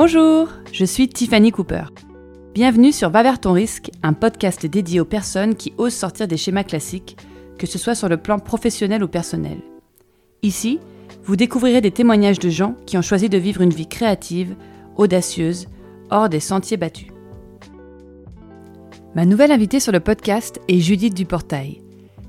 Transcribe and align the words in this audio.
Bonjour, 0.00 0.50
je 0.72 0.84
suis 0.84 1.08
Tiffany 1.08 1.50
Cooper. 1.50 1.86
Bienvenue 2.54 2.92
sur 2.92 3.10
Va 3.10 3.24
vers 3.24 3.40
ton 3.40 3.52
risque, 3.52 3.90
un 4.04 4.12
podcast 4.12 4.64
dédié 4.64 5.00
aux 5.00 5.04
personnes 5.04 5.56
qui 5.56 5.72
osent 5.76 5.92
sortir 5.92 6.28
des 6.28 6.36
schémas 6.36 6.62
classiques, 6.62 7.16
que 7.58 7.66
ce 7.66 7.78
soit 7.78 7.96
sur 7.96 8.08
le 8.08 8.16
plan 8.16 8.38
professionnel 8.38 9.02
ou 9.02 9.08
personnel. 9.08 9.58
Ici, 10.44 10.78
vous 11.24 11.34
découvrirez 11.34 11.80
des 11.80 11.90
témoignages 11.90 12.38
de 12.38 12.48
gens 12.48 12.76
qui 12.86 12.96
ont 12.96 13.02
choisi 13.02 13.28
de 13.28 13.38
vivre 13.38 13.60
une 13.60 13.74
vie 13.74 13.88
créative, 13.88 14.54
audacieuse, 14.94 15.66
hors 16.10 16.28
des 16.28 16.38
sentiers 16.38 16.76
battus. 16.76 17.08
Ma 19.16 19.26
nouvelle 19.26 19.50
invitée 19.50 19.80
sur 19.80 19.90
le 19.90 19.98
podcast 19.98 20.60
est 20.68 20.78
Judith 20.78 21.14
Duportail. 21.14 21.82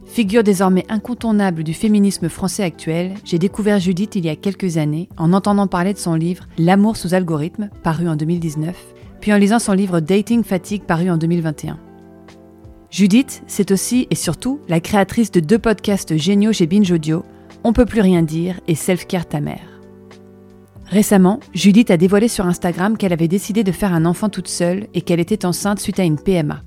Figure 0.10 0.44
désormais 0.44 0.86
incontournable 0.90 1.64
du 1.64 1.76
féminisme 1.76 2.30
français 2.30 2.64
actuel, 2.64 3.14
j'ai 3.24 3.38
découvert 3.38 3.80
Judith 3.80 4.16
il 4.16 4.26
y 4.26 4.30
a 4.30 4.36
quelques 4.36 4.78
années 4.78 5.08
en 5.18 5.34
entendant 5.34 5.68
parler 5.68 5.94
de 5.94 6.00
son 6.00 6.16
livre 6.16 6.46
L'amour 6.58 6.98
sous 6.98 7.14
algorithme, 7.14 7.70
paru 7.84 8.10
en 8.10 8.16
2019, 8.16 8.76
puis 9.22 9.32
en 9.32 9.38
lisant 9.38 9.60
son 9.60 9.74
livre 9.74 10.00
Dating 10.00 10.44
Fatigue, 10.44 10.82
paru 10.82 11.12
en 11.12 11.18
2021. 11.18 11.78
Judith, 12.90 13.44
c'est 13.46 13.70
aussi 13.70 14.08
et 14.10 14.16
surtout 14.16 14.60
la 14.68 14.80
créatrice 14.80 15.30
de 15.30 15.42
deux 15.42 15.60
podcasts 15.60 16.18
géniaux 16.18 16.54
chez 16.54 16.66
Binge 16.66 16.92
Audio, 16.92 17.24
On 17.64 17.72
peut 17.72 17.86
plus 17.86 18.02
rien 18.02 18.24
dire 18.24 18.60
et 18.68 18.74
Self 18.74 19.06
Care 19.06 19.28
ta 19.28 19.42
mère. 19.42 19.80
Récemment, 20.88 21.40
Judith 21.54 21.92
a 21.92 21.98
dévoilé 21.98 22.28
sur 22.28 22.48
Instagram 22.48 22.98
qu'elle 22.98 23.14
avait 23.14 23.28
décidé 23.28 23.64
de 23.64 23.72
faire 23.72 23.94
un 23.94 24.06
enfant 24.06 24.30
toute 24.30 24.48
seule 24.48 24.88
et 24.96 25.02
qu'elle 25.02 25.20
était 25.20 25.46
enceinte 25.46 25.80
suite 25.80 26.00
à 26.00 26.04
une 26.04 26.20
PMA. 26.20 26.64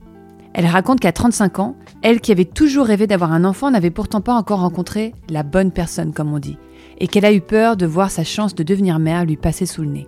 Elle 0.54 0.66
raconte 0.66 1.00
qu'à 1.00 1.12
35 1.12 1.58
ans, 1.58 1.76
elle 2.02 2.20
qui 2.20 2.32
avait 2.32 2.44
toujours 2.44 2.86
rêvé 2.86 3.06
d'avoir 3.06 3.32
un 3.32 3.44
enfant 3.44 3.70
n'avait 3.70 3.90
pourtant 3.90 4.20
pas 4.20 4.34
encore 4.34 4.60
rencontré 4.60 5.14
la 5.30 5.44
bonne 5.44 5.70
personne, 5.70 6.12
comme 6.12 6.32
on 6.32 6.40
dit, 6.40 6.58
et 6.98 7.06
qu'elle 7.06 7.24
a 7.24 7.32
eu 7.32 7.40
peur 7.40 7.76
de 7.76 7.86
voir 7.86 8.10
sa 8.10 8.24
chance 8.24 8.54
de 8.54 8.64
devenir 8.64 8.98
mère 8.98 9.24
lui 9.24 9.36
passer 9.36 9.66
sous 9.66 9.82
le 9.82 9.88
nez. 9.88 10.06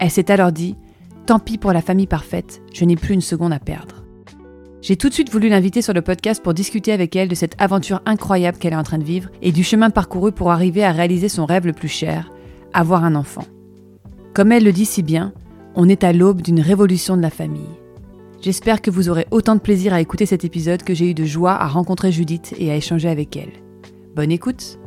Elle 0.00 0.10
s'est 0.10 0.30
alors 0.30 0.52
dit 0.52 0.76
Tant 1.26 1.38
pis 1.38 1.58
pour 1.58 1.72
la 1.72 1.82
famille 1.82 2.06
parfaite, 2.06 2.62
je 2.72 2.84
n'ai 2.84 2.96
plus 2.96 3.14
une 3.14 3.20
seconde 3.20 3.52
à 3.52 3.58
perdre. 3.58 4.04
J'ai 4.80 4.96
tout 4.96 5.08
de 5.08 5.14
suite 5.14 5.30
voulu 5.30 5.48
l'inviter 5.48 5.82
sur 5.82 5.92
le 5.92 6.02
podcast 6.02 6.42
pour 6.42 6.54
discuter 6.54 6.92
avec 6.92 7.14
elle 7.14 7.28
de 7.28 7.34
cette 7.34 7.60
aventure 7.60 8.00
incroyable 8.06 8.58
qu'elle 8.58 8.72
est 8.72 8.76
en 8.76 8.84
train 8.84 8.98
de 8.98 9.04
vivre 9.04 9.28
et 9.42 9.52
du 9.52 9.64
chemin 9.64 9.90
parcouru 9.90 10.32
pour 10.32 10.50
arriver 10.50 10.84
à 10.84 10.92
réaliser 10.92 11.28
son 11.28 11.46
rêve 11.46 11.66
le 11.66 11.72
plus 11.72 11.88
cher, 11.88 12.32
avoir 12.72 13.04
un 13.04 13.14
enfant. 13.14 13.44
Comme 14.34 14.52
elle 14.52 14.64
le 14.64 14.72
dit 14.72 14.86
si 14.86 15.02
bien, 15.02 15.32
on 15.74 15.88
est 15.88 16.04
à 16.04 16.12
l'aube 16.12 16.42
d'une 16.42 16.60
révolution 16.60 17.16
de 17.16 17.22
la 17.22 17.30
famille. 17.30 17.68
J'espère 18.40 18.80
que 18.80 18.90
vous 18.90 19.08
aurez 19.08 19.26
autant 19.32 19.56
de 19.56 19.60
plaisir 19.60 19.92
à 19.92 20.00
écouter 20.00 20.24
cet 20.24 20.44
épisode 20.44 20.84
que 20.84 20.94
j'ai 20.94 21.10
eu 21.10 21.14
de 21.14 21.24
joie 21.24 21.54
à 21.54 21.66
rencontrer 21.66 22.12
Judith 22.12 22.54
et 22.56 22.70
à 22.70 22.76
échanger 22.76 23.08
avec 23.08 23.36
elle. 23.36 23.50
Bonne 24.14 24.30
écoute 24.30 24.78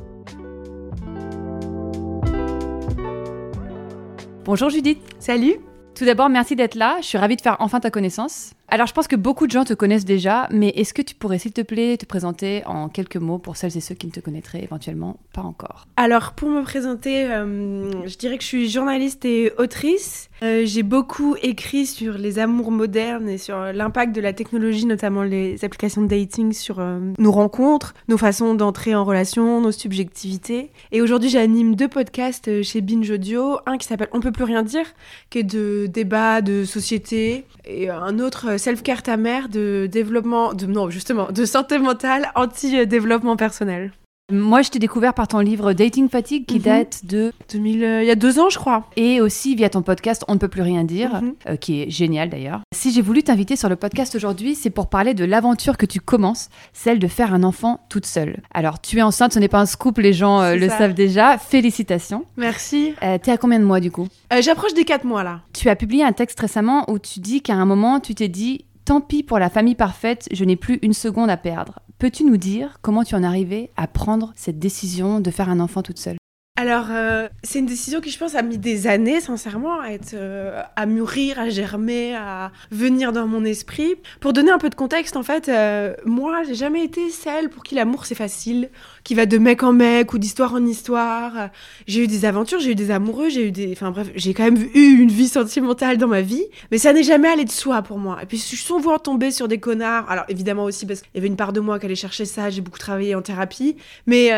Bonjour 4.46 4.70
Judith 4.70 5.00
Salut 5.20 5.56
Tout 5.96 6.06
d'abord, 6.06 6.30
merci 6.30 6.56
d'être 6.56 6.76
là, 6.76 6.98
je 7.02 7.08
suis 7.08 7.18
ravie 7.18 7.36
de 7.36 7.42
faire 7.42 7.58
enfin 7.60 7.82
ta 7.82 7.92
connaissance. 7.92 8.54
Alors, 8.74 8.88
je 8.88 8.94
pense 8.94 9.10
que 9.10 9.18
beaucoup 9.18 9.48
de 9.48 9.52
gens 9.52 9.66
te 9.66 9.74
connaissent 9.74 10.06
déjà, 10.06 10.48
mais 10.50 10.70
est-ce 10.70 10.94
que 10.94 11.02
tu 11.02 11.14
pourrais, 11.14 11.40
s'il 11.40 11.52
te 11.52 11.60
plaît, 11.60 11.98
te 11.98 12.06
présenter 12.06 12.64
en 12.66 12.88
quelques 12.88 13.18
mots 13.18 13.38
pour 13.38 13.58
celles 13.58 13.76
et 13.76 13.82
ceux 13.82 13.96
qui 13.96 14.08
ne 14.08 14.14
te 14.14 14.22
connaîtraient 14.22 14.64
éventuellement 14.64 15.18
pas 15.34 15.42
encore? 15.42 15.88
Alors, 15.98 16.32
pour 16.32 16.48
me 16.48 16.62
présenter, 16.64 17.26
euh, 17.26 18.08
je 18.08 18.18
dirais 18.18 18.38
que 18.38 18.44
je 18.44 18.48
suis 18.48 18.70
journaliste 18.70 19.26
et 19.26 19.52
autrice. 19.58 20.30
Euh, 20.42 20.62
j'ai 20.64 20.84
beaucoup 20.84 21.36
écrit 21.44 21.86
sur 21.86 22.14
les 22.14 22.40
amours 22.40 22.72
modernes 22.72 23.28
et 23.28 23.38
sur 23.38 23.58
l'impact 23.58 24.16
de 24.16 24.22
la 24.22 24.32
technologie, 24.32 24.86
notamment 24.86 25.24
les 25.24 25.66
applications 25.66 26.02
de 26.02 26.08
dating 26.08 26.54
sur 26.54 26.80
euh, 26.80 27.00
nos 27.20 27.32
rencontres, 27.34 27.94
nos 28.08 28.18
façons 28.18 28.56
d'entrer 28.56 28.96
en 28.96 29.04
relation, 29.04 29.60
nos 29.60 29.74
subjectivités. 29.74 30.72
Et 30.94 31.02
aujourd'hui, 31.02 31.30
j'anime 31.30 31.76
deux 31.76 31.90
podcasts 31.90 32.64
chez 32.64 32.80
Binge 32.80 33.12
Audio. 33.12 33.58
Un 33.66 33.78
qui 33.78 33.86
s'appelle 33.86 34.10
On 34.14 34.22
peut 34.22 34.32
plus 34.32 34.46
rien 34.46 34.64
dire, 34.64 34.86
qui 35.30 35.40
est 35.40 35.44
de 35.44 35.88
débat 35.88 36.42
de 36.42 36.64
société, 36.64 37.44
et 37.66 37.90
un 37.90 38.18
autre 38.18 38.61
Self-Care 38.62 39.02
ta 39.02 39.18
mère 39.18 39.50
de 39.50 39.90
développement, 39.92 40.54
de, 40.54 40.68
non 40.68 40.90
justement, 40.90 41.32
de 41.32 41.46
santé 41.46 41.80
mentale 41.80 42.32
anti-développement 42.36 43.36
personnel. 43.36 43.92
Moi, 44.32 44.62
je 44.62 44.70
t'ai 44.70 44.80
découvert 44.80 45.14
par 45.14 45.28
ton 45.28 45.40
livre 45.40 45.74
Dating 45.74 46.08
Fatigue 46.10 46.46
qui 46.46 46.56
mhm. 46.56 46.62
date 46.62 47.06
de 47.06 47.34
2000, 47.52 47.84
euh, 47.84 48.04
il 48.04 48.08
y 48.08 48.12
a 48.12 48.16
deux 48.16 48.40
ans, 48.40 48.50
je 48.50 48.58
crois. 48.58 48.86
Et 48.96 49.20
aussi 49.20 49.56
via 49.56 49.70
ton 49.70 49.82
podcast 49.82 50.24
On 50.28 50.36
ne 50.36 50.40
peut 50.40 50.48
plus 50.48 50.62
rien 50.62 50.84
dire, 50.84 51.22
mhm. 51.22 51.34
euh, 51.50 51.56
qui 51.58 51.82
est 51.82 51.90
génial 51.90 52.30
d'ailleurs. 52.30 52.62
Si 52.74 52.92
j'ai 52.92 53.02
voulu 53.02 53.24
t'inviter 53.24 53.56
sur 53.56 53.68
le 53.68 53.76
podcast 53.76 54.16
aujourd'hui, 54.16 54.56
c'est 54.56 54.70
pour 54.70 54.88
parler 54.88 55.14
de 55.14 55.26
l'aventure 55.26 55.78
que 55.78 55.86
tu 55.86 56.00
commences, 56.00 56.50
celle 56.74 57.00
de 57.00 57.08
faire 57.08 57.34
un 57.34 57.44
enfant 57.44 57.82
toute 57.90 58.06
seule. 58.06 58.42
Alors, 58.54 58.80
tu 58.80 59.00
es 59.00 59.02
enceinte, 59.02 59.34
ce 59.34 59.40
n'est 59.40 59.50
pas 59.50 59.60
un 59.60 59.66
scoop, 59.66 59.98
les 59.98 60.14
gens 60.14 60.42
euh, 60.42 60.56
le 60.56 60.70
savent 60.70 60.94
déjà. 60.94 61.38
Félicitations. 61.38 62.26
Merci. 62.38 62.94
T'es 63.02 63.32
à 63.32 63.38
combien 63.38 63.60
de 63.60 63.66
mois 63.66 63.80
du 63.80 63.92
coup? 63.92 64.08
J'approche 64.40 64.74
des 64.74 64.86
quatre 64.86 65.04
mois 65.04 65.24
là. 65.24 65.42
Tu 65.54 65.70
as 65.70 65.76
publié 65.76 66.04
un 66.04 66.14
texte 66.14 66.40
récemment 66.40 66.90
où 66.90 67.00
tu 67.00 67.20
dis 67.20 67.42
qu'à 67.42 67.56
un 67.56 67.66
moment, 67.66 68.00
tu 68.00 68.16
t'es 68.16 68.30
dit 68.30 68.66
Tant 68.86 69.00
pis 69.00 69.22
pour 69.22 69.38
la 69.38 69.50
famille 69.50 69.76
parfaite, 69.76 70.28
je 70.32 70.44
n'ai 70.44 70.56
plus 70.56 70.80
une 70.82 70.94
seconde 70.94 71.30
à 71.30 71.38
perdre. 71.38 71.80
Peux-tu 72.02 72.24
nous 72.24 72.38
dire 72.38 72.80
comment 72.82 73.04
tu 73.04 73.14
en 73.14 73.22
es 73.22 73.28
arrivée 73.28 73.70
à 73.78 73.86
prendre 73.86 74.34
cette 74.36 74.58
décision 74.58 75.20
de 75.20 75.30
faire 75.30 75.50
un 75.50 75.60
enfant 75.60 75.84
toute 75.84 76.00
seule? 76.00 76.18
Alors, 76.60 76.88
euh, 76.90 77.28
c'est 77.44 77.60
une 77.60 77.68
décision 77.68 78.02
qui, 78.02 78.10
je 78.10 78.18
pense, 78.18 78.34
a 78.34 78.42
mis 78.42 78.58
des 78.58 78.88
années, 78.88 79.22
sincèrement, 79.22 79.80
à, 79.80 79.90
être, 79.90 80.16
euh, 80.16 80.64
à 80.76 80.86
mûrir, 80.88 81.40
à 81.40 81.50
germer, 81.50 82.16
à 82.16 82.52
venir 82.72 83.14
dans 83.14 83.28
mon 83.28 83.46
esprit. 83.46 83.94
Pour 84.20 84.34
donner 84.34 84.50
un 84.50 84.58
peu 84.58 84.72
de 84.72 84.76
contexte, 84.76 85.16
en 85.16 85.22
fait, 85.22 85.48
euh, 85.48 85.94
moi, 86.04 86.42
j'ai 86.42 86.56
jamais 86.56 86.84
été 86.84 87.12
celle 87.12 87.50
pour 87.50 87.62
qui 87.62 87.76
l'amour 87.76 88.08
c'est 88.08 88.16
facile, 88.16 88.72
qui 89.04 89.16
va 89.16 89.26
de 89.26 89.38
mec 89.38 89.64
en 89.64 89.74
mec 89.74 90.14
ou 90.14 90.18
d'histoire 90.18 90.54
en 90.54 90.66
histoire. 90.66 91.50
J'ai 91.88 92.04
eu 92.04 92.08
des 92.08 92.26
aventures, 92.26 92.60
j'ai 92.60 92.72
eu 92.72 92.76
des 92.76 92.92
amoureux, 92.92 93.30
j'ai 93.30 93.48
eu 93.48 93.52
des. 93.52 93.72
Enfin 93.72 93.92
bref, 93.92 94.10
j'ai 94.16 94.34
quand 94.34 94.44
même 94.44 94.62
eu 94.74 95.00
une 95.02 95.12
vie 95.12 95.28
sentimentale 95.28 95.98
dans 95.98 96.08
ma 96.08 96.22
vie, 96.22 96.46
mais 96.72 96.78
ça 96.78 96.94
n'est 96.94 97.04
jamais 97.04 97.28
allé 97.28 97.46
de 97.46 97.52
soi 97.52 97.82
pour 97.82 97.98
moi. 97.98 98.20
Et 98.22 98.26
puis, 98.26 98.38
je 98.38 98.44
suis 98.44 98.58
souvent 98.58 99.00
tombée 99.00 99.32
sur 99.32 99.48
des 99.48 99.60
connards. 99.60 100.10
Alors, 100.10 100.26
évidemment 100.30 100.64
aussi, 100.66 100.86
parce 100.86 101.02
qu'il 101.02 101.12
y 101.16 101.18
avait 101.18 101.28
une 101.28 101.36
part 101.36 101.54
de 101.54 101.60
moi 101.60 101.80
qui 101.80 101.86
allait 101.86 101.96
chercher 101.96 102.26
ça, 102.26 102.50
j'ai 102.50 102.62
beaucoup 102.62 102.80
travaillé 102.80 103.16
en 103.16 103.22
thérapie. 103.22 103.76
Mais 104.06 104.32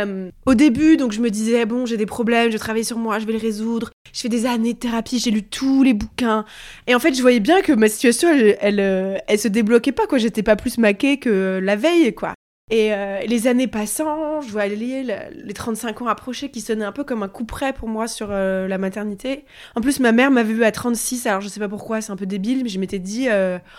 au 0.45 0.53
début, 0.53 0.97
donc, 0.97 1.11
je 1.11 1.21
me 1.21 1.29
disais, 1.29 1.65
bon, 1.65 1.85
j'ai 1.85 1.97
des 1.97 2.05
problèmes, 2.05 2.51
je 2.51 2.57
travaille 2.57 2.85
sur 2.85 2.97
moi, 2.97 3.19
je 3.19 3.25
vais 3.25 3.33
les 3.33 3.39
résoudre. 3.39 3.91
Je 4.13 4.21
fais 4.21 4.29
des 4.29 4.45
années 4.45 4.73
de 4.73 4.79
thérapie, 4.79 5.19
j'ai 5.19 5.31
lu 5.31 5.43
tous 5.43 5.81
les 5.83 5.93
bouquins. 5.93 6.45
Et 6.87 6.93
en 6.93 6.99
fait, 6.99 7.13
je 7.13 7.21
voyais 7.21 7.39
bien 7.39 7.61
que 7.61 7.73
ma 7.73 7.89
situation, 7.89 8.29
elle, 8.29 8.57
elle, 8.61 8.79
euh, 8.79 9.17
elle 9.27 9.39
se 9.39 9.47
débloquait 9.47 9.91
pas, 9.91 10.05
quoi. 10.07 10.17
J'étais 10.17 10.43
pas 10.43 10.55
plus 10.55 10.77
maquée 10.77 11.17
que 11.17 11.59
la 11.61 11.75
veille, 11.75 12.13
quoi. 12.13 12.33
Et 12.71 12.93
euh, 12.93 13.19
les 13.27 13.47
années 13.47 13.67
passant, 13.67 14.41
je 14.41 14.49
vois 14.49 14.67
les, 14.67 15.03
les 15.03 15.53
35 15.53 16.01
ans 16.01 16.07
approcher 16.07 16.49
qui 16.49 16.61
sonnaient 16.61 16.85
un 16.85 16.93
peu 16.93 17.03
comme 17.03 17.21
un 17.21 17.27
coup 17.27 17.43
près 17.43 17.73
pour 17.73 17.89
moi 17.89 18.07
sur 18.07 18.29
euh, 18.31 18.67
la 18.67 18.77
maternité. 18.77 19.45
En 19.75 19.81
plus, 19.81 19.99
ma 19.99 20.11
mère 20.11 20.31
m'avait 20.31 20.53
vu 20.53 20.63
à 20.63 20.71
36, 20.71 21.27
alors 21.27 21.41
je 21.41 21.49
sais 21.49 21.59
pas 21.59 21.67
pourquoi, 21.67 21.99
c'est 22.01 22.11
un 22.11 22.15
peu 22.15 22.25
débile, 22.25 22.63
mais 22.63 22.69
je 22.69 22.79
m'étais 22.79 22.99
dit, 22.99 23.27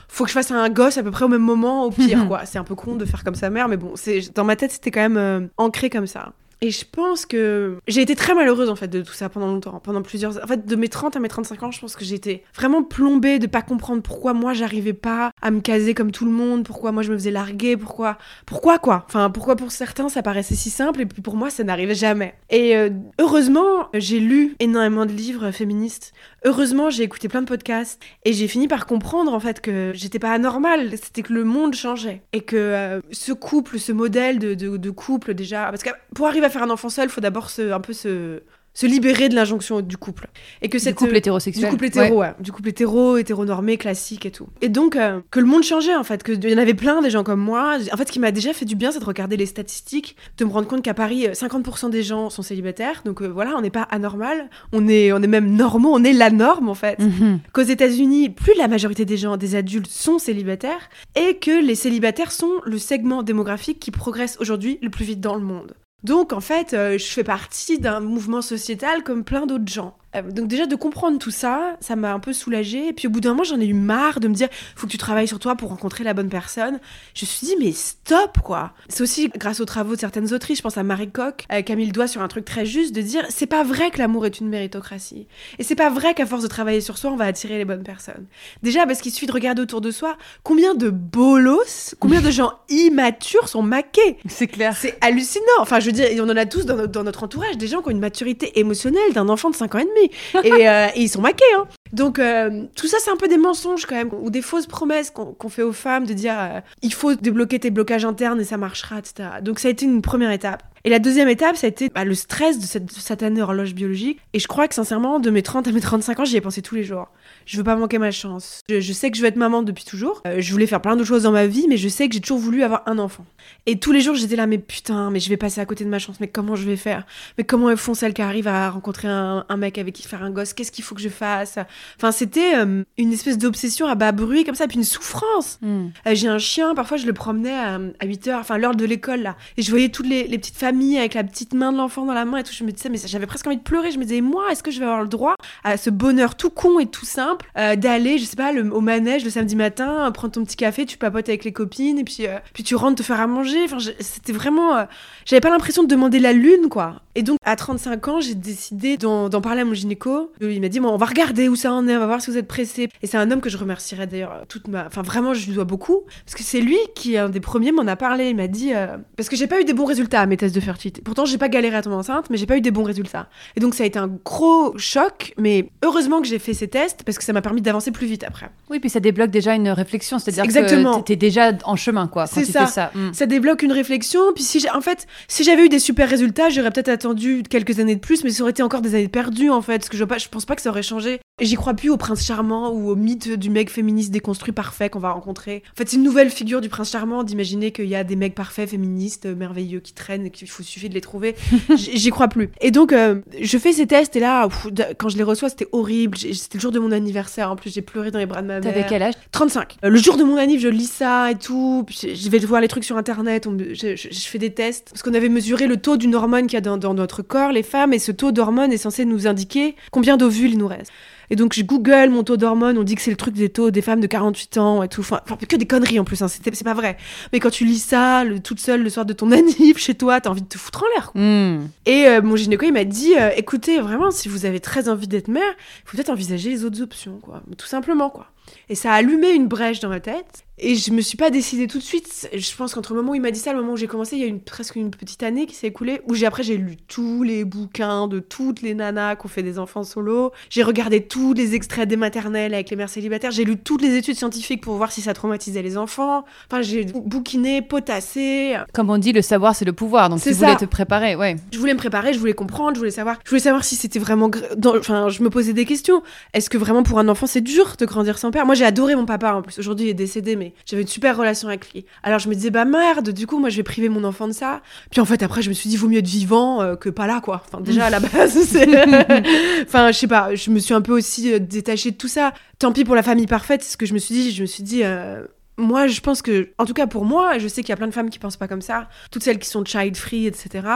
faut 0.08 0.24
que 0.24 0.30
je 0.30 0.34
fasse 0.34 0.50
un 0.50 0.68
gosse 0.68 0.98
à 0.98 1.02
peu 1.02 1.10
près 1.10 1.24
au 1.24 1.28
même 1.28 1.42
moment, 1.42 1.84
au 1.84 1.90
pire, 1.90 2.24
quoi. 2.28 2.44
C'est 2.44 2.58
un 2.58 2.64
peu 2.64 2.74
con 2.74 2.94
de 2.94 3.04
faire 3.04 3.24
comme 3.24 3.34
sa 3.34 3.48
mère, 3.48 3.68
mais 3.68 3.78
bon, 3.78 3.94
dans 4.34 4.44
ma 4.44 4.54
tête, 4.54 4.72
c'était 4.72 4.90
quand 4.90 5.08
même 5.08 5.48
ancré 5.56 5.88
comme 5.88 6.06
ça. 6.06 6.32
Et 6.64 6.70
je 6.70 6.86
pense 6.90 7.26
que 7.26 7.76
j'ai 7.86 8.00
été 8.00 8.16
très 8.16 8.34
malheureuse 8.34 8.70
en 8.70 8.74
fait 8.74 8.88
de 8.88 9.02
tout 9.02 9.12
ça 9.12 9.28
pendant 9.28 9.48
longtemps, 9.48 9.80
pendant 9.80 10.00
plusieurs 10.00 10.42
en 10.42 10.46
fait 10.46 10.64
de 10.64 10.76
mes 10.76 10.88
30 10.88 11.14
à 11.14 11.20
mes 11.20 11.28
35 11.28 11.62
ans, 11.62 11.70
je 11.70 11.78
pense 11.78 11.94
que 11.94 12.06
j'étais 12.06 12.42
vraiment 12.56 12.82
plombée 12.82 13.38
de 13.38 13.46
pas 13.46 13.60
comprendre 13.60 14.00
pourquoi 14.00 14.32
moi 14.32 14.54
j'arrivais 14.54 14.94
pas 14.94 15.30
à 15.42 15.50
me 15.50 15.60
caser 15.60 15.92
comme 15.92 16.10
tout 16.10 16.24
le 16.24 16.30
monde, 16.30 16.64
pourquoi 16.64 16.90
moi 16.90 17.02
je 17.02 17.12
me 17.12 17.18
faisais 17.18 17.30
larguer, 17.30 17.76
pourquoi 17.76 18.16
pourquoi 18.46 18.78
quoi? 18.78 19.04
Enfin 19.06 19.28
pourquoi 19.28 19.56
pour 19.56 19.72
certains 19.72 20.08
ça 20.08 20.22
paraissait 20.22 20.54
si 20.54 20.70
simple 20.70 21.02
et 21.02 21.04
puis 21.04 21.20
pour 21.20 21.36
moi 21.36 21.50
ça 21.50 21.64
n'arrivait 21.64 21.94
jamais. 21.94 22.34
Et 22.48 22.74
euh, 22.78 22.88
heureusement, 23.20 23.90
j'ai 23.92 24.18
lu 24.18 24.56
énormément 24.58 25.04
de 25.04 25.12
livres 25.12 25.50
féministes. 25.50 26.14
Heureusement, 26.46 26.90
j'ai 26.90 27.04
écouté 27.04 27.28
plein 27.28 27.40
de 27.40 27.46
podcasts 27.46 28.02
et 28.24 28.34
j'ai 28.34 28.48
fini 28.48 28.68
par 28.68 28.84
comprendre 28.84 29.32
en 29.32 29.40
fait 29.40 29.62
que 29.62 29.92
j'étais 29.94 30.18
pas 30.18 30.30
anormale, 30.30 30.90
c'était 30.98 31.22
que 31.22 31.32
le 31.32 31.42
monde 31.42 31.74
changeait 31.74 32.22
et 32.34 32.42
que 32.42 32.56
euh, 32.56 33.00
ce 33.12 33.32
couple, 33.32 33.78
ce 33.78 33.92
modèle 33.92 34.38
de, 34.38 34.90
couple 34.90 35.32
déjà 35.32 35.70
parce 35.70 35.82
que 35.82 35.88
pour 36.14 36.26
arriver 36.26 36.44
à 36.44 36.50
faire 36.50 36.62
un 36.62 36.68
enfant 36.68 36.90
seul, 36.90 37.06
il 37.06 37.10
faut 37.10 37.22
d'abord 37.22 37.48
un 37.58 37.80
peu 37.80 37.94
se, 37.94 38.42
se 38.74 38.86
libérer 38.86 39.28
de 39.28 39.36
l'injonction 39.36 39.80
du 39.80 39.96
couple. 39.96 40.28
Et 40.60 40.68
que 40.68 40.78
cette, 40.78 40.98
du 40.98 41.04
couple 41.04 41.16
hétérosexuel. 41.16 41.66
Du 41.66 41.70
couple 41.70 41.86
hétéro, 41.86 42.16
ouais. 42.16 42.34
Du 42.40 42.50
couple 42.50 42.68
hétéro, 42.68 43.16
hétéronormé, 43.16 43.76
classique 43.76 44.26
et 44.26 44.32
tout. 44.32 44.48
Et 44.60 44.68
donc, 44.68 44.96
euh, 44.96 45.20
que 45.30 45.38
le 45.38 45.46
monde 45.46 45.62
changeait, 45.62 45.94
en 45.94 46.02
fait, 46.02 46.24
qu'il 46.24 46.44
y 46.50 46.54
en 46.54 46.58
avait 46.58 46.74
plein 46.74 47.00
des 47.00 47.10
gens 47.10 47.22
comme 47.22 47.40
moi. 47.40 47.76
En 47.92 47.96
fait, 47.96 48.08
ce 48.08 48.12
qui 48.12 48.18
m'a 48.18 48.32
déjà 48.32 48.52
fait 48.52 48.64
du 48.64 48.74
bien, 48.74 48.90
c'est 48.90 48.98
de 48.98 49.04
regarder 49.04 49.36
les 49.36 49.46
statistiques, 49.46 50.16
de 50.38 50.44
me 50.44 50.50
rendre 50.50 50.66
compte 50.66 50.82
qu'à 50.82 50.94
Paris, 50.94 51.28
50% 51.28 51.90
des 51.90 52.02
gens 52.02 52.30
sont 52.30 52.42
célibataires. 52.42 53.02
Donc 53.04 53.22
euh, 53.22 53.28
voilà, 53.28 53.52
on 53.56 53.60
n'est 53.60 53.70
pas 53.70 53.82
anormal. 53.82 54.50
On 54.72 54.88
est, 54.88 55.12
on 55.12 55.22
est 55.22 55.28
même 55.28 55.54
normaux, 55.54 55.92
on 55.94 56.02
est 56.02 56.12
la 56.12 56.30
norme, 56.30 56.68
en 56.68 56.74
fait. 56.74 56.98
Mhm. 56.98 57.40
Qu'aux 57.52 57.62
États-Unis, 57.62 58.30
plus 58.30 58.54
la 58.58 58.66
majorité 58.66 59.04
des 59.04 59.16
gens, 59.16 59.36
des 59.36 59.54
adultes, 59.54 59.86
sont 59.90 60.18
célibataires. 60.18 60.90
Et 61.14 61.36
que 61.36 61.64
les 61.64 61.76
célibataires 61.76 62.32
sont 62.32 62.54
le 62.64 62.78
segment 62.78 63.22
démographique 63.22 63.78
qui 63.78 63.92
progresse 63.92 64.36
aujourd'hui 64.40 64.78
le 64.82 64.90
plus 64.90 65.04
vite 65.04 65.20
dans 65.20 65.36
le 65.36 65.42
monde. 65.42 65.74
Donc 66.04 66.34
en 66.34 66.40
fait, 66.40 66.74
euh, 66.74 66.98
je 66.98 67.06
fais 67.06 67.24
partie 67.24 67.78
d'un 67.78 68.00
mouvement 68.00 68.42
sociétal 68.42 69.02
comme 69.02 69.24
plein 69.24 69.46
d'autres 69.46 69.72
gens. 69.72 69.96
Euh, 70.16 70.22
donc 70.22 70.48
déjà 70.48 70.66
de 70.66 70.76
comprendre 70.76 71.18
tout 71.18 71.30
ça, 71.30 71.76
ça 71.80 71.96
m'a 71.96 72.12
un 72.12 72.20
peu 72.20 72.32
soulagée. 72.32 72.88
Et 72.88 72.92
puis 72.92 73.06
au 73.06 73.10
bout 73.10 73.20
d'un 73.20 73.30
moment, 73.30 73.44
j'en 73.44 73.60
ai 73.60 73.66
eu 73.66 73.74
marre 73.74 74.20
de 74.20 74.28
me 74.28 74.34
dire, 74.34 74.48
faut 74.76 74.86
que 74.86 74.92
tu 74.92 74.98
travailles 74.98 75.28
sur 75.28 75.38
toi 75.38 75.54
pour 75.56 75.70
rencontrer 75.70 76.04
la 76.04 76.14
bonne 76.14 76.28
personne. 76.28 76.78
Je 77.14 77.24
me 77.24 77.26
suis 77.28 77.46
dit, 77.46 77.56
mais 77.58 77.72
stop 77.72 78.38
quoi. 78.42 78.72
C'est 78.88 79.02
aussi 79.02 79.28
grâce 79.36 79.60
aux 79.60 79.64
travaux 79.64 79.94
de 79.94 80.00
certaines 80.00 80.32
autrices, 80.32 80.58
je 80.58 80.62
pense 80.62 80.78
à 80.78 80.82
Marie 80.82 81.10
Coq, 81.10 81.44
euh, 81.52 81.62
qui 81.62 81.72
a 81.72 81.76
mis 81.76 81.86
le 81.86 81.92
doigt 81.92 82.06
sur 82.06 82.22
un 82.22 82.28
truc 82.28 82.44
très 82.44 82.66
juste, 82.66 82.94
de 82.94 83.00
dire, 83.02 83.24
c'est 83.28 83.46
pas 83.46 83.62
vrai 83.64 83.90
que 83.90 83.98
l'amour 83.98 84.26
est 84.26 84.40
une 84.40 84.48
méritocratie. 84.48 85.26
Et 85.58 85.62
c'est 85.64 85.74
pas 85.74 85.90
vrai 85.90 86.14
qu'à 86.14 86.26
force 86.26 86.42
de 86.42 86.48
travailler 86.48 86.80
sur 86.80 86.98
soi, 86.98 87.10
on 87.10 87.16
va 87.16 87.24
attirer 87.24 87.58
les 87.58 87.64
bonnes 87.64 87.82
personnes. 87.84 88.26
Déjà 88.62 88.86
parce 88.86 89.00
qu'il 89.00 89.12
suffit 89.12 89.26
de 89.26 89.32
regarder 89.32 89.62
autour 89.62 89.80
de 89.80 89.90
soi 89.90 90.16
combien 90.42 90.74
de 90.74 90.90
bolos, 90.90 91.94
combien 92.00 92.20
de 92.20 92.30
gens 92.30 92.52
immatures 92.68 93.48
sont 93.48 93.62
maqués. 93.62 94.18
C'est 94.28 94.46
clair. 94.46 94.76
C'est 94.76 94.96
hallucinant. 95.00 95.44
Enfin, 95.60 95.80
je 95.80 95.86
veux 95.86 95.92
dire, 95.92 96.08
on 96.20 96.28
en 96.28 96.36
a 96.36 96.46
tous 96.46 96.64
dans, 96.66 96.76
notre- 96.76 96.92
dans 96.92 97.04
notre 97.04 97.22
entourage 97.24 97.56
des 97.58 97.66
gens 97.66 97.80
qui 97.82 97.88
ont 97.88 97.92
une 97.92 97.98
maturité 98.00 98.58
émotionnelle 98.58 99.12
d'un 99.14 99.28
enfant 99.28 99.50
de 99.50 99.56
5 99.56 99.74
ans 99.74 99.78
et 99.78 99.84
demi. 99.84 100.03
Et, 100.44 100.68
euh, 100.68 100.88
et 100.94 101.02
ils 101.02 101.08
sont 101.08 101.20
maqués. 101.20 101.44
Hein. 101.56 101.66
Donc, 101.92 102.18
euh, 102.18 102.64
tout 102.76 102.86
ça, 102.86 102.98
c'est 103.00 103.10
un 103.10 103.16
peu 103.16 103.28
des 103.28 103.38
mensonges 103.38 103.86
quand 103.86 103.94
même, 103.94 104.10
ou 104.12 104.30
des 104.30 104.42
fausses 104.42 104.66
promesses 104.66 105.10
qu'on 105.10 105.32
qu'on 105.32 105.48
fait 105.48 105.62
aux 105.62 105.72
femmes 105.72 106.06
de 106.06 106.12
dire 106.12 106.34
euh, 106.38 106.60
il 106.82 106.92
faut 106.92 107.14
débloquer 107.14 107.58
tes 107.58 107.70
blocages 107.70 108.04
internes 108.04 108.40
et 108.40 108.44
ça 108.44 108.56
marchera, 108.56 108.98
etc. 108.98 109.28
Donc, 109.42 109.58
ça 109.58 109.68
a 109.68 109.70
été 109.70 109.84
une 109.84 110.02
première 110.02 110.30
étape. 110.30 110.62
Et 110.86 110.90
la 110.90 110.98
deuxième 110.98 111.28
étape, 111.28 111.56
ça 111.56 111.66
a 111.66 111.70
été 111.70 111.88
bah, 111.88 112.04
le 112.04 112.14
stress 112.14 112.58
de 112.58 112.64
cette 112.66 112.90
satanée 112.92 113.40
horloge 113.40 113.74
biologique. 113.74 114.20
Et 114.34 114.38
je 114.38 114.46
crois 114.46 114.68
que 114.68 114.74
sincèrement, 114.74 115.18
de 115.18 115.30
mes 115.30 115.42
30 115.42 115.66
à 115.66 115.72
mes 115.72 115.80
35 115.80 116.20
ans, 116.20 116.24
j'y 116.26 116.36
ai 116.36 116.42
pensé 116.42 116.60
tous 116.60 116.74
les 116.74 116.84
jours. 116.84 117.08
Je 117.46 117.56
veux 117.56 117.64
pas 117.64 117.74
manquer 117.76 117.96
ma 117.96 118.10
chance. 118.10 118.60
Je, 118.68 118.80
je 118.80 118.92
sais 118.92 119.10
que 119.10 119.16
je 119.16 119.22
veux 119.22 119.28
être 119.28 119.36
maman 119.36 119.62
depuis 119.62 119.84
toujours. 119.84 120.20
Euh, 120.26 120.36
je 120.40 120.52
voulais 120.52 120.66
faire 120.66 120.82
plein 120.82 120.96
de 120.96 121.02
choses 121.02 121.22
dans 121.22 121.32
ma 121.32 121.46
vie, 121.46 121.64
mais 121.70 121.78
je 121.78 121.88
sais 121.88 122.06
que 122.06 122.14
j'ai 122.14 122.20
toujours 122.20 122.38
voulu 122.38 122.62
avoir 122.62 122.82
un 122.84 122.98
enfant. 122.98 123.24
Et 123.64 123.78
tous 123.78 123.92
les 123.92 124.02
jours, 124.02 124.14
j'étais 124.14 124.36
là, 124.36 124.46
mais 124.46 124.58
putain, 124.58 125.10
mais 125.10 125.20
je 125.20 125.30
vais 125.30 125.38
passer 125.38 125.58
à 125.62 125.64
côté 125.64 125.84
de 125.84 125.88
ma 125.88 125.98
chance. 125.98 126.20
Mais 126.20 126.28
comment 126.28 126.54
je 126.54 126.66
vais 126.66 126.76
faire? 126.76 127.06
Mais 127.38 127.44
comment 127.44 127.70
elles 127.70 127.78
font 127.78 127.94
celles 127.94 128.12
qui 128.12 128.20
arrivent 128.22 128.48
à 128.48 128.68
rencontrer 128.68 129.08
un, 129.08 129.46
un 129.48 129.56
mec 129.56 129.78
avec 129.78 129.94
qui 129.94 130.06
faire 130.06 130.22
un 130.22 130.30
gosse? 130.30 130.52
Qu'est-ce 130.52 130.70
qu'il 130.70 130.84
faut 130.84 130.94
que 130.94 131.00
je 131.00 131.08
fasse? 131.08 131.58
Enfin, 131.96 132.12
c'était 132.12 132.56
euh, 132.56 132.84
une 132.98 133.12
espèce 133.12 133.38
d'obsession 133.38 133.86
à 133.86 133.94
bas 133.94 134.12
bruit 134.12 134.44
comme 134.44 134.54
ça, 134.54 134.66
puis 134.68 134.76
une 134.76 134.84
souffrance. 134.84 135.58
Hmm. 135.62 135.86
Euh, 136.06 136.14
j'ai 136.14 136.28
un 136.28 136.38
chien, 136.38 136.74
parfois 136.74 136.98
je 136.98 137.06
le 137.06 137.14
promenais 137.14 137.54
à, 137.54 137.80
à 138.00 138.04
8 138.04 138.28
heures, 138.28 138.40
enfin 138.40 138.58
l'heure 138.58 138.76
de 138.76 138.84
l'école 138.84 139.22
là, 139.22 139.36
et 139.56 139.62
je 139.62 139.70
voyais 139.70 139.88
toutes 139.88 140.08
les, 140.08 140.26
les 140.26 140.38
petites 140.38 140.56
familles 140.56 140.73
avec 140.98 141.14
la 141.14 141.24
petite 141.24 141.54
main 141.54 141.72
de 141.72 141.76
l'enfant 141.78 142.04
dans 142.04 142.12
la 142.14 142.24
main 142.24 142.38
et 142.38 142.42
tout. 142.42 142.52
Je 142.52 142.64
me 142.64 142.70
disais, 142.72 142.88
mais 142.88 142.98
j'avais 143.04 143.26
presque 143.26 143.46
envie 143.46 143.56
de 143.56 143.62
pleurer. 143.62 143.90
Je 143.90 143.98
me 143.98 144.04
disais, 144.04 144.20
moi, 144.20 144.44
est-ce 144.50 144.62
que 144.62 144.70
je 144.70 144.78
vais 144.80 144.84
avoir 144.86 145.02
le 145.02 145.08
droit 145.08 145.34
à 145.62 145.76
ce 145.76 145.90
bonheur 145.90 146.34
tout 146.34 146.50
con 146.50 146.78
et 146.78 146.86
tout 146.86 147.04
simple 147.04 147.46
euh, 147.56 147.76
d'aller, 147.76 148.18
je 148.18 148.24
sais 148.24 148.36
pas, 148.36 148.52
le- 148.52 148.72
au 148.72 148.80
manège 148.80 149.24
le 149.24 149.30
samedi 149.30 149.56
matin, 149.56 150.06
euh, 150.06 150.10
prendre 150.10 150.32
ton 150.32 150.44
petit 150.44 150.56
café, 150.56 150.86
tu 150.86 150.98
papotes 150.98 151.28
avec 151.28 151.44
les 151.44 151.52
copines 151.52 151.98
et 151.98 152.04
puis, 152.04 152.26
euh, 152.26 152.38
puis 152.52 152.62
tu 152.62 152.74
rentres 152.74 152.96
te 152.96 153.02
faire 153.02 153.20
à 153.20 153.26
manger. 153.26 153.64
Enfin, 153.64 153.78
c'était 154.00 154.32
vraiment. 154.32 154.76
euh, 154.76 154.84
j'avais 155.26 155.40
pas 155.40 155.50
l'impression 155.50 155.82
de 155.82 155.88
demander 155.88 156.18
la 156.18 156.32
lune, 156.32 156.68
quoi. 156.68 157.00
Et 157.14 157.22
donc, 157.22 157.38
à 157.44 157.54
35 157.56 158.08
ans, 158.08 158.20
j'ai 158.20 158.34
décidé 158.34 158.96
d'en 158.96 159.28
parler 159.40 159.60
à 159.60 159.64
mon 159.64 159.74
gynéco. 159.74 160.32
Il 160.40 160.60
m'a 160.60 160.68
dit, 160.68 160.80
bon, 160.80 160.88
on 160.88 160.96
va 160.96 161.06
regarder 161.06 161.48
où 161.48 161.54
ça 161.56 161.72
en 161.72 161.86
est, 161.86 161.96
on 161.96 162.00
va 162.00 162.06
voir 162.06 162.20
si 162.20 162.30
vous 162.30 162.36
êtes 162.38 162.48
pressé. 162.48 162.88
Et 163.02 163.06
c'est 163.06 163.16
un 163.16 163.30
homme 163.30 163.40
que 163.40 163.48
je 163.48 163.56
remercierai 163.56 164.06
d'ailleurs 164.08 164.44
toute 164.48 164.66
ma. 164.68 164.86
Enfin, 164.86 165.02
vraiment, 165.02 165.32
je 165.34 165.46
lui 165.46 165.54
dois 165.54 165.64
beaucoup. 165.64 166.00
Parce 166.24 166.34
que 166.34 166.42
c'est 166.42 166.60
lui 166.60 166.76
qui, 166.96 167.16
un 167.16 167.28
des 167.28 167.38
premiers, 167.40 167.70
m'en 167.70 167.86
a 167.86 167.94
parlé. 167.96 168.30
Il 168.30 168.36
m'a 168.36 168.48
dit. 168.48 168.72
Parce 169.16 169.28
que 169.28 169.36
j'ai 169.36 169.46
pas 169.46 169.60
eu 169.60 169.64
des 169.64 169.72
bons 169.74 169.84
résultats 169.84 170.20
à 170.22 170.26
mes 170.26 170.36
tests 170.36 170.54
de 170.54 170.60
fertilité. 170.64 171.02
Pourtant, 171.02 171.24
j'ai 171.24 171.38
pas 171.38 171.48
galéré 171.48 171.76
à 171.76 171.82
tomber 171.82 171.96
enceinte, 171.96 172.26
mais 172.30 172.36
j'ai 172.36 172.46
pas 172.46 172.56
eu 172.56 172.60
des 172.60 172.70
bons 172.70 172.82
résultats. 172.84 173.28
Et 173.56 173.60
donc, 173.60 173.74
ça 173.74 173.84
a 173.84 173.86
été 173.86 173.98
un 173.98 174.08
gros 174.24 174.76
choc. 174.78 175.34
Mais 175.38 175.68
heureusement 175.84 176.20
que 176.20 176.26
j'ai 176.26 176.38
fait 176.38 176.54
ces 176.54 176.68
tests 176.68 177.02
parce 177.04 177.18
que 177.18 177.24
ça 177.24 177.32
m'a 177.32 177.42
permis 177.42 177.60
d'avancer 177.62 177.90
plus 177.90 178.06
vite 178.06 178.24
après. 178.24 178.50
Oui, 178.70 178.80
puis 178.80 178.90
ça 178.90 179.00
débloque 179.00 179.30
déjà 179.30 179.54
une 179.54 179.68
réflexion, 179.68 180.18
c'est-à-dire 180.18 180.44
que 180.44 181.02
t'es 181.02 181.16
déjà 181.16 181.52
en 181.64 181.76
chemin, 181.76 182.06
quoi, 182.08 182.24
quand 182.26 182.34
C'est 182.40 182.46
tu 182.46 182.52
ça. 182.52 182.66
fais 182.66 182.72
ça. 182.72 182.90
Hmm. 182.94 183.12
ça 183.12 183.26
débloque 183.26 183.62
une 183.62 183.72
réflexion. 183.72 184.20
Puis 184.34 184.42
si 184.44 184.66
en 184.74 184.80
fait, 184.80 185.06
si 185.28 185.44
j'avais 185.44 185.64
eu 185.64 185.68
des 185.68 185.78
super 185.78 186.08
résultats, 186.08 186.48
j'aurais 186.48 186.70
peut-être 186.70 186.88
attendu 186.88 187.42
quelques 187.48 187.78
années 187.80 187.94
de 187.96 188.00
plus, 188.00 188.24
mais 188.24 188.30
ça 188.30 188.42
aurait 188.42 188.50
été 188.52 188.62
encore 188.62 188.80
des 188.80 188.94
années 188.94 189.08
perdues 189.08 189.50
en 189.50 189.62
fait. 189.62 189.78
Parce 189.78 189.88
que 189.88 189.96
je, 189.96 190.04
pas- 190.04 190.18
je 190.18 190.28
pense 190.28 190.44
pas 190.44 190.56
que 190.56 190.62
ça 190.62 190.70
aurait 190.70 190.82
changé. 190.82 191.20
J'y 191.40 191.56
crois 191.56 191.74
plus 191.74 191.90
au 191.90 191.96
prince 191.96 192.24
charmant 192.24 192.70
ou 192.70 192.88
au 192.90 192.94
mythe 192.94 193.28
du 193.36 193.50
mec 193.50 193.68
féministe 193.68 194.12
déconstruit 194.12 194.52
parfait 194.52 194.88
qu'on 194.88 195.00
va 195.00 195.10
rencontrer. 195.10 195.64
En 195.72 195.76
fait, 195.76 195.88
c'est 195.88 195.96
une 195.96 196.04
nouvelle 196.04 196.30
figure 196.30 196.60
du 196.60 196.68
prince 196.68 196.92
charmant 196.92 197.24
d'imaginer 197.24 197.72
qu'il 197.72 197.86
y 197.86 197.96
a 197.96 198.04
des 198.04 198.14
mecs 198.14 198.36
parfaits 198.36 198.70
féministes 198.70 199.26
euh, 199.26 199.34
merveilleux 199.34 199.80
qui 199.80 199.94
traînent 199.94 200.26
et 200.26 200.30
qu'il 200.30 200.48
faut 200.48 200.62
suffit 200.62 200.88
de 200.88 200.94
les 200.94 201.00
trouver. 201.00 201.34
J'y 201.76 202.10
crois 202.10 202.28
plus. 202.28 202.50
Et 202.60 202.70
donc, 202.70 202.92
euh, 202.92 203.20
je 203.40 203.58
fais 203.58 203.72
ces 203.72 203.88
tests 203.88 204.14
et 204.14 204.20
là, 204.20 204.46
pff, 204.46 204.68
quand 204.96 205.08
je 205.08 205.16
les 205.16 205.24
reçois, 205.24 205.48
c'était 205.48 205.66
horrible. 205.72 206.16
C'était 206.16 206.56
le 206.58 206.60
jour 206.60 206.70
de 206.70 206.78
mon 206.78 206.92
anniversaire. 206.92 207.50
En 207.50 207.56
plus, 207.56 207.74
j'ai 207.74 207.82
pleuré 207.82 208.12
dans 208.12 208.20
les 208.20 208.26
bras 208.26 208.40
de 208.40 208.46
ma 208.46 208.60
mère. 208.60 208.72
T'avais 208.72 208.86
quel 208.88 209.02
âge? 209.02 209.14
35. 209.32 209.78
Euh, 209.84 209.88
Le 209.88 209.96
jour 209.98 210.16
de 210.16 210.22
mon 210.22 210.36
anniv, 210.36 210.60
je 210.60 210.68
lis 210.68 210.86
ça 210.86 211.32
et 211.32 211.34
tout. 211.34 211.84
Je 211.90 212.28
vais 212.30 212.38
voir 212.38 212.60
les 212.60 212.68
trucs 212.68 212.84
sur 212.84 212.96
internet. 212.96 213.48
on 213.48 213.58
je, 213.58 213.96
je- 213.96 214.08
je 214.08 214.26
fais 214.28 214.38
des 214.38 214.54
tests. 214.54 214.90
Parce 214.90 215.02
qu'on 215.02 215.14
avait 215.14 215.28
mesuré 215.28 215.66
le 215.66 215.78
taux 215.78 215.96
d'une 215.96 216.14
hormone 216.14 216.46
qu'il 216.46 216.54
y 216.54 216.58
a 216.58 216.60
dans, 216.60 216.76
dans 216.78 216.94
notre 216.94 217.22
corps, 217.22 217.50
les 217.50 217.64
femmes. 217.64 217.92
Et 217.92 217.98
ce 217.98 218.12
taux 218.12 218.30
d'hormone 218.30 218.72
est 218.72 218.76
censé 218.76 219.04
nous 219.04 219.26
indiquer 219.26 219.74
combien 219.90 220.16
d'ovules 220.16 220.52
il 220.52 220.58
nous 220.58 220.68
reste. 220.68 220.92
Et 221.30 221.36
donc 221.36 221.54
je 221.54 221.62
google 221.62 222.10
mon 222.10 222.22
taux 222.22 222.36
d'hormone, 222.36 222.78
on 222.78 222.82
dit 222.82 222.94
que 222.94 223.02
c'est 223.02 223.10
le 223.10 223.16
truc 223.16 223.34
des 223.34 223.48
taux 223.48 223.70
des 223.70 223.82
femmes 223.82 224.00
de 224.00 224.06
48 224.06 224.58
ans 224.58 224.82
et 224.82 224.88
tout. 224.88 225.00
Enfin, 225.00 225.20
que 225.48 225.56
des 225.56 225.66
conneries 225.66 225.98
en 225.98 226.04
plus, 226.04 226.22
hein, 226.22 226.28
c'est 226.28 226.64
pas 226.64 226.74
vrai. 226.74 226.96
Mais 227.32 227.40
quand 227.40 227.50
tu 227.50 227.64
lis 227.64 227.78
ça, 227.78 228.24
le, 228.24 228.40
toute 228.40 228.60
seule 228.60 228.82
le 228.82 228.90
soir 228.90 229.06
de 229.06 229.12
ton 229.12 229.30
anniv 229.32 229.78
chez 229.78 229.94
toi, 229.94 230.20
t'as 230.20 230.30
envie 230.30 230.42
de 230.42 230.48
te 230.48 230.58
foutre 230.58 230.84
en 230.84 230.86
l'air. 230.94 231.12
quoi. 231.12 231.20
Hmm. 231.20 231.68
Et 231.86 232.06
euh, 232.06 232.22
mon 232.22 232.36
gynéco, 232.36 232.64
il 232.66 232.72
m'a 232.72 232.84
dit, 232.84 233.14
euh, 233.16 233.30
écoutez, 233.36 233.80
vraiment, 233.80 234.10
si 234.10 234.28
vous 234.28 234.46
avez 234.46 234.60
très 234.60 234.88
envie 234.88 235.08
d'être 235.08 235.28
mère, 235.28 235.42
il 235.52 235.88
faut 235.88 235.96
peut-être 235.96 236.10
envisager 236.10 236.50
les 236.50 236.64
autres 236.64 236.82
options, 236.82 237.18
quoi. 237.20 237.42
Tout 237.56 237.66
simplement, 237.66 238.10
quoi. 238.10 238.26
Et 238.68 238.74
ça 238.74 238.92
a 238.92 238.94
allumé 238.96 239.30
une 239.32 239.46
brèche 239.48 239.80
dans 239.80 239.88
ma 239.88 240.00
tête. 240.00 240.44
Et 240.56 240.76
je 240.76 240.92
me 240.92 241.00
suis 241.00 241.16
pas 241.16 241.30
décidée 241.30 241.66
tout 241.66 241.78
de 241.78 241.82
suite. 241.82 242.28
Je 242.32 242.56
pense 242.56 242.74
qu'entre 242.74 242.92
le 242.94 243.00
moment 243.00 243.10
où 243.10 243.14
il 243.16 243.20
m'a 243.20 243.32
dit 243.32 243.40
ça, 243.40 243.52
le 243.52 243.58
moment 243.60 243.72
où 243.72 243.76
j'ai 243.76 243.88
commencé, 243.88 244.14
il 244.14 244.22
y 244.22 244.24
a 244.24 244.28
une, 244.28 244.38
presque 244.40 244.76
une 244.76 244.92
petite 244.92 245.24
année 245.24 245.46
qui 245.46 245.54
s'est 245.56 245.66
écoulée, 245.66 246.00
où 246.06 246.14
j'ai 246.14 246.26
après 246.26 246.44
j'ai 246.44 246.56
lu 246.56 246.76
tous 246.86 247.24
les 247.24 247.44
bouquins 247.44 248.06
de 248.06 248.20
toutes 248.20 248.62
les 248.62 248.72
nanas 248.74 249.16
qui 249.16 249.26
ont 249.26 249.28
fait 249.28 249.42
des 249.42 249.58
enfants 249.58 249.82
solo. 249.82 250.30
J'ai 250.50 250.62
regardé 250.62 251.00
tous 251.02 251.32
les 251.34 251.56
extraits 251.56 251.88
des 251.88 251.96
maternelles 251.96 252.54
avec 252.54 252.70
les 252.70 252.76
mères 252.76 252.88
célibataires. 252.88 253.32
J'ai 253.32 253.42
lu 253.44 253.56
toutes 253.56 253.82
les 253.82 253.96
études 253.96 254.14
scientifiques 254.16 254.62
pour 254.62 254.76
voir 254.76 254.92
si 254.92 255.00
ça 255.02 255.12
traumatisait 255.12 255.60
les 255.62 255.76
enfants. 255.76 256.24
Enfin, 256.48 256.62
j'ai 256.62 256.84
bou- 256.84 257.00
bouquiné, 257.00 257.60
potassé. 257.60 258.56
Comme 258.72 258.90
on 258.90 258.98
dit, 258.98 259.12
le 259.12 259.22
savoir, 259.22 259.56
c'est 259.56 259.64
le 259.64 259.72
pouvoir. 259.72 260.08
Donc 260.08 260.20
C'est 260.20 260.30
tu 260.30 260.36
voulais 260.36 260.52
ça. 260.52 260.56
te 260.56 260.64
préparer, 260.66 261.16
ouais. 261.16 261.34
Je 261.52 261.58
voulais 261.58 261.74
me 261.74 261.78
préparer, 261.78 262.12
je 262.14 262.18
voulais 262.20 262.32
comprendre, 262.32 262.74
je 262.74 262.78
voulais 262.78 262.90
savoir, 262.92 263.18
je 263.24 263.30
voulais 263.30 263.40
savoir 263.42 263.64
si 263.64 263.74
c'était 263.74 263.98
vraiment, 263.98 264.30
dans- 264.56 264.76
enfin, 264.78 265.08
je 265.08 265.22
me 265.22 265.30
posais 265.30 265.52
des 265.52 265.64
questions. 265.64 266.02
Est-ce 266.32 266.48
que 266.48 266.58
vraiment 266.58 266.84
pour 266.84 267.00
un 267.00 267.08
enfant 267.08 267.26
c'est 267.26 267.40
dur 267.40 267.74
de 267.78 267.86
grandir 267.86 268.18
sans 268.18 268.30
père 268.34 268.46
Moi 268.46 268.54
j'ai 268.54 268.64
adoré 268.64 268.94
mon 268.96 269.06
papa 269.06 269.32
en 269.32 269.42
plus. 269.42 269.58
Aujourd'hui 269.58 269.86
il 269.86 269.90
est 269.90 269.94
décédé, 269.94 270.36
mais 270.36 270.52
j'avais 270.66 270.82
une 270.82 270.88
super 270.88 271.16
relation 271.16 271.48
avec 271.48 271.72
lui. 271.72 271.86
Alors 272.02 272.18
je 272.18 272.28
me 272.28 272.34
disais 272.34 272.50
bah 272.50 272.64
merde, 272.64 273.10
du 273.10 273.26
coup 273.26 273.38
moi 273.38 273.48
je 273.48 273.56
vais 273.56 273.62
priver 273.62 273.88
mon 273.88 274.04
enfant 274.04 274.28
de 274.28 274.32
ça. 274.32 274.60
Puis 274.90 275.00
en 275.00 275.04
fait 275.04 275.22
après 275.22 275.40
je 275.40 275.48
me 275.48 275.54
suis 275.54 275.70
dit 275.70 275.76
vaut 275.76 275.88
mieux 275.88 275.98
être 275.98 276.06
vivant 276.06 276.60
euh, 276.60 276.76
que 276.76 276.90
pas 276.90 277.06
là 277.06 277.20
quoi. 277.22 277.42
Enfin 277.46 277.60
déjà 277.62 277.86
à 277.86 277.90
la 277.90 278.00
base 278.00 278.38
c'est, 278.46 278.68
enfin 279.62 279.92
je 279.92 279.98
sais 279.98 280.06
pas, 280.06 280.34
je 280.34 280.50
me 280.50 280.58
suis 280.58 280.74
un 280.74 280.82
peu 280.82 280.92
aussi 280.92 281.32
euh, 281.32 281.38
détachée 281.38 281.92
de 281.92 281.96
tout 281.96 282.08
ça. 282.08 282.32
Tant 282.58 282.72
pis 282.72 282.84
pour 282.84 282.94
la 282.94 283.02
famille 283.02 283.26
parfaite, 283.26 283.62
c'est 283.62 283.72
ce 283.72 283.76
que 283.76 283.86
je 283.86 283.94
me 283.94 283.98
suis 283.98 284.14
dit. 284.14 284.32
Je 284.32 284.42
me 284.42 284.46
suis 284.46 284.62
dit. 284.62 284.82
euh, 284.84 285.24
moi, 285.56 285.86
je 285.86 286.00
pense 286.00 286.22
que, 286.22 286.50
en 286.58 286.64
tout 286.64 286.74
cas 286.74 286.86
pour 286.86 287.04
moi, 287.04 287.38
je 287.38 287.46
sais 287.46 287.62
qu'il 287.62 287.68
y 287.70 287.72
a 287.72 287.76
plein 287.76 287.86
de 287.86 287.92
femmes 287.92 288.10
qui 288.10 288.18
pensent 288.18 288.36
pas 288.36 288.48
comme 288.48 288.62
ça, 288.62 288.88
toutes 289.10 289.22
celles 289.22 289.38
qui 289.38 289.48
sont 289.48 289.64
child 289.64 289.96
free, 289.96 290.26
etc. 290.26 290.66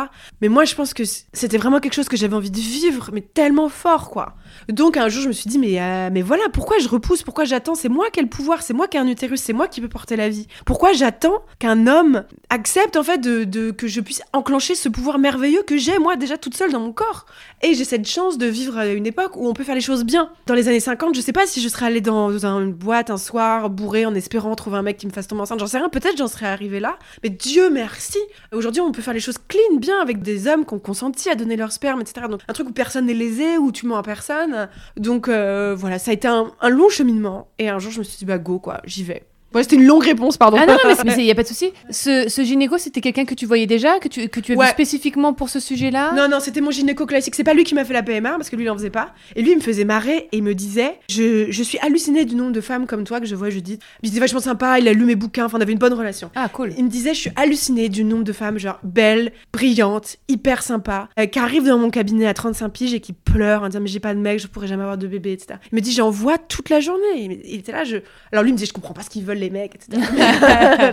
Mais 0.40 0.48
moi, 0.48 0.64
je 0.64 0.74
pense 0.74 0.94
que 0.94 1.02
c'était 1.32 1.58
vraiment 1.58 1.80
quelque 1.80 1.94
chose 1.94 2.08
que 2.08 2.16
j'avais 2.16 2.34
envie 2.34 2.50
de 2.50 2.58
vivre, 2.58 3.10
mais 3.12 3.20
tellement 3.20 3.68
fort, 3.68 4.10
quoi. 4.10 4.36
Donc 4.68 4.96
un 4.96 5.08
jour, 5.08 5.22
je 5.22 5.28
me 5.28 5.32
suis 5.32 5.50
dit, 5.50 5.58
mais, 5.58 5.80
euh, 5.80 6.10
mais 6.12 6.22
voilà, 6.22 6.44
pourquoi 6.52 6.78
je 6.78 6.88
repousse, 6.88 7.22
pourquoi 7.22 7.44
j'attends? 7.44 7.74
C'est 7.74 7.88
moi 7.88 8.10
qui 8.10 8.20
ai 8.20 8.22
le 8.22 8.28
pouvoir, 8.28 8.62
c'est 8.62 8.74
moi 8.74 8.86
qui 8.86 8.96
ai 8.96 9.00
un 9.00 9.08
utérus, 9.08 9.40
c'est 9.40 9.52
moi 9.52 9.68
qui 9.68 9.80
peux 9.80 9.88
porter 9.88 10.16
la 10.16 10.28
vie. 10.28 10.46
Pourquoi 10.64 10.92
j'attends 10.92 11.42
qu'un 11.58 11.86
homme 11.86 12.24
accepte, 12.50 12.96
en 12.96 13.02
fait, 13.02 13.18
de, 13.18 13.70
que 13.72 13.88
je 13.88 14.00
puisse 14.00 14.22
enclencher 14.32 14.74
ce 14.74 14.88
pouvoir 14.88 15.18
merveilleux 15.18 15.62
que 15.62 15.76
j'ai, 15.76 15.98
moi, 15.98 16.16
déjà 16.16 16.38
toute 16.38 16.56
seule 16.56 16.72
dans 16.72 16.80
mon 16.80 16.92
corps? 16.92 17.26
Et 17.62 17.74
j'ai 17.74 17.84
cette 17.84 18.06
chance 18.06 18.38
de 18.38 18.46
vivre 18.46 18.78
une 18.78 19.06
époque 19.06 19.36
où 19.36 19.48
on 19.48 19.54
peut 19.54 19.64
faire 19.64 19.74
les 19.74 19.80
choses 19.80 20.04
bien. 20.04 20.30
Dans 20.46 20.54
les 20.54 20.68
années 20.68 20.80
50, 20.80 21.16
je 21.16 21.20
sais 21.20 21.32
pas 21.32 21.46
si 21.46 21.60
je 21.60 21.68
serais 21.68 21.86
allée 21.86 22.00
dans, 22.00 22.30
dans 22.30 22.60
une 22.60 22.72
boîte 22.72 23.10
un 23.10 23.16
soir, 23.16 23.70
bourrée, 23.70 24.06
en 24.06 24.14
espérant 24.14 24.54
trouver 24.68 24.78
un 24.78 24.82
mec 24.82 24.98
qui 24.98 25.06
me 25.06 25.12
fasse 25.12 25.26
tomber 25.26 25.42
enceinte. 25.42 25.60
J'en 25.60 25.66
sais 25.66 25.78
rien, 25.78 25.88
peut-être 25.88 26.18
j'en 26.18 26.28
serais 26.28 26.46
arrivée 26.46 26.80
là. 26.80 26.98
Mais 27.22 27.30
Dieu 27.30 27.70
merci 27.70 28.18
Aujourd'hui, 28.52 28.80
on 28.80 28.92
peut 28.92 29.02
faire 29.02 29.14
les 29.14 29.20
choses 29.20 29.38
clean, 29.48 29.78
bien, 29.78 30.00
avec 30.00 30.22
des 30.22 30.46
hommes 30.46 30.66
qui 30.66 30.74
ont 30.74 30.78
consenti 30.78 31.30
à 31.30 31.34
donner 31.34 31.56
leur 31.56 31.72
sperme, 31.72 32.00
etc. 32.00 32.26
Donc, 32.28 32.42
un 32.46 32.52
truc 32.52 32.68
où 32.68 32.72
personne 32.72 33.06
n'est 33.06 33.14
lésé, 33.14 33.56
où 33.58 33.72
tu 33.72 33.86
mens 33.86 33.96
à 33.96 34.02
personne. 34.02 34.68
Donc, 34.96 35.28
euh, 35.28 35.74
voilà, 35.76 35.98
ça 35.98 36.10
a 36.10 36.14
été 36.14 36.28
un, 36.28 36.52
un 36.60 36.68
long 36.68 36.88
cheminement. 36.88 37.48
Et 37.58 37.68
un 37.68 37.78
jour, 37.78 37.92
je 37.92 37.98
me 37.98 38.04
suis 38.04 38.18
dit, 38.18 38.24
bah, 38.24 38.38
go, 38.38 38.58
quoi, 38.58 38.80
j'y 38.84 39.04
vais. 39.04 39.27
Ouais, 39.54 39.62
c'était 39.62 39.76
une 39.76 39.86
longue 39.86 40.04
réponse, 40.04 40.36
pardon. 40.36 40.58
Ah 40.60 40.66
non, 40.66 40.74
non, 40.84 40.94
mais 41.06 41.14
il 41.18 41.24
n'y 41.24 41.30
a 41.30 41.34
pas 41.34 41.42
de 41.42 41.48
souci. 41.48 41.72
Ce, 41.90 42.28
ce 42.28 42.42
gynéco, 42.42 42.76
c'était 42.76 43.00
quelqu'un 43.00 43.24
que 43.24 43.34
tu 43.34 43.46
voyais 43.46 43.66
déjà, 43.66 43.98
que 43.98 44.08
tu, 44.08 44.28
que 44.28 44.40
tu 44.40 44.52
as 44.52 44.56
Ouais. 44.56 44.66
vu 44.66 44.72
spécifiquement 44.72 45.32
pour 45.32 45.48
ce 45.48 45.58
sujet-là? 45.58 46.12
Non, 46.14 46.28
non, 46.28 46.38
c'était 46.40 46.60
mon 46.60 46.70
gynéco 46.70 47.06
classique. 47.06 47.34
C'est 47.34 47.44
pas 47.44 47.54
lui 47.54 47.64
qui 47.64 47.74
m'a 47.74 47.84
fait 47.86 47.94
la 47.94 48.02
PMA, 48.02 48.32
parce 48.32 48.50
que 48.50 48.56
lui, 48.56 48.64
il 48.64 48.70
en 48.70 48.76
faisait 48.76 48.90
pas. 48.90 49.14
Et 49.36 49.42
lui, 49.42 49.52
il 49.52 49.56
me 49.56 49.62
faisait 49.62 49.84
marrer 49.84 50.28
et 50.32 50.36
il 50.38 50.42
me 50.42 50.54
disait 50.54 50.98
Je, 51.08 51.50
je 51.50 51.62
suis 51.62 51.78
hallucinée 51.78 52.24
du 52.26 52.34
nombre 52.34 52.52
de 52.52 52.60
femmes 52.60 52.86
comme 52.86 53.04
toi 53.04 53.20
que 53.20 53.26
je 53.26 53.34
vois, 53.34 53.48
Judith. 53.48 53.80
Il 54.02 54.10
était 54.10 54.20
vachement 54.20 54.40
sympa, 54.40 54.78
il 54.80 54.86
a 54.88 54.92
lu 54.92 55.04
mes 55.06 55.16
bouquins, 55.16 55.46
enfin, 55.46 55.56
on 55.58 55.60
avait 55.62 55.72
une 55.72 55.78
bonne 55.78 55.94
relation. 55.94 56.30
Ah, 56.34 56.48
cool. 56.50 56.74
Il 56.76 56.84
me 56.84 56.90
disait, 56.90 57.14
je 57.14 57.20
suis 57.20 57.30
hallucinée 57.36 57.88
du 57.88 58.04
nombre 58.04 58.24
de 58.24 58.32
femmes, 58.32 58.58
genre, 58.58 58.78
belles, 58.82 59.32
brillantes, 59.54 60.16
hyper 60.28 60.62
sympas, 60.62 61.08
euh, 61.18 61.24
qui 61.26 61.38
arrivent 61.38 61.66
dans 61.66 61.78
mon 61.78 61.90
cabinet 61.90 62.26
à 62.26 62.34
35 62.34 62.68
piges 62.68 62.92
et 62.94 63.00
qui 63.00 63.12
pleurent 63.14 63.62
en 63.62 63.68
disant, 63.68 63.80
mais 63.80 63.88
j'ai 63.88 64.00
pas 64.00 64.14
de 64.14 64.20
mec, 64.20 64.40
je 64.40 64.46
pourrais 64.46 64.66
jamais 64.68 64.82
avoir 64.82 64.98
de 64.98 65.06
bébé, 65.06 65.32
etc. 65.32 65.58
Il 65.72 65.76
me 65.76 65.80
dit, 65.80 65.92
j'en 65.92 66.10
vois 66.10 66.36
toute 66.38 66.68
la 66.68 66.80
journée. 66.80 67.02
Il 67.16 67.38
il 67.44 67.60
était 67.60 67.72
là, 67.72 67.84
je. 67.84 67.96
Alors 68.30 68.42
lui 68.44 68.50
il 68.50 68.52
me 68.52 68.58
disait, 68.58 68.68
je 68.68 68.72
comprends 68.74 68.92
pas 68.94 69.02
ce 69.02 69.08
qu'ils 69.10 69.24
veulent 69.24 69.37
les 69.38 69.50
mecs, 69.50 69.74
etc. 69.74 70.02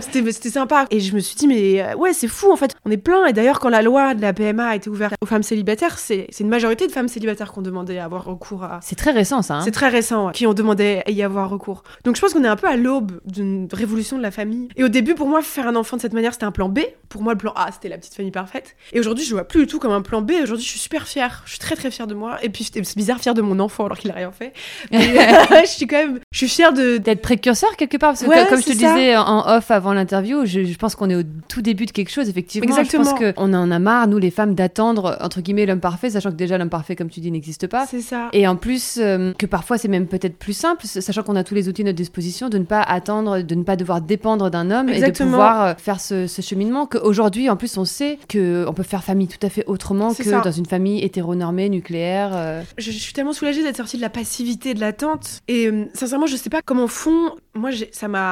c'était, 0.32 0.50
sympa. 0.50 0.86
Et 0.90 1.00
je 1.00 1.14
me 1.14 1.20
suis 1.20 1.36
dit, 1.36 1.46
mais 1.46 1.82
euh, 1.82 1.94
ouais, 1.96 2.12
c'est 2.12 2.28
fou 2.28 2.52
en 2.52 2.56
fait. 2.56 2.74
On 2.84 2.90
est 2.90 2.96
plein. 2.96 3.26
Et 3.26 3.32
d'ailleurs, 3.32 3.60
quand 3.60 3.68
la 3.68 3.82
loi 3.82 4.14
de 4.14 4.22
la 4.22 4.32
PMA 4.32 4.66
a 4.66 4.76
été 4.76 4.88
ouverte 4.90 5.14
aux 5.20 5.26
femmes 5.26 5.42
célibataires, 5.42 5.98
c'est, 5.98 6.26
c'est 6.30 6.44
une 6.44 6.50
majorité 6.50 6.86
de 6.86 6.92
femmes 6.92 7.08
célibataires 7.08 7.52
qui 7.52 7.58
ont 7.58 7.62
demandé 7.62 7.98
à 7.98 8.04
avoir 8.04 8.24
recours 8.24 8.64
à. 8.64 8.80
C'est 8.82 8.96
très 8.96 9.10
récent 9.10 9.42
ça. 9.42 9.56
Hein 9.56 9.62
c'est 9.62 9.70
très 9.70 9.88
récent, 9.88 10.26
ouais, 10.26 10.32
qui 10.32 10.46
ont 10.46 10.54
demandé 10.54 11.02
à 11.06 11.10
y 11.10 11.22
avoir 11.22 11.50
recours. 11.50 11.82
Donc 12.04 12.16
je 12.16 12.20
pense 12.20 12.32
qu'on 12.32 12.44
est 12.44 12.48
un 12.48 12.56
peu 12.56 12.68
à 12.68 12.76
l'aube 12.76 13.20
d'une 13.24 13.68
révolution 13.72 14.16
de 14.16 14.22
la 14.22 14.30
famille. 14.30 14.68
Et 14.76 14.84
au 14.84 14.88
début, 14.88 15.14
pour 15.14 15.28
moi, 15.28 15.42
faire 15.42 15.66
un 15.66 15.76
enfant 15.76 15.96
de 15.96 16.02
cette 16.02 16.12
manière, 16.12 16.32
c'était 16.32 16.44
un 16.44 16.52
plan 16.52 16.68
B. 16.68 16.80
Pour 17.08 17.22
moi, 17.22 17.32
le 17.32 17.38
plan 17.38 17.52
A, 17.56 17.70
c'était 17.72 17.88
la 17.88 17.98
petite 17.98 18.14
famille 18.14 18.32
parfaite. 18.32 18.76
Et 18.92 19.00
aujourd'hui, 19.00 19.24
je 19.24 19.32
vois 19.32 19.44
plus 19.44 19.60
du 19.60 19.66
tout 19.66 19.78
comme 19.78 19.92
un 19.92 20.02
plan 20.02 20.22
B. 20.22 20.32
Aujourd'hui, 20.42 20.64
je 20.64 20.70
suis 20.70 20.78
super 20.78 21.06
fière. 21.06 21.42
Je 21.44 21.50
suis 21.50 21.58
très 21.58 21.76
très 21.76 21.90
fière 21.90 22.06
de 22.06 22.14
moi. 22.14 22.38
Et 22.42 22.48
puis, 22.48 22.64
c'est 22.64 22.96
bizarre 22.96 23.18
fière 23.18 23.34
de 23.34 23.42
mon 23.42 23.58
enfant 23.60 23.86
alors 23.86 23.98
qu'il 23.98 24.10
a 24.10 24.14
rien 24.14 24.32
fait. 24.32 24.52
Mais, 24.90 25.14
je 25.64 25.70
suis 25.70 25.86
quand 25.86 25.96
même, 25.96 26.20
je 26.32 26.38
suis 26.38 26.48
fière 26.48 26.72
de 26.72 26.96
d'être 26.98 27.22
précurseur 27.22 27.76
quelque 27.76 27.96
part. 27.96 28.10
Parce 28.10 28.22
que 28.22 28.28
Ouais, 28.28 28.35
comme 28.44 28.60
je 28.60 28.66
te 28.66 28.72
ça. 28.72 28.74
disais 28.94 29.16
en 29.16 29.46
off 29.56 29.70
avant 29.70 29.92
l'interview, 29.94 30.44
je, 30.44 30.64
je 30.64 30.76
pense 30.78 30.94
qu'on 30.94 31.08
est 31.10 31.14
au 31.16 31.22
tout 31.48 31.62
début 31.62 31.86
de 31.86 31.90
quelque 31.92 32.10
chose. 32.10 32.28
Effectivement, 32.28 32.68
Exactement. 32.68 33.04
je 33.04 33.10
pense 33.24 33.34
qu'on 33.34 33.54
en 33.54 33.70
a 33.70 33.78
marre 33.78 34.06
nous 34.08 34.18
les 34.18 34.30
femmes 34.30 34.54
d'attendre 34.54 35.16
entre 35.20 35.40
guillemets 35.40 35.66
l'homme 35.66 35.80
parfait, 35.80 36.10
sachant 36.10 36.30
que 36.30 36.36
déjà 36.36 36.58
l'homme 36.58 36.68
parfait, 36.70 36.96
comme 36.96 37.08
tu 37.08 37.20
dis, 37.20 37.30
n'existe 37.30 37.66
pas. 37.66 37.86
C'est 37.86 38.00
ça. 38.00 38.28
Et 38.32 38.46
en 38.46 38.56
plus, 38.56 38.98
euh, 38.98 39.32
que 39.38 39.46
parfois 39.46 39.78
c'est 39.78 39.88
même 39.88 40.06
peut-être 40.06 40.36
plus 40.38 40.52
simple, 40.52 40.86
sachant 40.86 41.22
qu'on 41.22 41.36
a 41.36 41.44
tous 41.44 41.54
les 41.54 41.68
outils 41.68 41.82
à 41.82 41.86
notre 41.86 41.96
disposition, 41.96 42.48
de 42.48 42.58
ne 42.58 42.64
pas 42.64 42.80
attendre, 42.82 43.40
de 43.40 43.54
ne 43.54 43.62
pas 43.62 43.76
devoir 43.76 44.00
dépendre 44.00 44.50
d'un 44.50 44.70
homme 44.70 44.88
et 44.88 44.92
de 44.92 44.96
Exactement. 44.98 45.30
pouvoir 45.30 45.62
euh, 45.64 45.74
faire 45.78 46.00
ce, 46.00 46.26
ce 46.26 46.42
cheminement. 46.42 46.86
Qu'aujourd'hui, 46.86 47.48
en 47.50 47.56
plus, 47.56 47.76
on 47.78 47.84
sait 47.84 48.18
qu'on 48.30 48.72
peut 48.74 48.82
faire 48.82 49.04
famille 49.04 49.28
tout 49.28 49.44
à 49.44 49.48
fait 49.50 49.64
autrement 49.66 50.12
que 50.14 50.22
ça. 50.24 50.40
dans 50.40 50.50
une 50.52 50.66
famille 50.66 51.02
hétéronormée, 51.04 51.68
nucléaire. 51.68 52.30
euh. 52.34 52.62
Je, 52.78 52.90
je 52.90 52.98
suis 52.98 53.12
tellement 53.12 53.32
soulagée 53.32 53.62
d'être 53.62 53.76
sortie 53.76 53.96
de 53.96 54.02
la 54.02 54.10
passivité, 54.10 54.74
de 54.74 54.80
l'attente. 54.80 55.40
Et 55.48 55.66
euh, 55.68 55.84
sincèrement, 55.94 56.26
je 56.26 56.36
sais 56.36 56.50
pas 56.50 56.60
comment 56.64 56.86
font. 56.88 57.30
Moi, 57.54 57.70
ça 57.92 58.08
m'a. 58.08 58.25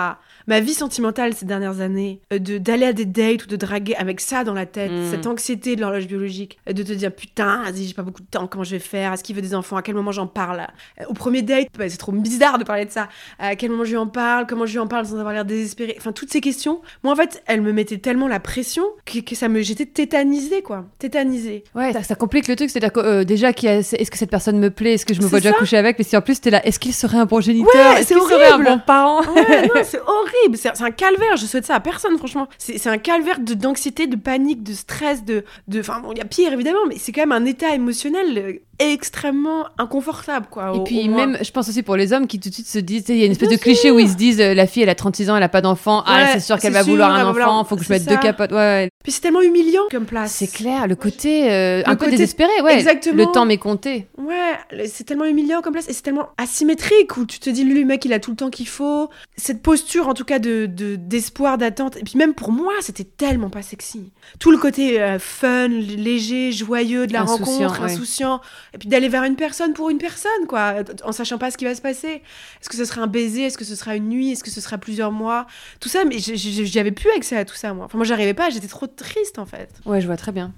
Ma 0.46 0.60
vie 0.60 0.74
sentimentale 0.74 1.32
ces 1.32 1.46
dernières 1.46 1.80
années, 1.80 2.20
euh, 2.32 2.38
de 2.38 2.58
d'aller 2.58 2.84
à 2.84 2.92
des 2.92 3.06
dates 3.06 3.44
ou 3.44 3.46
de 3.48 3.56
draguer 3.56 3.94
avec 3.96 4.20
ça 4.20 4.44
dans 4.44 4.52
la 4.52 4.66
tête, 4.66 4.90
Mm. 4.92 5.10
cette 5.10 5.26
anxiété 5.26 5.74
de 5.74 5.80
l'horloge 5.80 6.06
biologique, 6.06 6.58
euh, 6.68 6.72
de 6.74 6.82
te 6.82 6.92
dire 6.92 7.10
putain, 7.10 7.62
vas-y, 7.62 7.84
j'ai 7.86 7.94
pas 7.94 8.02
beaucoup 8.02 8.20
de 8.20 8.26
temps, 8.26 8.46
comment 8.46 8.62
je 8.64 8.72
vais 8.72 8.78
faire 8.78 9.12
Est-ce 9.14 9.24
qu'il 9.24 9.34
veut 9.34 9.40
des 9.40 9.54
enfants 9.54 9.76
À 9.76 9.82
quel 9.82 9.94
moment 9.94 10.12
j'en 10.12 10.26
parle 10.26 10.66
Euh, 11.00 11.04
Au 11.08 11.14
premier 11.14 11.40
date, 11.40 11.68
bah, 11.78 11.88
c'est 11.88 11.96
trop 11.96 12.12
bizarre 12.12 12.58
de 12.58 12.64
parler 12.64 12.84
de 12.84 12.90
ça. 12.90 13.08
À 13.38 13.56
quel 13.56 13.70
moment 13.70 13.84
je 13.84 13.90
lui 13.90 13.96
en 13.96 14.06
parle 14.06 14.44
Comment 14.46 14.66
je 14.66 14.72
lui 14.72 14.78
en 14.80 14.86
parle 14.86 15.06
sans 15.06 15.16
avoir 15.18 15.32
l'air 15.32 15.46
désespéré 15.46 15.94
Enfin, 15.98 16.12
toutes 16.12 16.30
ces 16.30 16.42
questions. 16.42 16.82
Moi, 17.04 17.12
en 17.14 17.16
fait, 17.16 17.42
elles 17.46 17.62
me 17.62 17.72
mettaient 17.72 17.96
tellement 17.98 18.28
la 18.28 18.38
pression 18.40 18.84
que, 19.06 19.20
que 19.20 19.34
ça 19.34 19.48
me. 19.48 19.62
J'étais 19.62 19.86
tétanisée, 19.86 20.60
quoi. 20.62 20.84
Tétanisée. 20.98 21.64
Ouais, 21.74 21.92
ça, 21.94 22.02
ça 22.02 22.14
complique 22.16 22.48
le 22.48 22.56
truc. 22.56 22.68
C'est-à-dire 22.68 22.92
que 22.92 23.00
euh, 23.00 23.24
déjà, 23.24 23.48
a- 23.48 23.52
est-ce 23.52 24.10
que 24.10 24.18
cette 24.18 24.30
personne 24.30 24.58
me 24.58 24.68
plaît 24.70 24.92
Est-ce 24.94 25.06
que 25.06 25.14
je 25.14 25.20
me 25.20 25.24
C'est 25.24 25.30
vois 25.30 25.40
déjà 25.40 25.52
coucher 25.54 25.76
avec 25.78 25.98
Mais 25.98 26.04
si 26.04 26.16
en 26.16 26.20
plus 26.22 26.40
t'es 26.40 26.50
là, 26.50 26.64
est-ce 26.66 26.78
qu'il 26.78 26.92
serait 26.92 27.18
un 27.18 27.24
bon 27.24 27.40
géniteur 27.40 27.72
Ouais, 27.74 28.00
Est-ce 28.00 28.08
c'est 28.08 28.14
qu'il 28.14 28.22
serait 28.24 28.52
un 28.52 28.58
bon 28.58 28.78
parent 28.86 29.22
Ouais, 29.34 29.68
non, 29.74 29.83
c'est 29.84 30.00
horrible. 30.00 30.56
C'est 30.58 30.80
un 30.82 30.90
calvaire. 30.90 31.36
Je 31.36 31.46
souhaite 31.46 31.66
ça 31.66 31.74
à 31.76 31.80
personne, 31.80 32.16
franchement. 32.18 32.48
C'est 32.58 32.86
un 32.88 32.98
calvaire 32.98 33.38
de- 33.40 33.54
d'anxiété, 33.54 34.06
de 34.06 34.16
panique, 34.16 34.62
de 34.62 34.72
stress, 34.72 35.24
de. 35.24 35.44
de- 35.68 35.80
Enfin, 35.80 36.00
bon, 36.00 36.12
il 36.12 36.18
y 36.18 36.20
a 36.20 36.24
pire, 36.24 36.52
évidemment, 36.52 36.86
mais 36.88 36.96
c'est 36.98 37.12
quand 37.12 37.22
même 37.22 37.32
un 37.32 37.44
état 37.44 37.74
émotionnel 37.74 38.38
euh, 38.38 38.52
extrêmement 38.78 39.66
inconfortable, 39.78 40.46
quoi. 40.50 40.72
Et 40.76 40.82
puis 40.84 41.08
même, 41.08 41.38
je 41.40 41.50
pense 41.50 41.68
aussi 41.68 41.82
pour 41.82 41.96
les 41.96 42.12
hommes 42.12 42.26
qui 42.26 42.40
tout 42.40 42.48
de 42.48 42.54
suite 42.54 42.66
se 42.66 42.78
disent, 42.78 43.04
il 43.08 43.16
y 43.16 43.22
a 43.22 43.26
une 43.26 43.32
espèce 43.32 43.48
Bien 43.48 43.56
de 43.58 43.62
cliché 43.62 43.90
où 43.90 43.98
ils 43.98 44.08
se 44.08 44.14
disent, 44.16 44.40
euh, 44.40 44.54
la 44.54 44.66
fille 44.66 44.82
elle 44.82 44.88
a 44.88 44.94
36 44.94 45.30
ans, 45.30 45.36
elle 45.36 45.42
a 45.42 45.48
pas 45.48 45.60
d'enfant, 45.60 46.02
ah 46.06 46.26
c'est 46.32 46.40
sûr 46.40 46.58
qu'elle 46.58 46.72
c'est 46.72 46.78
va 46.78 46.82
sûr, 46.84 46.92
vouloir 46.92 47.12
un 47.14 47.24
va 47.24 47.30
vouloir- 47.32 47.48
enfant, 47.52 47.64
faut 47.68 47.76
que 47.76 47.84
je 47.84 47.92
mette 47.92 48.06
deux 48.06 48.16
capotes. 48.16 48.50
Ouais, 48.50 48.56
ouais. 48.56 48.88
Puis 49.02 49.12
c'est 49.12 49.20
tellement 49.20 49.42
humiliant 49.42 49.82
comme 49.90 50.06
place. 50.06 50.32
c'est 50.32 50.50
clair, 50.50 50.86
le 50.88 50.96
côté 50.96 51.50
euh, 51.52 51.82
un 51.86 51.94
peu 51.96 52.10
désespéré, 52.10 52.50
ouais. 52.62 52.74
Exactement. 52.74 53.16
Le 53.16 53.26
temps 53.32 53.44
m'est 53.46 53.58
compté. 53.58 54.08
Ouais, 54.18 54.86
c'est 54.88 55.04
tellement 55.04 55.26
humiliant 55.26 55.60
comme 55.62 55.72
place 55.74 55.88
et 55.88 55.92
c'est 55.92 56.02
tellement 56.02 56.30
asymétrique 56.38 57.16
où 57.16 57.26
tu 57.26 57.38
te 57.38 57.50
dis, 57.50 57.64
lui, 57.64 57.78
le 57.80 57.86
mec, 57.86 58.04
il 58.04 58.12
a 58.12 58.18
tout 58.18 58.30
le 58.30 58.36
temps 58.36 58.50
qu'il 58.50 58.68
faut. 58.68 59.08
Cette 59.36 59.62
posture, 59.74 60.08
en 60.08 60.14
tout 60.14 60.24
cas, 60.24 60.38
de 60.38 60.66
de- 60.66 60.94
d'espoir, 60.96 61.58
d'attente. 61.58 61.96
Et 61.96 62.02
puis 62.04 62.16
même 62.16 62.32
pour 62.34 62.52
moi, 62.52 62.72
c'était 62.80 63.04
tellement 63.04 63.50
pas 63.50 63.62
sexy. 63.62 64.12
Tout 64.38 64.50
le 64.52 64.58
côté 64.58 65.00
euh, 65.02 65.18
fun, 65.18 65.68
léger, 65.68 66.52
joyeux 66.52 67.06
de 67.06 67.12
la 67.12 67.22
Insouciant, 67.22 67.68
rencontre, 67.68 67.80
ouais. 67.82 67.92
insouciant. 67.92 68.40
Et 68.72 68.78
puis 68.78 68.88
d'aller 68.88 69.08
vers 69.08 69.24
une 69.24 69.36
personne 69.36 69.72
pour 69.72 69.90
une 69.90 69.98
personne, 69.98 70.46
quoi, 70.48 70.74
en 71.04 71.12
sachant 71.12 71.38
pas 71.38 71.50
ce 71.50 71.56
qui 71.56 71.64
va 71.64 71.74
se 71.74 71.80
passer. 71.82 72.22
Est-ce 72.60 72.68
que 72.68 72.76
ce 72.76 72.84
sera 72.84 73.02
un 73.02 73.06
baiser? 73.08 73.42
Est-ce 73.42 73.58
que 73.58 73.64
ce 73.64 73.74
sera 73.74 73.96
une 73.96 74.08
nuit? 74.08 74.30
Est-ce 74.32 74.44
que 74.44 74.50
ce 74.50 74.60
sera 74.60 74.78
plusieurs 74.78 75.10
mois? 75.10 75.46
Tout 75.80 75.88
ça, 75.88 76.04
mais 76.04 76.18
j'y 76.18 76.78
avais 76.78 76.92
plus 76.92 77.10
accès 77.16 77.36
à 77.36 77.44
tout 77.44 77.56
ça, 77.56 77.74
moi. 77.74 77.86
Enfin, 77.86 77.98
moi, 77.98 78.04
j'arrivais 78.06 78.34
pas, 78.34 78.50
j'étais 78.50 78.68
trop 78.68 78.86
triste, 78.86 79.38
en 79.40 79.46
fait. 79.46 79.70
Ouais, 79.86 80.00
je 80.00 80.06
vois 80.06 80.16
très 80.16 80.32
bien. 80.32 80.52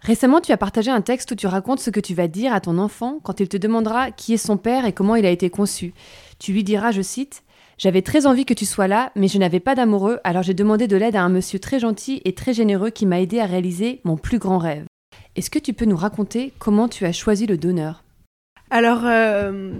Récemment, 0.00 0.40
tu 0.40 0.50
as 0.50 0.56
partagé 0.56 0.90
un 0.90 1.00
texte 1.02 1.30
où 1.30 1.34
tu 1.36 1.46
racontes 1.46 1.78
ce 1.80 1.90
que 1.90 2.00
tu 2.00 2.14
vas 2.14 2.26
dire 2.26 2.52
à 2.52 2.60
ton 2.60 2.78
enfant 2.78 3.20
quand 3.22 3.38
il 3.38 3.48
te 3.48 3.56
demandera 3.56 4.10
qui 4.10 4.32
est 4.34 4.36
son 4.38 4.56
père 4.56 4.84
et 4.86 4.92
comment 4.92 5.14
il 5.14 5.24
a 5.26 5.30
été 5.30 5.48
conçu. 5.50 5.94
Tu 6.40 6.52
lui 6.52 6.64
diras, 6.64 6.90
je 6.90 7.02
cite, 7.02 7.44
J'avais 7.78 8.02
très 8.02 8.26
envie 8.26 8.44
que 8.44 8.54
tu 8.54 8.66
sois 8.66 8.88
là, 8.88 9.10
mais 9.16 9.28
je 9.28 9.38
n'avais 9.38 9.60
pas 9.60 9.74
d'amoureux, 9.74 10.20
alors 10.24 10.42
j'ai 10.42 10.54
demandé 10.54 10.86
de 10.86 10.96
l'aide 10.96 11.16
à 11.16 11.22
un 11.22 11.28
monsieur 11.28 11.58
très 11.58 11.80
gentil 11.80 12.20
et 12.24 12.34
très 12.34 12.52
généreux 12.52 12.90
qui 12.90 13.06
m'a 13.06 13.20
aidé 13.20 13.40
à 13.40 13.46
réaliser 13.46 14.00
mon 14.04 14.16
plus 14.16 14.38
grand 14.38 14.58
rêve. 14.58 14.84
Est-ce 15.36 15.50
que 15.50 15.58
tu 15.58 15.72
peux 15.72 15.86
nous 15.86 15.96
raconter 15.96 16.52
comment 16.58 16.88
tu 16.88 17.06
as 17.06 17.12
choisi 17.12 17.46
le 17.46 17.56
donneur? 17.56 18.04
Alors, 18.70 19.02
euh, 19.04 19.72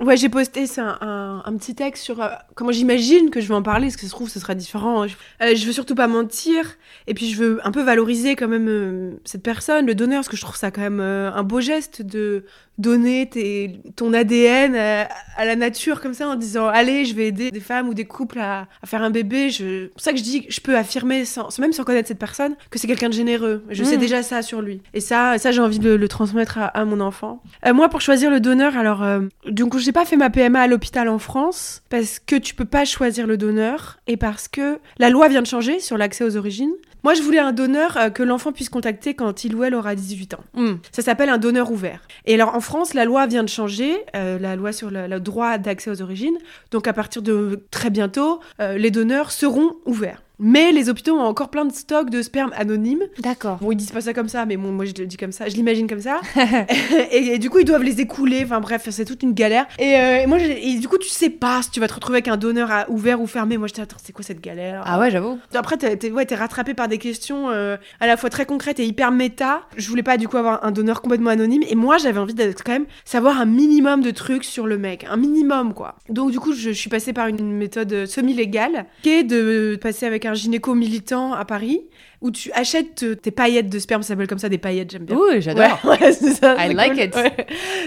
ouais, 0.00 0.16
j'ai 0.16 0.28
posté 0.28 0.66
ça, 0.66 0.98
un, 1.00 1.42
un 1.44 1.56
petit 1.56 1.74
texte 1.74 2.02
sur 2.04 2.22
euh, 2.22 2.28
comment 2.54 2.72
j'imagine 2.72 3.30
que 3.30 3.40
je 3.40 3.48
vais 3.48 3.54
en 3.54 3.62
parler, 3.62 3.86
parce 3.86 3.96
que 3.96 4.02
ça 4.02 4.08
se 4.08 4.12
trouve, 4.12 4.28
ce 4.28 4.40
sera 4.40 4.54
différent. 4.54 5.06
Je, 5.06 5.14
euh, 5.42 5.54
je 5.54 5.66
veux 5.66 5.72
surtout 5.72 5.94
pas 5.94 6.06
mentir, 6.08 6.64
et 7.06 7.14
puis 7.14 7.30
je 7.30 7.36
veux 7.36 7.60
un 7.66 7.70
peu 7.70 7.82
valoriser 7.82 8.36
quand 8.36 8.48
même 8.48 8.68
euh, 8.68 9.12
cette 9.24 9.42
personne, 9.42 9.86
le 9.86 9.94
donneur, 9.94 10.18
parce 10.18 10.28
que 10.28 10.36
je 10.36 10.42
trouve 10.42 10.56
ça 10.56 10.70
quand 10.70 10.80
même 10.82 11.00
euh, 11.00 11.30
un 11.32 11.42
beau 11.42 11.60
geste 11.60 12.02
de 12.02 12.44
donner 12.78 13.28
tes, 13.28 13.78
ton 13.94 14.14
ADN 14.14 14.74
à, 14.74 15.06
à 15.36 15.44
la 15.44 15.54
nature 15.54 16.00
comme 16.00 16.14
ça, 16.14 16.26
en 16.28 16.34
disant, 16.34 16.66
allez, 16.66 17.04
je 17.04 17.14
vais 17.14 17.26
aider 17.26 17.50
des 17.50 17.60
femmes 17.60 17.88
ou 17.88 17.94
des 17.94 18.06
couples 18.06 18.38
à, 18.38 18.68
à 18.82 18.86
faire 18.86 19.02
un 19.02 19.10
bébé. 19.10 19.50
Je- 19.50 19.84
C'est 19.84 19.90
pour 19.92 20.00
ça 20.00 20.12
que 20.12 20.18
je 20.18 20.22
dis 20.22 20.46
que 20.46 20.52
je 20.52 20.60
peux 20.62 20.74
affirmer, 20.78 21.26
sans, 21.26 21.58
même 21.58 21.74
sans 21.74 21.84
connaître 21.84 22.08
cette 22.08 22.18
personne, 22.18 22.54
que 22.70 22.78
c'est 22.78 22.86
quelqu'un 22.86 23.08
de 23.10 23.14
généreux. 23.14 23.64
Je 23.68 23.84
sais 23.84 23.96
Mm. 23.98 24.00
déjà 24.00 24.22
ça 24.22 24.40
sur 24.40 24.62
lui. 24.62 24.80
Et 24.94 25.00
ça, 25.00 25.36
ça 25.36 25.52
j'ai 25.52 25.60
envie 25.60 25.78
de 25.78 25.90
le, 25.90 25.96
le 25.98 26.08
transmettre 26.08 26.56
à, 26.56 26.66
à 26.68 26.86
mon 26.86 27.00
enfant. 27.00 27.42
Moi, 27.70 27.90
pour 27.90 28.00
choisir 28.00 28.30
le 28.30 28.40
donneur, 28.40 28.74
alors, 28.78 29.02
euh, 29.02 29.20
donc 29.46 29.76
j'ai 29.76 29.89
pas 29.92 30.04
fait 30.04 30.16
ma 30.16 30.30
PMA 30.30 30.60
à 30.60 30.66
l'hôpital 30.66 31.08
en 31.08 31.18
France 31.18 31.82
parce 31.88 32.18
que 32.18 32.36
tu 32.36 32.54
peux 32.54 32.64
pas 32.64 32.84
choisir 32.84 33.26
le 33.26 33.36
donneur 33.36 33.98
et 34.06 34.16
parce 34.16 34.48
que 34.48 34.78
la 34.98 35.10
loi 35.10 35.28
vient 35.28 35.42
de 35.42 35.46
changer 35.46 35.80
sur 35.80 35.96
l'accès 35.96 36.24
aux 36.24 36.36
origines. 36.36 36.72
Moi, 37.02 37.14
je 37.14 37.22
voulais 37.22 37.38
un 37.38 37.52
donneur 37.52 37.96
euh, 37.96 38.10
que 38.10 38.22
l'enfant 38.22 38.52
puisse 38.52 38.68
contacter 38.68 39.14
quand 39.14 39.44
il 39.44 39.54
ou 39.54 39.64
elle 39.64 39.74
aura 39.74 39.94
18 39.94 40.34
ans. 40.34 40.44
Hmm. 40.54 40.74
Ça 40.92 41.02
s'appelle 41.02 41.30
un 41.30 41.38
donneur 41.38 41.70
ouvert. 41.70 42.00
Et 42.26 42.34
alors 42.34 42.54
en 42.54 42.60
France, 42.60 42.94
la 42.94 43.04
loi 43.04 43.26
vient 43.26 43.42
de 43.42 43.48
changer, 43.48 43.96
euh, 44.14 44.38
la 44.38 44.56
loi 44.56 44.72
sur 44.72 44.90
le, 44.90 45.06
le 45.06 45.20
droit 45.20 45.56
d'accès 45.58 45.90
aux 45.90 46.02
origines. 46.02 46.36
Donc 46.70 46.86
à 46.86 46.92
partir 46.92 47.22
de 47.22 47.64
très 47.70 47.90
bientôt, 47.90 48.40
euh, 48.60 48.76
les 48.76 48.90
donneurs 48.90 49.32
seront 49.32 49.76
ouverts. 49.86 50.22
Mais 50.40 50.72
les 50.72 50.88
hôpitaux 50.88 51.14
ont 51.16 51.20
encore 51.22 51.50
plein 51.50 51.64
de 51.64 51.72
stocks 51.72 52.10
de 52.10 52.22
sperme 52.22 52.50
anonymes. 52.56 53.02
D'accord. 53.18 53.58
Bon, 53.60 53.70
ils 53.72 53.76
disent 53.76 53.92
pas 53.92 54.00
ça 54.00 54.12
comme 54.14 54.28
ça, 54.28 54.46
mais 54.46 54.56
bon, 54.56 54.72
moi 54.72 54.84
je 54.86 54.92
le 54.98 55.06
dis 55.06 55.16
comme 55.16 55.32
ça, 55.32 55.48
je 55.48 55.54
l'imagine 55.54 55.86
comme 55.86 56.00
ça. 56.00 56.20
et, 57.12 57.34
et 57.34 57.38
du 57.38 57.50
coup, 57.50 57.58
ils 57.58 57.64
doivent 57.64 57.82
les 57.82 58.00
écouler. 58.00 58.42
Enfin 58.44 58.60
bref, 58.60 58.88
c'est 58.90 59.04
toute 59.04 59.22
une 59.22 59.32
galère. 59.34 59.66
Et, 59.78 59.96
euh, 59.96 60.22
et 60.22 60.26
moi, 60.26 60.38
et 60.40 60.78
du 60.78 60.88
coup, 60.88 60.98
tu 60.98 61.08
sais 61.08 61.30
pas 61.30 61.62
si 61.62 61.70
tu 61.70 61.80
vas 61.80 61.88
te 61.88 61.94
retrouver 61.94 62.16
avec 62.16 62.28
un 62.28 62.36
donneur 62.36 62.70
à- 62.70 62.90
ouvert 62.90 63.20
ou 63.20 63.26
fermé. 63.26 63.58
Moi, 63.58 63.68
j'étais 63.68 63.82
attends, 63.82 63.96
c'est 64.02 64.12
quoi 64.12 64.24
cette 64.24 64.40
galère? 64.40 64.82
Ah 64.86 64.98
ouais, 64.98 65.10
j'avoue. 65.10 65.38
après, 65.54 65.76
t'es, 65.76 66.10
ouais, 66.10 66.26
rattrapé 66.34 66.74
par 66.74 66.88
des 66.88 66.98
questions 66.98 67.50
euh, 67.50 67.76
à 68.00 68.06
la 68.06 68.16
fois 68.16 68.30
très 68.30 68.46
concrètes 68.46 68.80
et 68.80 68.86
hyper 68.86 69.10
méta. 69.12 69.62
Je 69.76 69.88
voulais 69.88 70.02
pas 70.02 70.16
du 70.16 70.28
coup 70.28 70.36
avoir 70.36 70.64
un 70.64 70.70
donneur 70.70 71.02
complètement 71.02 71.30
anonyme. 71.30 71.62
Et 71.68 71.74
moi, 71.74 71.98
j'avais 71.98 72.18
envie 72.18 72.34
de 72.34 72.52
quand 72.64 72.72
même 72.72 72.86
savoir 73.04 73.40
un 73.40 73.46
minimum 73.46 74.00
de 74.02 74.10
trucs 74.10 74.44
sur 74.44 74.66
le 74.66 74.78
mec. 74.78 75.04
Un 75.10 75.16
minimum, 75.16 75.74
quoi. 75.74 75.96
Donc, 76.08 76.30
du 76.30 76.40
coup, 76.40 76.52
je, 76.52 76.70
je 76.70 76.72
suis 76.72 76.90
passée 76.90 77.12
par 77.12 77.26
une 77.26 77.52
méthode 77.52 77.92
euh, 77.92 78.06
semi-légale 78.06 78.86
qui 79.02 79.10
est 79.10 79.22
de 79.24 79.78
passer 79.80 80.06
avec 80.06 80.24
un 80.24 80.29
gynéco 80.34 80.74
militant 80.74 81.32
à 81.32 81.44
Paris 81.44 81.80
où 82.20 82.30
tu 82.30 82.50
achètes 82.52 83.02
euh, 83.02 83.14
tes 83.16 83.30
paillettes 83.30 83.68
de 83.70 83.78
sperme. 83.78 84.02
Ça 84.02 84.08
s'appelle 84.08 84.26
comme 84.26 84.38
ça 84.38 84.48
des 84.48 84.58
paillettes, 84.58 84.90
j'aime 84.90 85.04
bien. 85.04 85.16
Oui, 85.16 85.40
j'adore. 85.40 85.78
Ouais, 85.84 85.90
ouais, 86.00 86.12
c'est 86.12 86.34
ça. 86.34 86.54
I 86.66 86.74
like 86.74 86.92
cool. 86.94 87.02
it. 87.04 87.14
Ouais. 87.16 87.46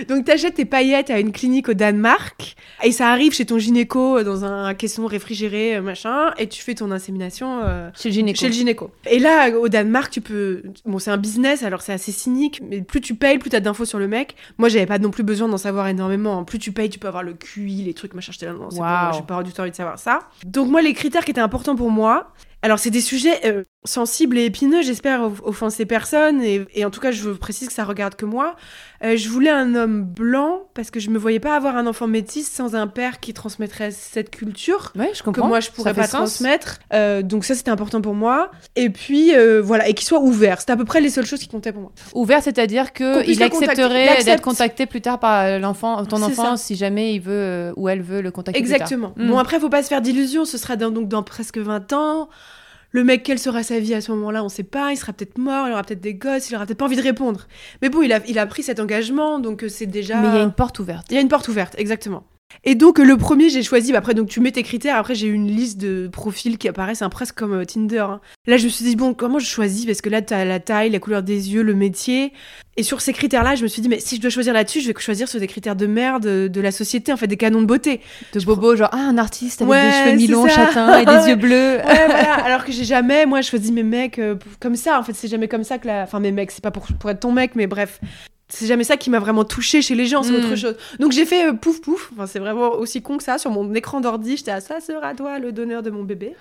Donc, 0.10 0.26
t'achètes 0.26 0.56
tes 0.56 0.66
paillettes 0.66 1.10
à 1.10 1.20
une 1.20 1.32
clinique 1.32 1.70
au 1.70 1.74
Danemark 1.74 2.56
et 2.84 2.92
ça 2.92 3.10
arrive 3.10 3.34
chez 3.34 3.46
ton 3.46 3.58
gynéco 3.60 4.18
euh, 4.18 4.24
dans 4.24 4.44
un 4.46 4.74
caisson 4.74 5.06
réfrigéré, 5.06 5.76
euh, 5.76 5.82
machin, 5.82 6.34
et 6.38 6.48
tu 6.48 6.62
fais 6.62 6.74
ton 6.76 6.92
insémination 6.92 7.62
euh, 7.64 7.90
Chez 7.94 8.10
le 8.10 8.14
gynéco. 8.14 8.40
chez 8.40 8.48
le 8.48 8.54
gynéco. 8.54 8.92
Et 9.10 9.20
là, 9.20 9.50
au 9.58 9.70
Danemark, 9.70 10.12
tu 10.12 10.22
peux. 10.22 10.64
Bon, 10.86 11.00
c'est 11.00 11.12
un 11.12 11.18
business, 11.18 11.64
alors 11.64 11.82
c'est 11.82 11.94
assez 11.94 12.12
cynique, 12.12 12.62
mais 12.68 12.82
plus 12.82 13.02
tu 13.02 13.16
payes, 13.16 13.38
plus 13.38 13.50
t'as 13.50 13.60
d'infos 13.60 13.86
sur 13.86 14.00
le 14.00 14.08
mec. 14.08 14.36
Moi, 14.58 14.70
j'avais 14.70 14.86
pas 14.86 15.00
non 15.00 15.12
plus 15.12 15.24
besoin 15.24 15.48
d'en 15.48 15.58
savoir 15.58 15.88
énormément. 15.88 16.44
Plus 16.44 16.60
tu 16.60 16.72
payes, 16.72 16.90
tu 16.90 17.00
peux 17.00 17.08
avoir 17.08 17.24
le 17.24 17.34
QI, 17.34 17.84
les 17.84 17.94
trucs, 17.94 18.14
machin. 18.14 18.32
J'étais 18.32 18.48
là, 18.48 18.54
non, 18.54 18.70
c'est 18.72 18.80
pas 18.80 19.12
j'ai 19.14 19.22
pas 19.22 19.44
du 19.44 19.54
tout 19.54 19.62
envie 19.62 19.72
de 19.72 19.76
savoir 19.76 20.00
ça. 20.00 20.20
Donc, 20.46 20.70
moi, 20.70 20.82
les 20.82 20.94
critères 20.94 21.24
qui 21.26 21.32
étaient 21.32 21.42
importants 21.42 21.76
pour 21.76 21.92
moi, 21.92 22.34
Alors, 22.62 22.80
c'est 22.80 22.90
des 22.92 23.02
sujets 23.02 23.42
euh, 23.46 23.64
sensibles 23.86 24.38
et 24.38 24.46
épineux, 24.46 24.82
j'espère 24.82 25.30
offenser 25.44 25.86
personne, 25.86 26.42
et, 26.42 26.66
et, 26.74 26.86
en 26.86 26.90
tout 26.90 27.00
cas, 27.00 27.12
je 27.12 27.30
précise 27.30 27.68
que 27.68 27.74
ça 27.74 27.84
regarde 27.84 28.16
que 28.16 28.26
moi. 28.26 28.56
Euh, 29.04 29.18
je 29.18 29.28
voulais 29.28 29.50
un 29.50 29.76
homme 29.76 30.04
blanc 30.04 30.68
parce 30.74 30.90
que 30.90 31.02
je 31.02 31.10
me 31.10 31.18
voyais 31.18 31.42
pas 31.42 31.58
avoir 31.58 31.76
un 31.76 31.88
enfant 31.88 32.08
métis 32.08 32.50
sans 32.50 32.74
un 32.74 32.88
père 32.88 33.20
qui 33.20 33.34
transmettrait 33.34 33.92
cette 33.92 34.30
culture 34.30 34.94
ouais, 34.96 35.12
je 35.14 35.22
comprends. 35.22 35.42
que 35.42 35.48
moi 35.48 35.60
je 35.60 35.72
pourrais 35.72 35.94
pas 35.94 36.08
transmettre. 36.08 36.80
Euh, 36.94 37.22
donc 37.22 37.44
ça, 37.44 37.54
c'était 37.54 37.72
important 37.72 38.00
pour 38.00 38.14
moi. 38.14 38.50
Et 38.78 38.90
puis 38.90 39.34
voilà, 39.62 39.90
et 39.90 39.94
qu'il 39.94 40.08
soit 40.08 40.22
ouvert. 40.22 40.62
C'était 40.62 40.72
à 40.72 40.78
peu 40.78 40.86
près 40.86 41.02
les 41.02 41.10
seules 41.10 41.26
choses 41.26 41.40
qui 41.40 41.50
comptaient 41.50 41.74
pour 41.74 41.82
moi. 41.82 41.92
Ouvert, 42.14 42.42
c'est-à-dire 42.42 42.94
que 42.94 43.28
il 43.28 43.44
accepterait 43.44 44.24
d'être 44.24 44.42
contacté 44.42 44.86
plus 44.86 45.02
tard 45.02 45.20
par 45.20 45.60
l'enfant, 45.60 46.06
ton 46.06 46.22
enfant, 46.22 46.56
si 46.56 46.76
jamais 46.76 47.14
il 47.16 47.20
veut 47.20 47.74
ou 47.76 47.90
elle 47.90 48.02
veut 48.02 48.22
le 48.22 48.32
contacter. 48.32 48.60
Exactement. 48.60 49.10
Plus 49.10 49.24
tard. 49.24 49.34
Bon, 49.34 49.40
après, 49.40 49.60
faut 49.60 49.70
pas 49.70 49.84
se 49.84 49.90
faire 49.90 50.02
d'illusions. 50.02 50.46
Ce 50.46 50.58
sera 50.58 50.78
donc 50.78 51.10
dans 51.10 51.24
presque 51.24 51.58
20 51.58 51.92
ans. 51.92 52.30
Le 52.94 53.04
mec, 53.04 53.24
quelle 53.24 53.40
sera 53.40 53.64
sa 53.64 53.80
vie 53.80 53.96
à 53.96 54.02
ce 54.02 54.12
moment-là 54.12 54.44
On 54.44 54.50
sait 54.50 54.64
pas. 54.64 54.92
Il 54.92 54.98
sera 54.98 55.14
peut-être 55.14 55.40
mort, 55.40 55.68
il 55.68 55.72
aura 55.72 55.84
peut-être 55.84 56.00
des 56.00 56.14
gosses, 56.14 56.50
il 56.50 56.56
aura 56.56 56.66
peut-être 56.66 56.78
pas 56.78 56.86
envie 56.86 56.96
de 56.96 57.02
répondre. 57.02 57.48
Mais 57.82 57.90
bon, 57.90 58.04
il 58.04 58.14
a, 58.14 58.20
il 58.28 58.38
a 58.38 58.46
pris 58.46 58.62
cet 58.62 58.80
engagement, 58.80 59.40
donc 59.40 59.64
euh, 59.64 59.68
c'est 59.68 59.88
déjà. 59.88 60.22
Mais 60.22 60.28
il 60.28 60.36
y 60.36 60.38
a 60.38 60.44
une 60.44 60.54
porte 60.54 60.78
ouverte. 60.78 61.08
Il 61.10 61.16
y 61.16 61.18
a 61.18 61.22
une 61.22 61.28
porte 61.28 61.48
ouverte, 61.48 61.74
exactement. 61.80 62.24
Et 62.64 62.76
donc 62.76 63.00
le 63.00 63.18
premier, 63.18 63.50
j'ai 63.50 63.64
choisi. 63.64 63.92
Bah, 63.92 64.00
après, 64.00 64.14
donc 64.14 64.30
tu 64.30 64.40
mets 64.40 64.52
tes 64.52 64.64
critères. 64.64 64.98
Après, 64.98 65.16
j'ai 65.16 65.28
une 65.28 65.48
liste 65.48 65.80
de 65.80 66.08
profils 66.08 66.58
qui 66.58 66.68
apparaissent 66.68 67.02
un 67.02 67.10
presque 67.10 67.36
comme 67.36 67.54
euh, 67.54 67.66
Tinder. 67.66 68.00
Hein. 68.00 68.22
Là, 68.48 68.58
je 68.58 68.66
me 68.66 68.70
suis 68.70 68.86
dit 68.86 68.96
bon, 68.96 69.14
comment 69.14 69.40
je 69.40 69.46
choisis? 69.46 69.86
Parce 69.86 70.02
que 70.02 70.10
là, 70.10 70.22
tu 70.22 70.34
as 70.34 70.46
la 70.46 70.60
taille, 70.60 70.90
la 70.90 71.00
couleur 71.00 71.24
des 71.24 71.54
yeux, 71.54 71.64
le 71.64 71.74
métier. 71.74 72.34
Et 72.76 72.84
sur 72.84 73.02
ces 73.02 73.14
critères-là, 73.14 73.56
je 73.56 73.64
me 73.64 73.68
suis 73.68 73.82
dit 73.82 73.90
mais 73.90 74.00
si 74.00 74.16
je 74.16 74.22
dois 74.22 74.32
choisir 74.32 74.54
là-dessus, 74.54 74.82
je 74.82 74.88
vais 74.88 75.00
choisir 75.00 75.28
sur 75.28 75.40
des 75.40 75.48
critères 75.48 75.76
de 75.76 75.86
merde 75.86 76.24
de, 76.24 76.62
la 76.62 76.72
société, 76.72 77.14
en 77.14 77.18
fait, 77.18 77.28
des 77.28 77.38
canons 77.38 77.62
de 77.62 77.68
beauté. 77.68 78.02
De 78.34 78.40
bobo, 78.44 78.76
genre 78.76 78.90
ah 78.92 78.98
un 78.98 79.18
artiste 79.18 79.62
avec 79.62 79.74
des 79.74 79.92
cheveux 79.92 80.16
mi-longs, 80.16 80.48
châtains 80.48 81.00
et 81.00 81.06
des 81.06 81.28
yeux 81.30 81.36
bleus. 81.36 81.78
ouais, 81.78 82.06
voilà. 82.08 82.34
Alors 82.46 82.66
que 82.66 82.72
j'ai 82.72 82.86
jamais, 82.86 83.26
moi, 83.26 83.42
je 83.42 83.50
choisis 83.50 83.72
mes 83.72 83.84
mecs 83.84 84.18
euh, 84.20 84.36
comme 84.60 84.76
ça. 84.76 85.00
En 85.00 85.04
fait, 85.04 85.14
c'est 85.14 85.28
jamais 85.28 85.48
comme 85.48 85.64
ça 85.64 85.78
que 85.78 85.88
la. 85.88 86.04
Enfin, 86.04 86.20
mes 86.20 86.32
mecs, 86.32 86.52
c'est 86.52 86.64
pas 86.64 86.72
pour, 86.72 86.88
pour 87.00 87.10
être 87.10 87.20
ton 87.20 87.32
mec, 87.32 87.56
mais 87.56 87.68
bref 87.68 88.00
c'est 88.50 88.68
jamais 88.68 88.84
ça 88.84 88.98
qui 88.98 89.10
m'a 89.10 89.20
vraiment 89.20 89.46
touché 89.46 89.82
chez 89.82 89.96
les 89.96 90.06
gens, 90.06 90.22
c'est 90.22 90.32
autre 90.32 90.54
hmm. 90.54 90.58
chose. 90.58 90.76
Donc 91.00 91.12
j'ai 91.12 91.26
fait 91.26 91.48
euh, 91.48 91.54
pouf 91.54 91.82
pouf, 91.82 92.12
enfin, 92.14 92.28
c'est 92.28 92.40
vraiment 92.40 92.74
aussi 92.74 93.02
con 93.02 93.18
que 93.18 93.24
ça, 93.24 93.38
sur 93.38 93.50
mon 93.50 93.74
écran 93.74 94.00
d'ordi, 94.00 94.38
j'étais 94.38 94.52
à 94.52 94.62
ça 94.62 94.80
sera 94.80 95.16
toi 95.16 95.40
le 95.40 95.52
donneur 95.52 95.82
de 95.82 95.90
mon 95.90 96.04
bébé. 96.04 96.36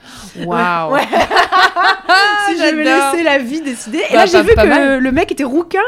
Waouh! 0.44 0.92
Ouais. 0.94 1.00
si 2.48 2.58
j'avais 2.58 2.84
laissé 2.84 3.22
la 3.22 3.38
vie 3.38 3.60
décider. 3.60 4.02
Et 4.10 4.14
là 4.14 4.24
bah, 4.24 4.26
j'ai 4.26 4.42
vu 4.42 4.54
que 4.54 4.98
le 4.98 5.12
mec 5.12 5.32
était 5.32 5.44
rouquin. 5.44 5.80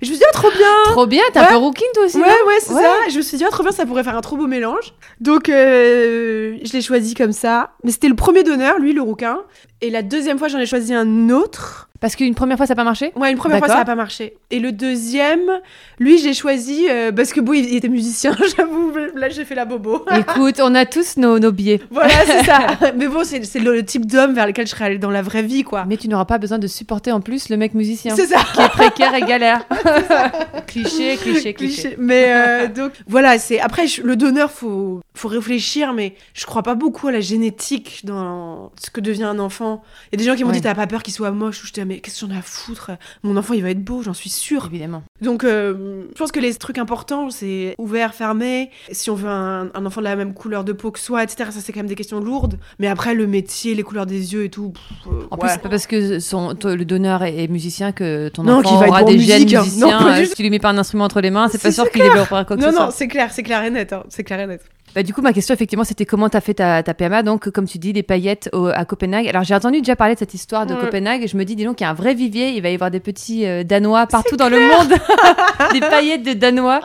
je 0.00 0.08
me 0.08 0.14
suis 0.14 0.18
dit, 0.18 0.24
oh, 0.26 0.32
trop 0.32 0.50
bien! 0.50 0.92
Trop 0.92 1.06
bien, 1.06 1.22
t'as 1.32 1.46
un 1.46 1.52
peu 1.52 1.56
rouquin 1.56 1.86
toi 1.94 2.04
aussi? 2.04 2.18
Ouais, 2.18 2.24
ouais, 2.24 2.60
c'est 2.60 2.72
ça. 2.72 2.94
je 3.10 3.16
me 3.16 3.22
suis 3.22 3.36
dit, 3.36 3.44
oh, 3.46 3.50
trop 3.50 3.62
bien, 3.62 3.72
ça 3.72 3.84
pourrait 3.84 4.04
faire 4.04 4.16
un 4.16 4.22
trop 4.22 4.36
beau 4.36 4.46
mélange. 4.46 4.94
Donc 5.20 5.48
euh, 5.48 6.56
je 6.62 6.72
l'ai 6.72 6.82
choisi 6.82 7.14
comme 7.14 7.32
ça. 7.32 7.72
Mais 7.84 7.90
c'était 7.90 8.08
le 8.08 8.16
premier 8.16 8.44
donneur, 8.44 8.78
lui, 8.78 8.92
le 8.92 9.02
rouquin. 9.02 9.40
Et 9.82 9.90
la 9.90 10.02
deuxième 10.02 10.38
fois, 10.38 10.48
j'en 10.48 10.58
ai 10.58 10.66
choisi 10.66 10.94
un 10.94 11.30
autre. 11.30 11.86
Parce 12.00 12.16
qu'une 12.16 12.34
première 12.34 12.56
fois, 12.56 12.66
ça 12.66 12.74
n'a 12.74 12.76
pas 12.76 12.84
marché 12.84 13.12
Ouais, 13.16 13.30
une 13.30 13.38
première 13.38 13.58
fois, 13.58 13.68
ça 13.68 13.76
n'a 13.76 13.84
pas 13.84 13.94
marché. 13.94 14.34
Et 14.50 14.60
le 14.60 14.72
deuxième, 14.72 15.60
lui, 15.98 16.18
j'ai 16.18 16.34
choisi 16.34 16.86
euh, 16.88 17.12
parce 17.12 17.32
que 17.32 17.40
bon, 17.40 17.54
il 17.54 17.74
était 17.74 17.88
musicien, 17.88 18.36
j'avoue. 18.56 18.92
Là, 19.14 19.28
j'ai 19.28 19.44
fait 19.44 19.54
la 19.54 19.64
bobo. 19.64 20.04
Écoute, 20.14 20.60
on 20.62 20.74
a 20.74 20.84
tous 20.84 21.16
nos, 21.16 21.38
nos 21.38 21.52
biais. 21.52 21.80
Voilà, 21.90 22.14
c'est 22.26 22.44
ça. 22.44 22.58
Mais 22.96 23.08
bon, 23.08 23.22
c'est 23.24 23.40
le, 23.58 23.84
type 23.84 24.06
d'homme 24.06 24.34
vers 24.34 24.46
lequel 24.46 24.66
je 24.66 24.72
serais 24.72 24.86
allée 24.86 24.98
dans 24.98 25.10
la 25.10 25.22
vraie 25.22 25.42
vie, 25.42 25.62
quoi. 25.62 25.84
Mais 25.86 25.96
tu 25.96 26.08
n'auras 26.08 26.24
pas 26.24 26.38
besoin 26.38 26.58
de 26.58 26.66
supporter 26.66 27.12
en 27.12 27.20
plus 27.20 27.48
le 27.48 27.56
mec 27.56 27.74
musicien. 27.74 28.14
C'est 28.14 28.26
ça. 28.26 28.40
Qui 28.54 28.60
est 28.60 28.68
précaire 28.68 29.14
et 29.14 29.22
galère. 29.22 29.66
cliché, 30.66 31.16
cliché, 31.16 31.54
cliché, 31.54 31.96
Mais 31.98 32.26
euh, 32.28 32.68
donc, 32.68 32.92
voilà, 33.06 33.38
c'est. 33.38 33.60
Après, 33.60 33.86
le 34.02 34.16
donneur, 34.16 34.50
faut, 34.50 35.00
faut 35.16 35.28
réfléchir, 35.28 35.92
mais 35.92 36.14
je 36.34 36.46
crois 36.46 36.62
pas 36.62 36.74
beaucoup 36.74 37.08
à 37.08 37.12
la 37.12 37.20
génétique 37.20 38.02
dans 38.04 38.72
ce 38.80 38.90
que 38.90 39.00
devient 39.00 39.24
un 39.24 39.38
enfant. 39.38 39.82
Il 40.12 40.18
y 40.18 40.22
a 40.22 40.24
des 40.24 40.30
gens 40.30 40.36
qui 40.36 40.44
m'ont 40.44 40.52
dit, 40.52 40.60
t'as 40.60 40.74
pas 40.74 40.86
peur 40.86 41.02
qu'il 41.02 41.14
soit 41.14 41.30
moche 41.30 41.62
ou 41.62 41.66
je 41.66 41.82
mais 41.82 42.00
qu'est-ce 42.00 42.20
que 42.20 42.26
j'en 42.26 42.34
ai 42.34 42.38
à 42.38 42.42
foutre? 42.42 42.90
Mon 43.22 43.36
enfant, 43.36 43.54
il 43.54 43.62
va 43.62 43.70
être 43.70 43.82
beau, 43.82 44.02
j'en 44.02 44.14
suis 44.14 44.30
sûre. 44.30 44.66
Évidemment. 44.66 45.02
Donc, 45.20 45.44
euh, 45.44 46.04
je 46.12 46.18
pense 46.18 46.32
que 46.32 46.40
les 46.40 46.54
trucs 46.54 46.78
importants, 46.78 47.30
c'est 47.30 47.74
ouvert, 47.78 48.14
fermé. 48.14 48.70
Si 48.90 49.10
on 49.10 49.14
veut 49.14 49.28
un, 49.28 49.70
enfant 49.84 50.00
de 50.00 50.06
la 50.06 50.16
même 50.16 50.34
couleur 50.34 50.64
de 50.64 50.72
peau 50.72 50.90
que 50.90 50.98
soi, 50.98 51.22
etc., 51.22 51.50
ça, 51.52 51.60
c'est 51.60 51.72
quand 51.72 51.80
même 51.80 51.86
des 51.86 51.94
questions 51.94 52.20
lourdes. 52.20 52.58
Mais 52.78 52.88
après, 52.88 53.14
le 53.14 53.26
métier, 53.26 53.74
les 53.74 53.82
couleurs 53.82 54.06
des 54.06 54.34
yeux 54.34 54.44
et 54.44 54.50
tout. 54.50 54.72
Euh, 55.06 55.22
en 55.30 55.36
plus, 55.36 55.48
c'est 55.50 55.62
pas 55.62 55.68
parce 55.68 55.86
que 55.86 56.18
son, 56.18 56.54
le 56.64 56.84
donneur 56.84 57.22
est, 57.22 57.48
musicien 57.48 57.92
que 57.92 58.28
ton 58.28 58.46
enfant 58.48 58.86
aura 58.86 59.04
des 59.04 59.18
gènes 59.18 59.44
musiciens. 59.44 60.00
Non, 60.00 60.06
euh, 60.08 60.24
si 60.24 60.34
tu 60.34 60.42
lui 60.42 60.50
mets 60.50 60.58
pas 60.58 60.70
un 60.70 60.78
instrument 60.78 61.04
entre 61.04 61.20
les 61.20 61.30
mains, 61.30 61.48
c'est 61.48 61.62
pas 61.62 61.72
sûr 61.72 61.90
qu'il 61.90 62.02
développera 62.02 62.44
quoi 62.44 62.56
que 62.56 62.62
non, 62.62 62.68
ce 62.68 62.72
soit. 62.72 62.80
Non, 62.80 62.86
non, 62.86 62.94
c'est 62.94 63.08
clair, 63.08 63.30
c'est 63.32 63.42
clair 63.42 63.62
et 63.62 63.70
net. 63.70 63.92
Hein. 63.92 64.02
c'est 64.08 64.24
clair 64.24 64.40
et 64.40 64.46
net. 64.46 64.62
Bah, 64.96 65.02
du 65.02 65.12
coup, 65.12 65.20
ma 65.20 65.34
question, 65.34 65.54
effectivement, 65.54 65.84
c'était 65.84 66.06
comment 66.06 66.30
tu 66.30 66.38
as 66.38 66.40
fait 66.40 66.54
ta, 66.54 66.82
ta, 66.82 66.94
PMA. 66.94 67.22
Donc, 67.22 67.50
comme 67.50 67.66
tu 67.66 67.76
dis, 67.76 67.92
des 67.92 68.02
paillettes 68.02 68.48
à 68.74 68.86
Copenhague. 68.86 69.28
Alors, 69.28 69.44
j'ai 69.44 69.54
entendu 69.54 69.80
déjà 69.80 69.94
parler 69.94 70.14
de 70.14 70.18
cette 70.18 70.32
histoire 70.32 70.64
de 70.64 70.74
Copenhague 70.74 71.22
et 71.22 71.28
je 71.28 71.36
me 71.36 71.44
dis, 71.44 71.54
dis 71.54 71.66
donc, 71.66 71.82
il 71.82 71.84
y 71.84 71.86
a 71.86 71.90
un 71.90 71.94
vrai 71.94 72.14
vivier. 72.14 72.48
Il 72.56 72.62
va 72.62 72.70
y 72.70 72.74
avoir 72.74 72.90
des 72.90 73.00
petits 73.00 73.44
euh, 73.44 73.62
Danois 73.62 74.06
partout 74.06 74.38
dans 74.38 74.48
le 74.48 74.58
monde. 74.58 74.88
des 75.74 75.80
paillettes 75.80 76.22
de 76.22 76.32
Danois 76.32 76.80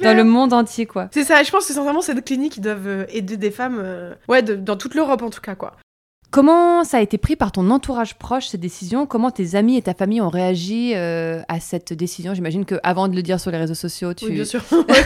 dans 0.00 0.16
le 0.16 0.22
monde 0.22 0.52
entier, 0.52 0.86
quoi. 0.86 1.08
C'est 1.10 1.24
ça. 1.24 1.42
Je 1.42 1.50
pense 1.50 1.66
que 1.66 1.72
sincèrement, 1.72 2.00
ces 2.00 2.14
cliniques, 2.22 2.52
qui 2.52 2.60
doivent 2.60 3.06
aider 3.10 3.36
des 3.36 3.50
femmes, 3.50 3.80
euh, 3.82 4.14
ouais, 4.28 4.42
dans 4.42 4.76
toute 4.76 4.94
l'Europe 4.94 5.22
en 5.22 5.30
tout 5.30 5.40
cas, 5.40 5.56
quoi. 5.56 5.72
Comment 6.30 6.84
ça 6.84 6.98
a 6.98 7.00
été 7.00 7.16
pris 7.16 7.36
par 7.36 7.52
ton 7.52 7.70
entourage 7.70 8.16
proche, 8.16 8.48
cette 8.48 8.60
décision 8.60 9.06
Comment 9.06 9.30
tes 9.30 9.54
amis 9.54 9.78
et 9.78 9.82
ta 9.82 9.94
famille 9.94 10.20
ont 10.20 10.28
réagi 10.28 10.92
euh, 10.94 11.40
à 11.48 11.58
cette 11.58 11.94
décision? 11.94 12.34
J'imagine 12.34 12.66
qu'avant 12.66 13.08
de 13.08 13.16
le 13.16 13.22
dire 13.22 13.40
sur 13.40 13.50
les 13.50 13.56
réseaux 13.56 13.74
sociaux, 13.74 14.12
tu... 14.12 14.26
Oui, 14.26 14.32
bien 14.32 14.44
sûr. 14.44 14.62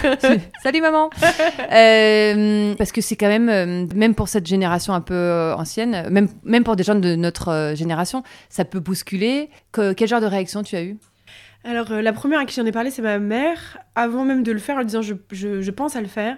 Salut 0.65 0.81
maman 0.81 1.11
euh, 1.73 2.75
Parce 2.75 2.91
que 2.91 3.01
c'est 3.01 3.15
quand 3.15 3.29
même, 3.29 3.49
euh, 3.49 3.87
même 3.95 4.17
pour 4.17 4.29
cette 4.29 4.49
génération 4.49 4.95
un 4.95 5.01
peu 5.01 5.53
ancienne, 5.57 6.09
même, 6.11 6.29
même 6.43 6.65
pour 6.65 6.75
des 6.75 6.83
gens 6.83 6.97
de 6.97 7.15
notre 7.15 7.75
génération, 7.77 8.25
ça 8.49 8.65
peut 8.65 8.81
bousculer. 8.81 9.49
quel 9.73 10.09
genre 10.09 10.21
de 10.21 10.27
réaction 10.27 10.65
tu 10.65 10.75
as 10.77 10.83
eu 10.83 10.99
alors, 11.65 11.93
la 11.93 12.13
première 12.13 12.41
à 12.41 12.45
qui 12.45 12.57
j'en 12.57 12.67
ai 12.67 12.73
parlé, 12.73 12.91
c'est 12.91 13.03
ma 13.03 13.21
mère, 13.21 13.79
avant 13.95 14.25
même 14.25 14.43
de 14.43 14.51
le 14.51 14.59
faire, 14.59 14.79
en 14.79 14.83
disant 14.83 15.01
je, 15.01 15.15
je, 15.31 15.63
je 15.63 15.71
pense 15.71 15.95
à 15.95 16.01
le 16.01 16.09
faire. 16.09 16.37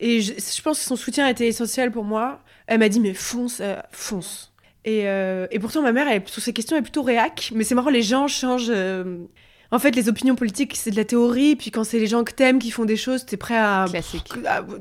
Et 0.00 0.20
je, 0.20 0.32
je, 0.32 0.62
pense 0.62 0.80
que 0.80 0.84
son 0.84 0.96
soutien 0.96 1.26
a 1.26 1.30
été 1.30 1.46
essentiel 1.46 1.92
pour 1.92 2.02
moi. 2.02 2.40
Elle 2.68 2.78
m'a 2.78 2.90
dit, 2.90 3.00
mais 3.00 3.14
fonce, 3.14 3.60
euh, 3.60 3.76
fonce. 3.90 4.52
Et, 4.84 5.08
euh, 5.08 5.46
et, 5.50 5.58
pourtant, 5.58 5.82
ma 5.82 5.92
mère, 5.92 6.06
elle, 6.06 6.22
sur 6.26 6.42
ces 6.42 6.52
questions, 6.52 6.76
elle 6.76 6.80
est 6.80 6.82
plutôt 6.82 7.02
réac. 7.02 7.50
Mais 7.54 7.64
c'est 7.64 7.74
marrant, 7.74 7.90
les 7.90 8.02
gens 8.02 8.28
changent. 8.28 8.68
Euh, 8.68 9.24
en 9.70 9.78
fait, 9.78 9.96
les 9.96 10.08
opinions 10.08 10.36
politiques, 10.36 10.76
c'est 10.76 10.90
de 10.90 10.96
la 10.96 11.04
théorie. 11.04 11.56
Puis 11.56 11.70
quand 11.70 11.82
c'est 11.82 11.98
les 11.98 12.06
gens 12.06 12.24
que 12.24 12.32
t'aimes 12.32 12.58
qui 12.58 12.70
font 12.70 12.84
des 12.84 12.96
choses, 12.96 13.24
t'es 13.24 13.38
prêt 13.38 13.56
à, 13.56 13.86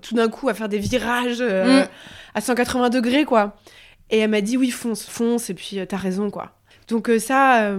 tout 0.02 0.16
d'un 0.16 0.28
coup 0.28 0.50
à 0.50 0.54
faire 0.54 0.70
des 0.70 0.80
virages 0.80 1.42
mm. 1.42 1.88
à 2.36 2.42
180 2.42 2.90
degrés, 2.90 3.26
quoi. 3.26 3.56
Et 4.10 4.20
elle 4.20 4.30
m'a 4.30 4.42
dit, 4.42 4.58
oui, 4.58 4.70
fonce, 4.70 5.06
fonce. 5.06 5.50
Et 5.50 5.54
puis, 5.54 5.80
t'as 5.88 5.98
raison, 5.98 6.30
quoi. 6.30 6.54
Donc 6.90 7.10
ça, 7.20 7.78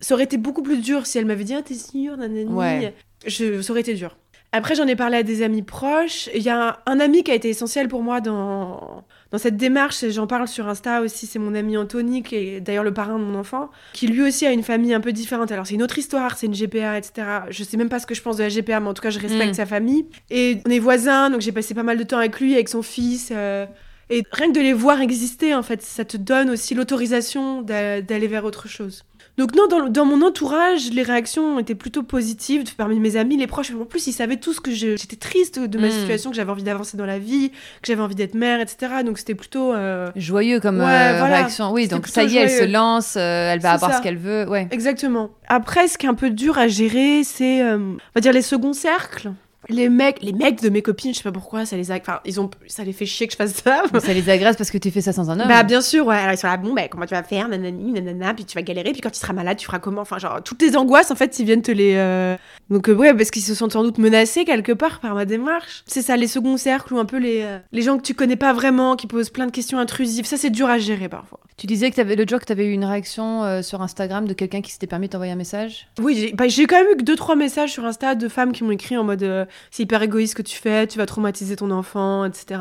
ça 0.00 0.14
aurait 0.14 0.24
été 0.24 0.36
beaucoup 0.36 0.62
plus 0.62 0.78
dur 0.78 1.06
si 1.06 1.16
elle 1.18 1.24
m'avait 1.24 1.44
dit, 1.44 1.54
ah, 1.54 1.62
t'es 1.62 1.74
sûre, 1.74 2.16
nanani. 2.16 2.44
Ouais. 2.44 2.94
Je, 3.26 3.62
ça 3.62 3.70
aurait 3.72 3.80
été 3.80 3.94
dur. 3.94 4.16
Après, 4.56 4.76
j'en 4.76 4.86
ai 4.86 4.94
parlé 4.94 5.16
à 5.16 5.24
des 5.24 5.42
amis 5.42 5.62
proches. 5.62 6.30
Il 6.32 6.40
y 6.40 6.48
a 6.48 6.78
un, 6.86 7.00
ami 7.00 7.24
qui 7.24 7.32
a 7.32 7.34
été 7.34 7.48
essentiel 7.48 7.88
pour 7.88 8.04
moi 8.04 8.20
dans, 8.20 9.04
dans 9.34 9.38
cette 9.38 9.56
démarche. 9.56 10.08
J'en 10.10 10.28
parle 10.28 10.46
sur 10.46 10.68
Insta 10.68 11.00
aussi. 11.00 11.26
C'est 11.26 11.40
mon 11.40 11.56
ami 11.56 11.76
Anthony, 11.76 12.22
qui 12.22 12.36
est 12.36 12.60
d'ailleurs 12.60 12.84
le 12.84 12.94
parrain 12.94 13.18
de 13.18 13.24
mon 13.24 13.36
enfant, 13.36 13.68
qui 13.92 14.06
lui 14.06 14.22
aussi 14.22 14.46
a 14.46 14.52
une 14.52 14.62
famille 14.62 14.94
un 14.94 15.00
peu 15.00 15.10
différente. 15.10 15.50
Alors, 15.50 15.66
c'est 15.66 15.74
une 15.74 15.82
autre 15.82 15.98
histoire, 15.98 16.38
c'est 16.38 16.46
une 16.46 16.54
GPA, 16.54 16.96
etc. 16.96 17.26
Je 17.50 17.64
sais 17.64 17.76
même 17.76 17.88
pas 17.88 17.98
ce 17.98 18.06
que 18.06 18.14
je 18.14 18.22
pense 18.22 18.36
de 18.36 18.44
la 18.44 18.48
GPA, 18.48 18.78
mais 18.78 18.86
en 18.86 18.94
tout 18.94 19.02
cas, 19.02 19.10
je 19.10 19.18
respecte 19.18 19.50
mm. 19.50 19.54
sa 19.54 19.66
famille. 19.66 20.06
Et 20.30 20.58
on 20.64 20.70
est 20.70 20.78
voisins, 20.78 21.30
donc 21.30 21.40
j'ai 21.40 21.50
passé 21.50 21.74
pas 21.74 21.82
mal 21.82 21.98
de 21.98 22.04
temps 22.04 22.18
avec 22.18 22.38
lui, 22.38 22.54
avec 22.54 22.68
son 22.68 22.82
fils. 22.82 23.32
Euh, 23.32 23.66
et 24.08 24.22
rien 24.30 24.52
que 24.52 24.54
de 24.56 24.60
les 24.60 24.72
voir 24.72 25.00
exister, 25.00 25.52
en 25.52 25.64
fait, 25.64 25.82
ça 25.82 26.04
te 26.04 26.16
donne 26.16 26.48
aussi 26.50 26.76
l'autorisation 26.76 27.62
d'aller 27.62 28.28
vers 28.28 28.44
autre 28.44 28.68
chose. 28.68 29.04
Donc 29.36 29.54
non, 29.56 29.66
dans, 29.66 30.04
mon 30.04 30.24
entourage, 30.24 30.90
les 30.92 31.02
réactions 31.02 31.58
étaient 31.58 31.74
plutôt 31.74 32.04
positives 32.04 32.62
parmi 32.76 33.00
mes 33.00 33.16
amis, 33.16 33.36
les 33.36 33.48
proches. 33.48 33.72
En 33.72 33.84
plus, 33.84 34.06
ils 34.06 34.12
savaient 34.12 34.36
tous 34.36 34.60
que 34.60 34.70
j'étais 34.70 35.16
triste 35.16 35.58
de 35.58 35.78
ma 35.78 35.88
hmm. 35.88 35.90
situation, 35.90 36.30
que 36.30 36.36
j'avais 36.36 36.52
envie 36.52 36.62
d'avancer 36.62 36.96
dans 36.96 37.06
la 37.06 37.18
vie, 37.18 37.50
que 37.50 37.86
j'avais 37.86 38.02
envie 38.02 38.14
d'être 38.14 38.34
mère, 38.34 38.60
etc. 38.60 39.02
Donc 39.04 39.18
c'était 39.18 39.34
plutôt 39.34 39.72
euh, 39.72 40.10
joyeux 40.14 40.60
comme 40.60 40.80
euh, 40.80 41.24
réaction. 41.24 41.72
Oui, 41.72 41.88
donc 41.88 42.06
ça 42.06 42.22
y 42.22 42.36
est, 42.36 42.42
elle 42.42 42.50
se 42.50 42.64
lance, 42.64 43.16
euh, 43.16 43.52
elle 43.52 43.58
va 43.58 43.72
avoir 43.72 43.96
ce 43.96 44.02
qu'elle 44.02 44.18
veut. 44.18 44.48
Ouais. 44.48 44.68
Exactement. 44.70 45.30
Après, 45.48 45.88
ce 45.88 45.98
qui 45.98 46.06
est 46.06 46.08
un 46.08 46.14
peu 46.14 46.30
dur 46.30 46.56
à 46.56 46.68
gérer, 46.68 47.24
c'est, 47.24 47.64
on 47.64 47.96
va 48.14 48.20
dire, 48.20 48.32
les 48.32 48.42
seconds 48.42 48.72
cercles 48.72 49.32
les 49.68 49.88
mecs, 49.88 50.22
les 50.22 50.32
mecs 50.32 50.62
de 50.62 50.68
mes 50.68 50.82
copines, 50.82 51.12
je 51.12 51.18
sais 51.18 51.22
pas 51.22 51.32
pourquoi, 51.32 51.66
ça 51.66 51.76
les 51.76 51.90
enfin, 51.90 52.20
ils 52.24 52.40
ont, 52.40 52.50
ça 52.66 52.84
les 52.84 52.92
fait 52.92 53.06
chier 53.06 53.26
que 53.26 53.32
je 53.32 53.36
fasse 53.36 53.54
ça. 53.54 53.82
ça 53.98 54.12
les 54.12 54.28
agresse 54.28 54.56
parce 54.56 54.70
que 54.70 54.78
tu 54.78 54.90
fais 54.90 55.00
ça 55.00 55.12
sans 55.12 55.30
un 55.30 55.40
homme. 55.40 55.48
Bah 55.48 55.62
bien 55.62 55.80
sûr, 55.80 56.06
ouais. 56.06 56.16
Alors 56.16 56.32
ils 56.32 56.38
sont 56.38 56.46
là, 56.46 56.56
bon, 56.56 56.74
bah 56.74 56.88
comment 56.88 57.06
tu 57.06 57.14
vas 57.14 57.22
faire, 57.22 57.48
nanani, 57.48 57.92
nanana, 57.92 58.34
puis 58.34 58.44
tu 58.44 58.54
vas 58.54 58.62
galérer, 58.62 58.92
puis 58.92 59.00
quand 59.00 59.10
tu 59.10 59.18
seras 59.18 59.32
malade, 59.32 59.56
tu 59.56 59.66
feras 59.66 59.78
comment, 59.78 60.02
enfin 60.02 60.18
genre 60.18 60.42
toutes 60.42 60.62
les 60.62 60.76
angoisses 60.76 61.10
en 61.10 61.14
fait, 61.14 61.38
ils 61.38 61.46
viennent 61.46 61.62
te 61.62 61.72
les. 61.72 61.94
Euh, 61.96 62.36
donc 62.70 62.88
euh, 62.88 62.94
ouais, 62.94 63.14
parce 63.14 63.30
qu'ils 63.30 63.42
se 63.42 63.54
sont 63.54 63.70
sans 63.70 63.82
doute 63.82 63.98
menacés 63.98 64.44
quelque 64.44 64.72
part 64.72 65.00
par 65.00 65.14
ma 65.14 65.24
démarche. 65.24 65.82
C'est 65.86 66.02
ça, 66.02 66.16
les 66.16 66.28
seconds 66.28 66.56
cercles 66.56 66.94
ou 66.94 66.98
un 66.98 67.04
peu 67.04 67.18
les, 67.18 67.42
euh, 67.42 67.58
les 67.72 67.82
gens 67.82 67.96
que 67.96 68.02
tu 68.02 68.14
connais 68.14 68.36
pas 68.36 68.52
vraiment, 68.52 68.96
qui 68.96 69.06
posent 69.06 69.30
plein 69.30 69.46
de 69.46 69.52
questions 69.52 69.78
intrusives. 69.78 70.26
Ça 70.26 70.36
c'est 70.36 70.50
dur 70.50 70.68
à 70.68 70.78
gérer 70.78 71.08
parfois. 71.08 71.40
Tu 71.56 71.66
disais 71.66 71.90
que 71.90 72.00
avais, 72.00 72.16
le 72.16 72.26
jour 72.28 72.40
que 72.40 72.46
tu 72.46 72.52
avais 72.52 72.66
eu 72.66 72.72
une 72.72 72.84
réaction 72.84 73.62
sur 73.62 73.80
Instagram 73.80 74.26
de 74.26 74.32
quelqu'un 74.32 74.60
qui 74.60 74.72
s'était 74.72 74.88
permis 74.88 75.06
de 75.06 75.12
t'envoyer 75.12 75.32
un 75.32 75.36
message? 75.36 75.86
Oui, 76.00 76.16
j'ai 76.16 76.32
bah, 76.32 76.46
quand 76.48 76.76
même 76.76 76.92
eu 76.92 76.96
que 76.96 77.04
deux 77.04 77.14
trois 77.14 77.36
messages 77.36 77.70
sur 77.70 77.84
Insta 77.84 78.16
de 78.16 78.28
femmes 78.28 78.50
qui 78.50 78.64
m'ont 78.64 78.72
écrit 78.72 78.96
en 78.96 79.04
mode 79.04 79.46
c'est 79.70 79.82
hyper 79.82 80.02
égoïste 80.02 80.34
que 80.34 80.42
tu 80.42 80.56
fais, 80.56 80.86
tu 80.86 80.98
vas 80.98 81.06
traumatiser 81.06 81.56
ton 81.56 81.70
enfant, 81.70 82.24
etc. 82.24 82.60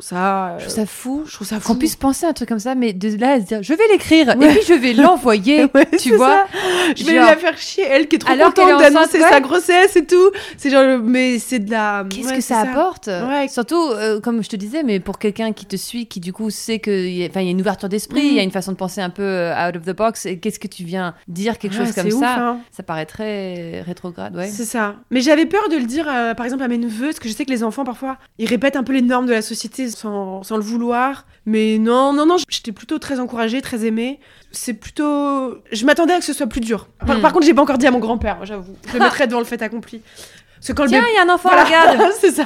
Ça, 0.00 0.56
Je 0.58 0.64
trouve 0.64 0.74
ça 0.76 0.86
fou. 0.86 1.22
je 1.26 1.32
trouve 1.34 1.46
ça 1.46 1.60
fou. 1.60 1.72
Qu'on 1.72 1.78
puisse 1.78 1.96
penser 1.96 2.26
à 2.26 2.30
un 2.30 2.32
truc 2.32 2.48
comme 2.48 2.58
ça, 2.58 2.74
mais 2.74 2.92
de 2.92 3.16
là 3.18 3.32
à 3.32 3.40
se 3.40 3.44
dire, 3.46 3.62
je 3.62 3.74
vais 3.74 3.82
l'écrire, 3.90 4.34
Ouais. 4.38 4.52
et 4.52 4.56
puis 4.58 4.66
je 4.68 4.74
vais 4.74 4.92
l'envoyer, 5.02 5.66
Ouais, 5.74 5.86
tu 5.98 6.14
vois. 6.16 6.46
ça. 6.52 6.92
Je 6.96 7.04
vais 7.04 7.14
Genre, 7.16 7.26
la 7.26 7.36
faire 7.36 7.58
chier, 7.58 7.84
elle 7.88 8.08
qui 8.08 8.16
est 8.16 8.18
trop 8.18 8.32
Alors 8.32 8.54
contente 8.54 8.80
d'annoncer 8.80 9.20
ouais. 9.20 9.28
sa 9.28 9.40
grossesse 9.40 9.96
et 9.96 10.04
tout. 10.06 10.30
C'est 10.56 10.70
genre, 10.70 10.98
mais 11.02 11.38
c'est 11.38 11.58
de 11.58 11.70
la. 11.70 12.04
Qu'est-ce 12.08 12.32
que 12.32 12.40
ça, 12.40 12.60
apporte? 12.60 13.08
Surtout, 13.50 13.82
euh, 13.92 14.20
comme 14.20 14.42
je 14.42 14.48
te 14.48 14.56
disais, 14.56 14.82
mais 14.82 15.00
pour 15.00 15.18
quelqu'un 15.18 15.52
qui 15.52 15.66
te 15.66 15.76
suit, 15.76 16.06
qui 16.06 16.20
du 16.20 16.32
coup 16.32 16.50
sait 16.50 16.78
qu'il 16.78 17.10
y, 17.10 17.24
a- 17.24 17.28
enfin, 17.28 17.40
il 17.40 17.46
y 17.46 17.48
a 17.48 17.52
une 17.52 17.60
ouverture 17.60 17.88
d'esprit, 17.88 18.20
il 18.22 18.30
Mhm. 18.30 18.36
y 18.36 18.40
a 18.40 18.42
une 18.42 18.50
façon 18.50 18.72
de 18.72 18.76
penser 18.76 19.00
un 19.00 19.10
peu 19.10 19.22
euh, 19.22 19.68
out 19.68 19.76
of 19.76 19.82
the 19.84 19.96
box, 19.96 20.26
et 20.26 20.38
qu'est-ce 20.38 20.58
que 20.58 20.68
tu 20.68 20.84
viens 20.84 21.14
dire 21.26 21.58
quelque 21.58 21.74
chose 21.76 21.92
comme 21.92 22.06
ouf, 22.08 22.20
ça? 22.20 22.36
hein. 22.38 22.58
Ça 22.70 22.82
paraît 22.82 23.06
très 23.06 23.82
rétrograde, 23.82 24.36
ouais. 24.36 24.48
C'est 24.48 24.64
ça. 24.64 24.96
Mais 25.10 25.20
j'avais 25.20 25.46
peur 25.46 25.68
de 25.70 25.76
le 25.76 25.84
dire, 25.84 26.06
euh, 26.08 26.34
par 26.34 26.44
exemple, 26.46 26.62
à 26.62 26.68
mes 26.68 26.78
neveux, 26.78 27.06
parce 27.06 27.18
que 27.20 27.28
je 27.28 27.34
sais 27.34 27.44
que 27.44 27.50
les 27.50 27.62
enfants, 27.64 27.84
parfois, 27.84 28.16
ils 28.38 28.46
répètent 28.48 28.76
un 28.76 28.82
peu 28.84 28.92
les 28.92 29.02
normes 29.02 29.26
de 29.26 29.32
la 29.32 29.42
société 29.42 29.87
sans, 29.90 30.42
sans 30.42 30.56
le 30.56 30.62
vouloir. 30.62 31.26
Mais 31.46 31.78
non, 31.78 32.12
non, 32.12 32.26
non, 32.26 32.36
j'étais 32.48 32.72
plutôt 32.72 32.98
très 32.98 33.20
encouragée, 33.20 33.62
très 33.62 33.84
aimée. 33.86 34.20
C'est 34.52 34.74
plutôt. 34.74 35.58
Je 35.72 35.84
m'attendais 35.86 36.14
à 36.14 36.18
que 36.18 36.24
ce 36.24 36.32
soit 36.32 36.46
plus 36.46 36.60
dur. 36.60 36.88
Par, 37.06 37.16
Hmm. 37.18 37.20
par 37.20 37.32
contre, 37.32 37.46
j'ai 37.46 37.54
pas 37.54 37.62
encore 37.62 37.78
dit 37.78 37.86
à 37.86 37.90
mon 37.90 37.98
grand-père, 37.98 38.44
j'avoue. 38.44 38.76
Je 38.88 38.92
le 38.94 38.98
mettrais 39.04 39.26
devant 39.26 39.38
le 39.40 39.44
fait 39.46 39.60
accompli. 39.62 40.02
Tiens, 40.60 40.74
bébé. 41.00 41.10
il 41.12 41.16
y 41.16 41.18
a 41.18 41.22
un 41.22 41.34
enfant, 41.34 41.48
Voilà. 41.50 41.64
regarde 41.64 42.12
c'est 42.20 42.30
ça. 42.32 42.44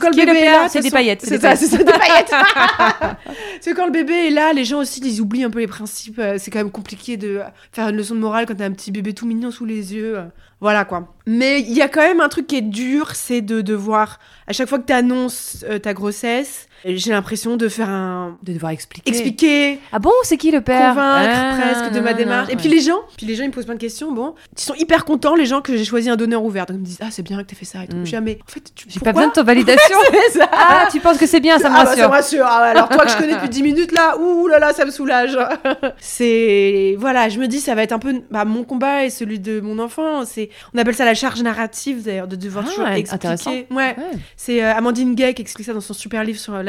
Quand 0.00 0.10
le 0.10 0.16
bébé 0.16 0.38
est 0.38 0.44
là, 0.50 0.68
C'est 0.68 0.78
de 0.80 0.84
des 0.84 0.90
paillettes, 0.90 1.20
c'est 1.22 1.28
C'est 1.38 1.40
ça, 1.40 1.56
c'est 1.56 1.66
ça, 1.66 1.78
des 1.78 1.84
paillettes. 1.84 2.32
Que 3.64 3.74
quand 3.74 3.86
le 3.86 3.92
bébé 3.92 4.28
est 4.28 4.30
là, 4.30 4.52
les 4.52 4.64
gens 4.64 4.78
aussi, 4.78 5.00
ils 5.00 5.20
oublient 5.20 5.44
un 5.44 5.50
peu 5.50 5.58
les 5.58 5.66
principes. 5.66 6.18
Euh, 6.18 6.36
C'est 6.38 6.50
quand 6.50 6.58
même 6.60 6.70
compliqué 6.70 7.16
de 7.16 7.40
faire 7.72 7.88
une 7.88 7.96
leçon 7.96 8.14
de 8.14 8.20
morale 8.20 8.46
quand 8.46 8.54
t'as 8.54 8.66
un 8.66 8.70
petit 8.72 8.92
bébé 8.92 9.12
tout 9.12 9.26
mignon 9.26 9.50
sous 9.50 9.64
les 9.64 9.94
yeux. 9.94 10.18
Euh, 10.18 10.24
Voilà 10.60 10.84
quoi. 10.84 11.14
Mais 11.26 11.60
il 11.60 11.72
y 11.72 11.82
a 11.82 11.88
quand 11.88 12.02
même 12.02 12.20
un 12.20 12.28
truc 12.28 12.46
qui 12.46 12.56
est 12.56 12.62
dur, 12.62 13.12
c'est 13.14 13.40
de 13.42 13.60
devoir, 13.60 14.20
à 14.46 14.52
chaque 14.52 14.68
fois 14.68 14.78
que 14.78 14.84
t'annonces 14.84 15.64
euh, 15.68 15.78
ta 15.78 15.94
grossesse, 15.94 16.68
j'ai 16.96 17.10
l'impression 17.10 17.56
de 17.56 17.68
faire 17.68 17.88
un... 17.88 18.36
De 18.42 18.52
devoir 18.52 18.70
expliquer. 18.72 19.08
Expliquer, 19.10 19.80
Ah 19.92 19.98
bon, 19.98 20.12
c'est 20.22 20.36
qui 20.36 20.50
le 20.50 20.60
père 20.60 20.90
convaincre 20.94 21.30
Ah, 21.34 21.56
presque 21.60 21.92
de 21.94 22.00
ma 22.00 22.12
démarche. 22.14 22.52
Et 22.52 22.56
puis 22.56 22.68
les 22.68 22.80
gens, 22.80 23.00
puis 23.16 23.26
les 23.26 23.34
gens 23.34 23.42
ils 23.44 23.48
me 23.48 23.52
posent 23.52 23.64
plein 23.64 23.74
de 23.74 23.80
questions. 23.80 24.12
Bon, 24.12 24.34
ils 24.56 24.60
sont 24.60 24.74
hyper 24.74 25.04
contents 25.04 25.34
les 25.34 25.46
gens 25.46 25.60
que 25.62 25.76
j'ai 25.76 25.84
choisi 25.84 26.08
un 26.10 26.16
donneur 26.16 26.44
ouvert. 26.44 26.66
Donc 26.66 26.76
ils 26.76 26.80
me 26.80 26.84
disent 26.84 26.98
ah 27.00 27.08
c'est 27.10 27.22
bien 27.22 27.38
que 27.38 27.48
t'aies 27.48 27.56
fait 27.56 27.64
ça 27.64 27.82
et 27.84 27.88
tout. 27.88 27.96
Mm. 27.96 28.06
Jamais. 28.06 28.38
En 28.46 28.50
fait, 28.50 28.62
tu 28.74 28.86
J'ai 28.88 29.00
pas 29.00 29.12
besoin 29.12 29.28
de 29.28 29.32
ton 29.32 29.42
validation 29.42 29.96
ça. 30.32 30.48
Ah, 30.52 30.88
tu 30.92 31.00
penses 31.00 31.18
que 31.18 31.26
c'est 31.26 31.40
bien, 31.40 31.58
ça 31.58 31.70
me 31.70 31.74
Ah 31.76 31.84
bah, 31.84 31.90
rassure. 31.90 32.10
rassure. 32.10 32.46
Ah 32.46 32.64
alors 32.66 32.88
toi 32.88 33.04
que 33.04 33.10
je 33.10 33.16
connais 33.16 33.34
depuis 33.34 33.48
10 33.48 33.62
minutes 33.62 33.92
là, 33.92 34.16
ouh 34.18 34.46
là 34.46 34.58
là, 34.58 34.72
ça 34.72 34.84
me 34.84 34.90
soulage. 34.90 35.36
c'est 35.98 36.96
voilà, 36.98 37.28
je 37.28 37.38
me 37.38 37.46
dis 37.48 37.60
ça 37.60 37.74
va 37.74 37.82
être 37.82 37.92
un 37.92 37.98
peu 37.98 38.22
bah, 38.30 38.44
mon 38.44 38.64
combat 38.64 39.04
et 39.04 39.10
celui 39.10 39.38
de 39.40 39.60
mon 39.60 39.78
enfant. 39.78 40.24
C'est 40.24 40.50
on 40.74 40.78
appelle 40.78 40.94
ça 40.94 41.04
la 41.04 41.14
charge 41.14 41.42
narrative 41.42 42.02
d'ailleurs 42.04 42.28
de 42.28 42.36
devoir 42.36 42.64
Ah, 42.66 42.70
toujours 42.70 42.88
expliquer. 42.88 43.66
Ouais. 43.70 43.76
Ouais. 43.76 43.96
C'est 44.36 44.62
euh, 44.64 44.74
Amandine 44.74 45.14
Gay 45.14 45.34
qui 45.34 45.42
explique 45.42 45.66
ça 45.66 45.72
dans 45.74 45.80
son 45.80 45.94
super 45.94 46.24
livre 46.24 46.38
sur 46.38 46.54
euh, 46.54 46.62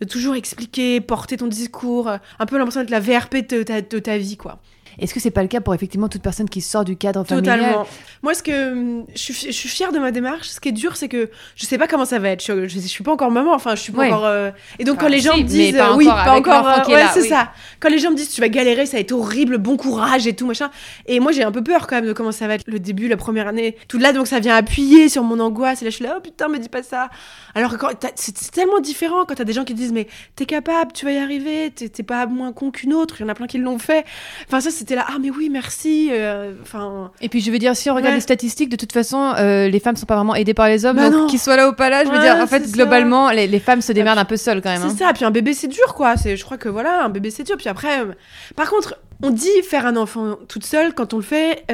de 0.00 0.06
toujours 0.06 0.34
expliquer, 0.34 1.00
porter 1.00 1.36
ton 1.36 1.46
discours, 1.46 2.08
euh, 2.08 2.18
un 2.38 2.46
peu 2.46 2.58
l'impression 2.58 2.80
d'être 2.80 2.90
la 2.90 3.00
VRP 3.00 3.48
de 3.48 3.98
ta 3.98 4.18
vie 4.18 4.36
quoi. 4.36 4.60
Est-ce 4.98 5.14
que 5.14 5.20
c'est 5.20 5.30
pas 5.30 5.42
le 5.42 5.48
cas 5.48 5.60
pour 5.60 5.74
effectivement 5.74 6.08
toute 6.08 6.22
personne 6.22 6.48
qui 6.48 6.60
sort 6.60 6.84
du 6.84 6.96
cadre 6.96 7.24
familial 7.24 7.58
Totalement. 7.60 7.86
Moi, 8.22 8.34
ce 8.34 8.42
que 8.42 9.02
je 9.14 9.18
suis, 9.18 9.32
fi- 9.34 9.46
je 9.46 9.52
suis 9.52 9.68
fière 9.68 9.92
de 9.92 9.98
ma 9.98 10.10
démarche. 10.10 10.48
Ce 10.48 10.60
qui 10.60 10.68
est 10.70 10.72
dur, 10.72 10.96
c'est 10.96 11.08
que 11.08 11.30
je 11.56 11.66
sais 11.66 11.78
pas 11.78 11.86
comment 11.86 12.04
ça 12.04 12.18
va 12.18 12.30
être. 12.30 12.44
Je, 12.44 12.66
je, 12.68 12.74
je 12.80 12.86
suis 12.86 13.04
pas 13.04 13.12
encore 13.12 13.30
maman. 13.30 13.54
Enfin, 13.54 13.74
je 13.76 13.80
suis 13.80 13.92
pas 13.92 14.00
Ouais. 14.00 14.08
encore. 14.12 14.26
euh, 14.26 14.50
Et 14.78 14.84
donc, 14.84 14.96
Enfin, 14.96 15.06
quand 15.06 15.12
les 15.12 15.20
gens 15.20 15.34
si, 15.34 15.44
me 15.44 15.48
disent, 15.48 15.76
pas 15.76 15.94
oui, 15.94 16.06
pas 16.06 16.36
encore. 16.36 16.66
euh, 16.68 16.92
ouais, 16.92 17.04
c'est 17.14 17.22
oui. 17.22 17.28
ça. 17.28 17.52
Quand 17.80 17.88
les 17.88 17.98
gens 17.98 18.10
me 18.10 18.16
disent, 18.16 18.30
tu 18.30 18.40
vas 18.40 18.48
galérer, 18.48 18.86
ça 18.86 18.96
va 18.96 19.00
être 19.00 19.12
horrible, 19.12 19.58
bon 19.58 19.76
courage 19.76 20.26
et 20.26 20.34
tout 20.34 20.46
machin. 20.46 20.70
Et 21.06 21.20
moi, 21.20 21.32
j'ai 21.32 21.44
un 21.44 21.52
peu 21.52 21.62
peur 21.62 21.86
quand 21.86 21.96
même 21.96 22.06
de 22.06 22.12
comment 22.12 22.32
ça 22.32 22.46
va 22.48 22.54
être 22.54 22.64
le 22.66 22.78
début, 22.80 23.08
la 23.08 23.16
première 23.16 23.46
année. 23.48 23.76
Tout 23.88 23.98
là, 23.98 24.12
donc 24.12 24.26
ça 24.26 24.40
vient 24.40 24.56
appuyer 24.56 25.08
sur 25.08 25.22
mon 25.22 25.38
angoisse. 25.40 25.82
Et 25.82 25.84
là, 25.84 25.90
je 25.90 25.96
suis 25.96 26.04
là, 26.04 26.14
oh 26.18 26.20
putain, 26.20 26.48
me 26.48 26.58
dis 26.58 26.68
pas 26.68 26.82
ça. 26.82 27.08
Alors 27.54 27.76
que 27.78 27.86
c'est 28.16 28.36
c'est 28.36 28.50
tellement 28.52 28.80
différent 28.80 29.24
quand 29.26 29.34
t'as 29.34 29.44
des 29.44 29.52
gens 29.52 29.64
qui 29.64 29.72
te 29.74 29.78
disent, 29.78 29.92
mais 29.92 30.06
t'es 30.36 30.46
capable, 30.46 30.92
tu 30.92 31.04
vas 31.04 31.12
y 31.12 31.18
arriver, 31.18 31.70
t'es 31.70 32.02
pas 32.02 32.26
moins 32.26 32.52
con 32.52 32.70
qu'une 32.70 32.94
autre. 32.94 33.16
Il 33.18 33.22
y 33.22 33.24
en 33.26 33.28
a 33.28 33.34
plein 33.34 33.46
qui 33.46 33.58
l'ont 33.58 33.78
fait. 33.78 34.04
Enfin, 34.46 34.60
ça, 34.60 34.70
là, 34.94 35.04
ah 35.08 35.16
mais 35.20 35.30
oui, 35.30 35.48
merci. 35.50 36.08
euh, 36.12 36.52
Enfin. 36.62 37.10
Et 37.20 37.28
puis 37.28 37.40
je 37.40 37.50
veux 37.50 37.58
dire, 37.58 37.74
si 37.76 37.90
on 37.90 37.94
regarde 37.94 38.10
Ouais. 38.12 38.16
les 38.16 38.20
statistiques, 38.20 38.68
de 38.68 38.76
toute 38.76 38.92
façon, 38.92 39.34
euh, 39.38 39.68
les 39.68 39.80
femmes 39.80 39.96
sont 39.96 40.06
pas 40.06 40.16
vraiment 40.16 40.34
aidées 40.34 40.54
par 40.54 40.68
les 40.68 40.84
hommes. 40.84 40.96
Bah 40.96 41.10
donc 41.10 41.30
qu'ils 41.30 41.38
soient 41.38 41.56
là 41.56 41.68
ou 41.68 41.72
pas 41.72 41.90
là, 41.90 42.04
je 42.04 42.10
veux 42.10 42.16
Ouais, 42.16 42.22
dire, 42.22 42.36
en 42.42 42.46
fait, 42.46 42.70
globalement, 42.70 43.30
les, 43.30 43.46
les 43.46 43.60
femmes 43.60 43.80
se 43.80 43.92
démerdent 43.92 44.18
un 44.18 44.24
peu 44.24 44.36
seules 44.36 44.62
quand 44.62 44.70
même. 44.70 44.82
hein. 44.82 44.88
C'est 44.96 45.04
ça, 45.04 45.12
puis 45.12 45.24
un 45.24 45.30
bébé 45.30 45.52
c'est 45.54 45.68
dur 45.68 45.94
quoi. 45.94 46.16
C'est, 46.16 46.36
je 46.36 46.44
crois 46.44 46.56
que 46.58 46.68
voilà, 46.68 47.04
un 47.04 47.08
bébé 47.08 47.30
c'est 47.30 47.44
dur. 47.44 47.56
Puis 47.56 47.68
après, 47.68 48.00
euh, 48.00 48.12
par 48.56 48.70
contre, 48.70 48.96
on 49.22 49.30
dit 49.30 49.48
faire 49.68 49.86
un 49.86 49.96
enfant 49.96 50.36
toute 50.48 50.64
seule 50.64 50.94
quand 50.94 51.12
on 51.14 51.16
le 51.16 51.22
fait 51.22 51.64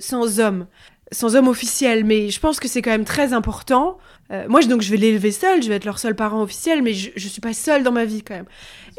sans 0.00 0.40
homme, 0.40 0.66
sans 1.12 1.36
homme 1.36 1.48
officiel. 1.48 2.04
Mais 2.04 2.28
je 2.30 2.40
pense 2.40 2.60
que 2.60 2.68
c'est 2.68 2.82
quand 2.82 2.90
même 2.90 3.04
très 3.04 3.32
important. 3.32 3.98
Euh, 4.30 4.44
moi, 4.48 4.60
donc 4.62 4.82
je 4.82 4.90
vais 4.90 4.98
l'élever 4.98 5.32
seule, 5.32 5.62
je 5.62 5.68
vais 5.68 5.76
être 5.76 5.86
leur 5.86 5.98
seul 5.98 6.14
parent 6.14 6.42
officiel, 6.42 6.82
mais 6.82 6.92
je, 6.92 7.10
je 7.16 7.28
suis 7.28 7.40
pas 7.40 7.54
seule 7.54 7.82
dans 7.82 7.92
ma 7.92 8.04
vie 8.04 8.22
quand 8.22 8.34
même. 8.34 8.44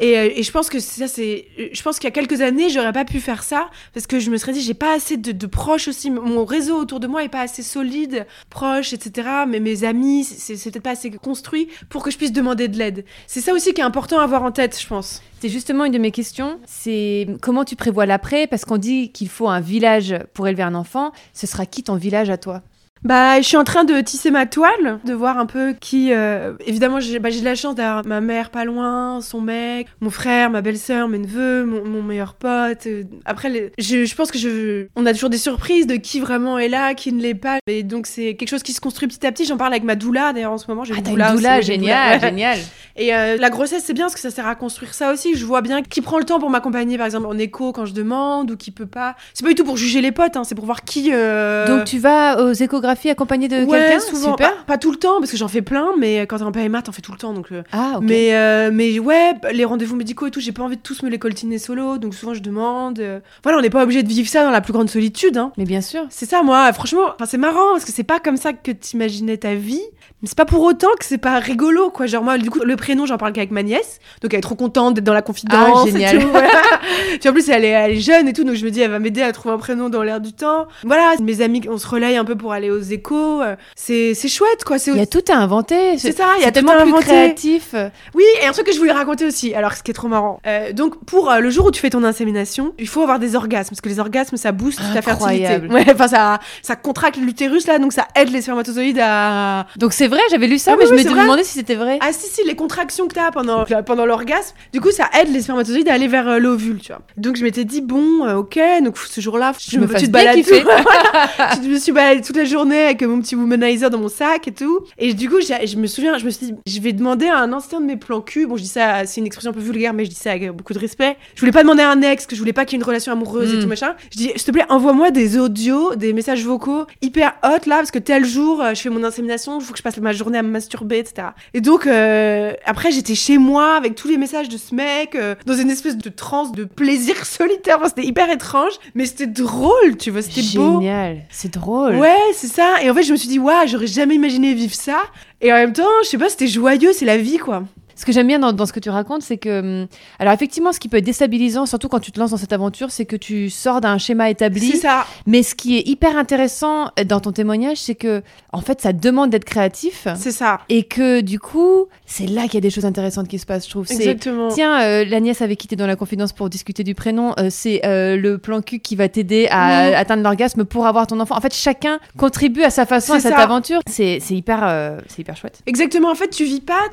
Et, 0.00 0.18
euh, 0.18 0.30
et 0.34 0.42
je 0.42 0.50
pense 0.50 0.68
que 0.68 0.80
ça 0.80 1.06
c'est, 1.06 1.46
je 1.72 1.82
pense 1.82 1.98
qu'il 1.98 2.06
y 2.06 2.08
a 2.08 2.10
quelques 2.10 2.40
années, 2.40 2.68
j'aurais 2.68 2.92
pas 2.92 3.04
pu 3.04 3.20
faire 3.20 3.42
ça 3.42 3.70
parce 3.92 4.06
que 4.06 4.18
je 4.18 4.30
me 4.30 4.38
serais 4.38 4.52
dit 4.52 4.60
j'ai 4.60 4.74
pas 4.74 4.94
assez 4.94 5.16
de, 5.16 5.30
de 5.30 5.46
proches 5.46 5.88
aussi, 5.88 6.10
mon 6.10 6.44
réseau 6.44 6.76
autour 6.76 6.98
de 7.00 7.06
moi 7.06 7.22
est 7.22 7.28
pas 7.28 7.42
assez 7.42 7.62
solide, 7.62 8.26
proche, 8.48 8.92
etc. 8.92 9.28
Mais 9.46 9.60
mes 9.60 9.84
amis, 9.84 10.24
c'est 10.24 10.54
peut-être 10.54 10.82
pas 10.82 10.92
assez 10.92 11.10
construit 11.10 11.68
pour 11.90 12.02
que 12.02 12.10
je 12.10 12.16
puisse 12.16 12.32
demander 12.32 12.66
de 12.66 12.76
l'aide. 12.78 13.04
C'est 13.26 13.40
ça 13.40 13.52
aussi 13.52 13.72
qui 13.72 13.80
est 13.80 13.84
important 13.84 14.18
à 14.18 14.24
avoir 14.24 14.42
en 14.42 14.50
tête, 14.52 14.78
je 14.80 14.86
pense. 14.86 15.22
C'est 15.40 15.48
justement 15.48 15.84
une 15.84 15.92
de 15.92 15.98
mes 15.98 16.10
questions. 16.10 16.58
C'est 16.66 17.26
comment 17.40 17.64
tu 17.64 17.76
prévois 17.76 18.04
l'après? 18.04 18.46
Parce 18.46 18.64
qu'on 18.64 18.78
dit 18.78 19.10
qu'il 19.12 19.28
faut 19.28 19.48
un 19.48 19.60
village 19.60 20.14
pour 20.34 20.48
élever 20.48 20.62
un 20.62 20.74
enfant. 20.74 21.12
Ce 21.34 21.46
sera 21.46 21.66
qui 21.66 21.82
ton 21.82 21.94
village 21.94 22.30
à 22.30 22.36
toi? 22.36 22.62
Bah, 23.02 23.40
je 23.40 23.46
suis 23.46 23.56
en 23.56 23.64
train 23.64 23.84
de 23.84 23.98
tisser 24.02 24.30
ma 24.30 24.44
toile, 24.44 25.00
de 25.06 25.14
voir 25.14 25.38
un 25.38 25.46
peu 25.46 25.72
qui. 25.72 26.12
euh, 26.12 26.52
évidemment, 26.66 27.00
j'ai 27.00 27.18
bah, 27.18 27.30
j'ai 27.30 27.40
de 27.40 27.46
la 27.46 27.54
chance 27.54 27.74
d'avoir 27.74 28.04
ma 28.04 28.20
mère 28.20 28.50
pas 28.50 28.66
loin, 28.66 29.22
son 29.22 29.40
mec, 29.40 29.86
mon 30.02 30.10
frère, 30.10 30.50
ma 30.50 30.60
belle-sœur, 30.60 31.08
mes 31.08 31.18
neveux, 31.18 31.64
mon, 31.64 31.82
mon 31.86 32.02
meilleur 32.02 32.34
pote. 32.34 32.86
euh, 32.86 33.04
Après, 33.24 33.48
les- 33.48 33.72
je, 33.78 34.04
je 34.04 34.14
pense 34.14 34.30
que 34.30 34.38
je. 34.38 34.86
On 34.96 35.06
a 35.06 35.14
toujours 35.14 35.30
des 35.30 35.38
surprises 35.38 35.86
de 35.86 35.96
qui 35.96 36.20
vraiment 36.20 36.58
est 36.58 36.68
là, 36.68 36.92
qui 36.92 37.10
ne 37.12 37.22
l'est 37.22 37.34
pas. 37.34 37.58
Et 37.66 37.82
donc, 37.84 38.06
c'est 38.06 38.34
quelque 38.34 38.50
chose 38.50 38.62
qui 38.62 38.74
se 38.74 38.80
construit 38.82 39.08
petit 39.08 39.26
à 39.26 39.32
petit. 39.32 39.46
J'en 39.46 39.56
parle 39.56 39.72
avec 39.72 39.84
ma 39.84 39.94
doula, 39.96 40.34
d'ailleurs, 40.34 40.52
en 40.52 40.58
ce 40.58 40.66
moment. 40.68 40.84
J'ai 40.84 40.92
Ah, 40.94 40.98
une 40.98 41.04
doula 41.04 41.32
doula, 41.32 41.60
génial, 41.62 42.18
doula, 42.18 42.28
génial. 42.28 42.58
Et 42.96 43.14
euh, 43.14 43.36
la 43.36 43.50
grossesse, 43.50 43.84
c'est 43.86 43.92
bien 43.92 44.04
parce 44.04 44.14
que 44.14 44.20
ça 44.20 44.30
sert 44.30 44.46
à 44.46 44.54
construire 44.54 44.94
ça 44.94 45.12
aussi. 45.12 45.34
Je 45.34 45.44
vois 45.46 45.60
bien 45.62 45.82
qui 45.82 46.00
prend 46.00 46.18
le 46.18 46.24
temps 46.24 46.38
pour 46.40 46.50
m'accompagner, 46.50 46.96
par 46.98 47.06
exemple, 47.06 47.26
en 47.26 47.38
écho 47.38 47.72
quand 47.72 47.84
je 47.86 47.92
demande 47.94 48.50
ou 48.50 48.56
qui 48.56 48.70
peut 48.70 48.86
pas. 48.86 49.16
C'est 49.34 49.42
pas 49.44 49.48
du 49.50 49.54
tout 49.54 49.64
pour 49.64 49.76
juger 49.76 50.00
les 50.00 50.12
potes, 50.12 50.36
hein, 50.36 50.44
c'est 50.44 50.54
pour 50.54 50.64
voir 50.66 50.82
qui. 50.84 51.10
euh, 51.12 51.66
Donc 51.66 51.84
tu 51.84 51.98
vas 51.98 52.42
aux 52.42 52.52
échographies 52.52 53.10
accompagné 53.10 53.48
de 53.48 53.64
Ouais, 53.64 53.78
quelqu'un? 53.88 54.00
souvent. 54.00 54.30
Super. 54.32 54.56
Pas, 54.56 54.62
pas 54.66 54.78
tout 54.78 54.90
le 54.90 54.96
temps, 54.98 55.18
parce 55.20 55.30
que 55.30 55.36
j'en 55.36 55.48
fais 55.48 55.62
plein, 55.62 55.88
mais 55.98 56.22
quand 56.22 56.38
t'es 56.38 56.42
en 56.44 56.52
PMA, 56.52 56.82
t'en 56.82 56.92
fais 56.92 57.02
tout 57.02 57.12
le 57.12 57.18
temps. 57.18 57.32
Donc, 57.32 57.52
euh, 57.52 57.62
Ah, 57.72 57.94
ok. 57.96 58.02
mais, 58.04 58.34
euh, 58.34 58.70
mais 58.72 58.98
ouais, 58.98 59.32
les 59.52 59.64
rendez-vous 59.64 59.96
médicaux 59.96 60.26
et 60.26 60.30
tout, 60.30 60.40
j'ai 60.40 60.52
pas 60.52 60.62
envie 60.62 60.76
de 60.76 60.82
tous 60.82 61.02
me 61.02 61.08
les 61.08 61.18
coltiner 61.18 61.58
solo, 61.58 61.98
donc 61.98 62.14
souvent 62.14 62.34
je 62.34 62.40
demande. 62.40 62.98
euh, 62.98 63.20
Voilà, 63.42 63.58
on 63.58 63.62
n'est 63.62 63.70
pas 63.70 63.82
obligé 63.82 64.02
de 64.02 64.08
vivre 64.08 64.28
ça 64.28 64.42
dans 64.44 64.50
la 64.50 64.60
plus 64.60 64.72
grande 64.72 64.90
solitude. 64.90 65.36
Hein. 65.36 65.52
Mais 65.58 65.64
bien 65.64 65.80
sûr. 65.80 66.02
C'est 66.10 66.26
ça, 66.28 66.42
moi, 66.42 66.72
franchement, 66.72 67.02
enfin, 67.14 67.26
c'est 67.26 67.38
marrant, 67.38 67.72
parce 67.72 67.84
que 67.84 67.92
c'est 67.92 68.02
pas 68.04 68.18
comme 68.20 68.36
ça 68.36 68.52
que 68.52 68.70
t'imaginais 68.72 69.36
ta 69.36 69.54
vie, 69.54 69.80
mais 70.22 70.28
c'est 70.28 70.36
pas 70.36 70.44
pour 70.44 70.62
autant 70.62 70.88
que 70.98 71.04
c'est 71.04 71.18
pas 71.18 71.38
rigolo, 71.38 71.90
quoi. 71.90 72.06
Genre, 72.06 72.22
moi, 72.22 72.38
du 72.38 72.50
coup, 72.50 72.60
le 72.64 72.76
prénom, 72.76 73.06
j'en 73.06 73.16
parle 73.18 73.32
qu'avec 73.32 73.50
ma 73.50 73.62
nièce, 73.62 73.98
donc 74.22 74.32
elle 74.34 74.38
est 74.38 74.42
trop 74.42 74.54
contente 74.54 74.94
d'être 74.94 75.04
dans 75.04 75.14
la 75.14 75.22
confidence. 75.22 75.80
Ah, 75.84 75.88
et 75.88 75.92
génial. 75.92 76.18
tout, 76.20 76.28
voilà. 76.28 76.48
Puis 77.20 77.28
en 77.28 77.32
plus, 77.32 77.48
elle 77.48 77.64
est, 77.64 77.68
elle 77.68 77.92
est 77.92 78.00
jeune 78.00 78.28
et 78.28 78.32
tout, 78.32 78.44
donc 78.44 78.54
je 78.54 78.64
me 78.64 78.70
dis, 78.70 78.80
elle 78.80 78.90
va 78.90 78.98
m'aider 78.98 79.22
à 79.22 79.32
trouver 79.32 79.54
un 79.54 79.58
prénom 79.58 79.88
dans 79.88 80.02
l'air 80.02 80.20
du 80.20 80.32
temps. 80.32 80.66
Voilà, 80.84 81.14
mes 81.22 81.40
amis, 81.40 81.62
on 81.68 81.78
se 81.78 81.86
relaye 81.86 82.16
un 82.16 82.24
peu 82.24 82.36
pour 82.36 82.52
aller 82.52 82.70
aux 82.70 82.80
échos. 82.80 83.40
C'est 83.76 84.14
c'est 84.14 84.28
chouette, 84.28 84.64
quoi. 84.64 84.76
Il 84.86 84.96
y 84.96 85.00
a 85.00 85.06
tout 85.06 85.22
à 85.30 85.36
inventer. 85.36 85.98
c'est 85.98 86.12
ça, 86.12 86.34
il 86.36 86.40
y 86.40 86.44
a 86.44 86.46
C'est 86.46 86.52
tout 86.52 86.66
tellement 86.66 86.72
à 86.72 86.82
plus 86.82 86.88
inventer. 86.90 87.06
créatif. 87.06 87.74
Oui, 88.14 88.24
et 88.42 88.46
un 88.46 88.52
truc 88.52 88.66
que 88.66 88.72
je 88.72 88.78
voulais 88.78 88.92
raconter 88.92 89.26
aussi, 89.26 89.54
alors 89.54 89.72
ce 89.74 89.82
qui 89.82 89.90
est 89.90 89.94
trop 89.94 90.08
marrant. 90.08 90.40
Euh, 90.46 90.72
donc, 90.72 91.02
pour 91.04 91.30
euh, 91.30 91.38
le 91.40 91.50
jour 91.50 91.66
où 91.66 91.70
tu 91.70 91.80
fais 91.80 91.90
ton 91.90 92.04
insémination, 92.04 92.74
il 92.78 92.88
faut 92.88 93.02
avoir 93.02 93.18
des 93.18 93.36
orgasmes, 93.36 93.70
parce 93.70 93.80
que 93.80 93.88
les 93.88 94.00
orgasmes, 94.00 94.36
ça 94.36 94.52
booste 94.52 94.80
ta 94.94 95.02
fertilité. 95.02 95.46
Incroyable. 95.46 95.72
Ouais, 95.72 95.86
enfin, 95.92 96.08
ça, 96.08 96.40
ça 96.62 96.76
contracte 96.76 97.16
l'utérus, 97.16 97.66
là, 97.66 97.78
donc 97.78 97.92
ça 97.92 98.06
aide 98.16 98.30
les 98.30 98.42
spermatozoïdes 98.42 99.00
à... 99.02 99.66
Donc 99.76 99.92
c'est 99.92 100.09
vrai, 100.10 100.20
j'avais 100.30 100.46
lu 100.46 100.58
ça, 100.58 100.72
Ah 100.72 100.76
mais 100.78 100.84
oui, 100.90 100.98
je 101.02 101.08
me 101.08 101.20
demandais 101.22 101.44
si 101.44 101.54
c'était 101.54 101.74
vrai. 101.74 101.98
Ah 102.02 102.12
si, 102.12 102.26
si, 102.28 102.44
les 102.46 102.54
contractions 102.54 103.08
que 103.08 103.14
t'as 103.14 103.30
pendant, 103.30 103.64
pendant 103.86 104.04
l'orgasme, 104.06 104.54
du 104.72 104.80
coup, 104.80 104.90
ça 104.90 105.08
aide 105.20 105.32
les 105.32 105.40
spermatozoïdes 105.40 105.88
à 105.88 105.94
aller 105.94 106.08
vers 106.08 106.28
euh, 106.28 106.38
l'ovule, 106.38 106.78
tu 106.80 106.88
vois. 106.92 107.00
Donc, 107.16 107.36
je 107.36 107.44
m'étais 107.44 107.64
dit, 107.64 107.80
bon, 107.80 108.24
euh, 108.26 108.36
ok, 108.36 108.58
donc 108.84 108.98
ce 108.98 109.20
jour-là, 109.20 109.52
Je 109.58 109.78
me 109.78 109.86
tu 109.88 110.06
te 110.06 110.10
balades 110.10 110.42
tout- 110.42 110.50
Voilà. 110.62 111.50
je 111.62 111.68
me 111.68 111.78
suis 111.78 111.92
baladée 111.92 112.20
toute 112.22 112.36
la 112.36 112.44
journée 112.44 112.82
avec 112.84 113.02
mon 113.02 113.20
petit 113.20 113.34
womanizer 113.36 113.88
dans 113.90 113.98
mon 113.98 114.08
sac 114.08 114.48
et 114.48 114.52
tout. 114.52 114.80
Et 114.98 115.14
du 115.14 115.28
coup, 115.30 115.36
je 115.40 115.76
me 115.76 115.86
souviens, 115.86 116.18
je 116.18 116.24
me 116.24 116.30
suis 116.30 116.46
dit, 116.46 116.54
je 116.66 116.80
vais 116.80 116.92
demander 116.92 117.26
à 117.26 117.38
un 117.38 117.52
ancien 117.52 117.80
de 117.80 117.86
mes 117.86 117.96
plans 117.96 118.20
cul. 118.20 118.46
Bon, 118.46 118.56
je 118.56 118.62
dis 118.62 118.68
ça, 118.68 119.06
c'est 119.06 119.20
une 119.20 119.26
expression 119.26 119.50
un 119.50 119.54
peu 119.54 119.60
vulgaire, 119.60 119.92
mais 119.94 120.04
je 120.04 120.10
dis 120.10 120.16
ça 120.16 120.32
avec 120.32 120.50
beaucoup 120.50 120.72
de 120.74 120.78
respect. 120.78 121.16
Je 121.34 121.40
voulais 121.40 121.52
pas 121.52 121.62
demander 121.62 121.82
à 121.82 121.90
un 121.90 122.02
ex, 122.02 122.26
que 122.26 122.34
je 122.34 122.40
voulais 122.40 122.52
pas 122.52 122.64
qu'il 122.64 122.76
y 122.76 122.80
ait 122.80 122.82
une 122.82 122.86
relation 122.86 123.12
amoureuse 123.12 123.52
et 123.54 123.56
Mm. 123.56 123.60
tout 123.62 123.68
machin. 123.68 123.94
Je 124.12 124.16
dis, 124.18 124.24
s'il 124.36 124.42
te 124.44 124.50
plaît, 124.50 124.64
envoie-moi 124.68 125.10
des 125.10 125.38
audios, 125.38 125.94
des 125.94 126.12
messages 126.12 126.44
vocaux 126.44 126.84
hyper 127.02 127.34
hot 127.44 127.66
là, 127.66 127.76
parce 127.76 127.90
que 127.90 127.98
tel 127.98 128.24
jour, 128.24 128.62
euh, 128.62 128.74
je 128.74 128.80
fais 128.80 128.90
mon 128.90 129.04
insémination, 129.04 129.58
il 129.60 129.64
faut 129.64 129.72
que 129.72 129.78
je 129.78 129.82
passe 129.82 129.98
ma 130.02 130.12
journée 130.12 130.38
à 130.38 130.42
me 130.42 130.50
masturber, 130.50 130.98
etc. 130.98 131.28
Et 131.54 131.60
donc, 131.60 131.86
euh, 131.86 132.52
après, 132.64 132.90
j'étais 132.90 133.14
chez 133.14 133.38
moi 133.38 133.74
avec 133.74 133.94
tous 133.94 134.08
les 134.08 134.16
messages 134.16 134.48
de 134.48 134.56
ce 134.56 134.74
mec, 134.74 135.14
euh, 135.14 135.34
dans 135.46 135.54
une 135.54 135.70
espèce 135.70 135.96
de 135.96 136.08
transe 136.08 136.52
de 136.52 136.64
plaisir 136.64 137.24
solitaire. 137.24 137.76
Enfin, 137.78 137.88
c'était 137.88 138.06
hyper 138.06 138.30
étrange, 138.30 138.72
mais 138.94 139.06
c'était 139.06 139.26
drôle, 139.26 139.96
tu 139.98 140.10
vois, 140.10 140.22
c'était 140.22 140.56
beau. 140.56 140.80
Génial. 140.80 141.22
C'est 141.30 141.52
drôle. 141.52 141.96
Ouais, 141.96 142.16
c'est 142.34 142.48
ça. 142.48 142.82
Et 142.82 142.90
en 142.90 142.94
fait, 142.94 143.02
je 143.02 143.12
me 143.12 143.16
suis 143.16 143.28
dit, 143.28 143.38
waouh, 143.38 143.66
j'aurais 143.66 143.86
jamais 143.86 144.14
imaginé 144.14 144.54
vivre 144.54 144.74
ça. 144.74 145.02
Et 145.40 145.52
en 145.52 145.56
même 145.56 145.72
temps, 145.72 145.84
je 146.04 146.08
sais 146.08 146.18
pas, 146.18 146.28
c'était 146.28 146.46
joyeux, 146.46 146.92
c'est 146.92 147.06
la 147.06 147.16
vie, 147.16 147.38
quoi. 147.38 147.64
Ce 148.00 148.06
que 148.06 148.12
j'aime 148.12 148.28
bien 148.28 148.38
dans, 148.38 148.54
dans 148.54 148.64
ce 148.64 148.72
que 148.72 148.80
tu 148.80 148.88
racontes, 148.88 149.20
c'est 149.20 149.36
que. 149.36 149.82
hum, 149.82 149.86
Alors, 150.18 150.32
effectivement, 150.32 150.72
ce 150.72 150.80
qui 150.80 150.88
peut 150.88 150.96
être 150.96 151.04
déstabilisant, 151.04 151.66
surtout 151.66 151.88
quand 151.90 152.00
tu 152.00 152.12
te 152.12 152.18
lances 152.18 152.30
dans 152.30 152.38
cette 152.38 152.54
aventure, 152.54 152.90
c'est 152.90 153.04
que 153.04 153.14
tu 153.16 153.50
sors 153.50 153.82
d'un 153.82 153.98
schéma 153.98 154.30
établi. 154.30 154.70
C'est 154.70 154.78
ça. 154.78 155.04
Mais 155.26 155.42
ce 155.42 155.54
qui 155.54 155.76
est 155.76 155.86
hyper 155.86 156.16
intéressant 156.16 156.92
dans 157.06 157.20
ton 157.20 157.32
témoignage, 157.32 157.76
c'est 157.76 157.94
que, 157.94 158.22
en 158.54 158.62
fait, 158.62 158.80
ça 158.80 158.94
demande 158.94 159.28
d'être 159.28 159.44
créatif. 159.44 160.08
C'est 160.16 160.32
ça. 160.32 160.60
Et 160.70 160.84
que, 160.84 161.20
du 161.20 161.38
coup, 161.38 161.88
c'est 162.06 162.26
là 162.26 162.44
qu'il 162.44 162.54
y 162.54 162.56
a 162.56 162.60
des 162.62 162.70
choses 162.70 162.86
intéressantes 162.86 163.28
qui 163.28 163.38
se 163.38 163.44
passent, 163.44 163.66
je 163.66 163.70
trouve. 163.70 163.86
Exactement. 163.90 164.48
Tiens, 164.48 164.80
euh, 164.80 165.04
la 165.04 165.20
nièce 165.20 165.42
avec 165.42 165.58
qui 165.58 165.68
t'es 165.68 165.76
dans 165.76 165.86
la 165.86 165.96
confidence 165.96 166.32
pour 166.32 166.48
discuter 166.48 166.82
du 166.84 166.94
prénom, 166.94 167.34
euh, 167.38 167.48
c'est 167.50 167.84
euh, 167.84 168.16
le 168.16 168.38
plan 168.38 168.62
cul 168.62 168.80
qui 168.80 168.96
va 168.96 169.10
t'aider 169.10 169.46
à 169.50 169.98
atteindre 169.98 170.22
l'orgasme 170.22 170.64
pour 170.64 170.86
avoir 170.86 171.06
ton 171.06 171.20
enfant. 171.20 171.36
En 171.36 171.40
fait, 171.42 171.52
chacun 171.54 171.98
contribue 172.16 172.62
à 172.62 172.70
sa 172.70 172.86
façon 172.86 173.12
à 173.12 173.20
cette 173.20 173.34
ça. 173.34 173.40
aventure. 173.40 173.80
C'est 173.86 174.18
hyper, 174.30 174.60
euh, 174.66 174.98
c'est 175.08 175.20
hyper 175.20 175.36
chouette. 175.36 175.60
Exactement, 175.66 176.10
en 176.10 176.14
fait, 176.14 176.28
tu 176.30 176.44
vis 176.44 176.62
pas, 176.62 176.88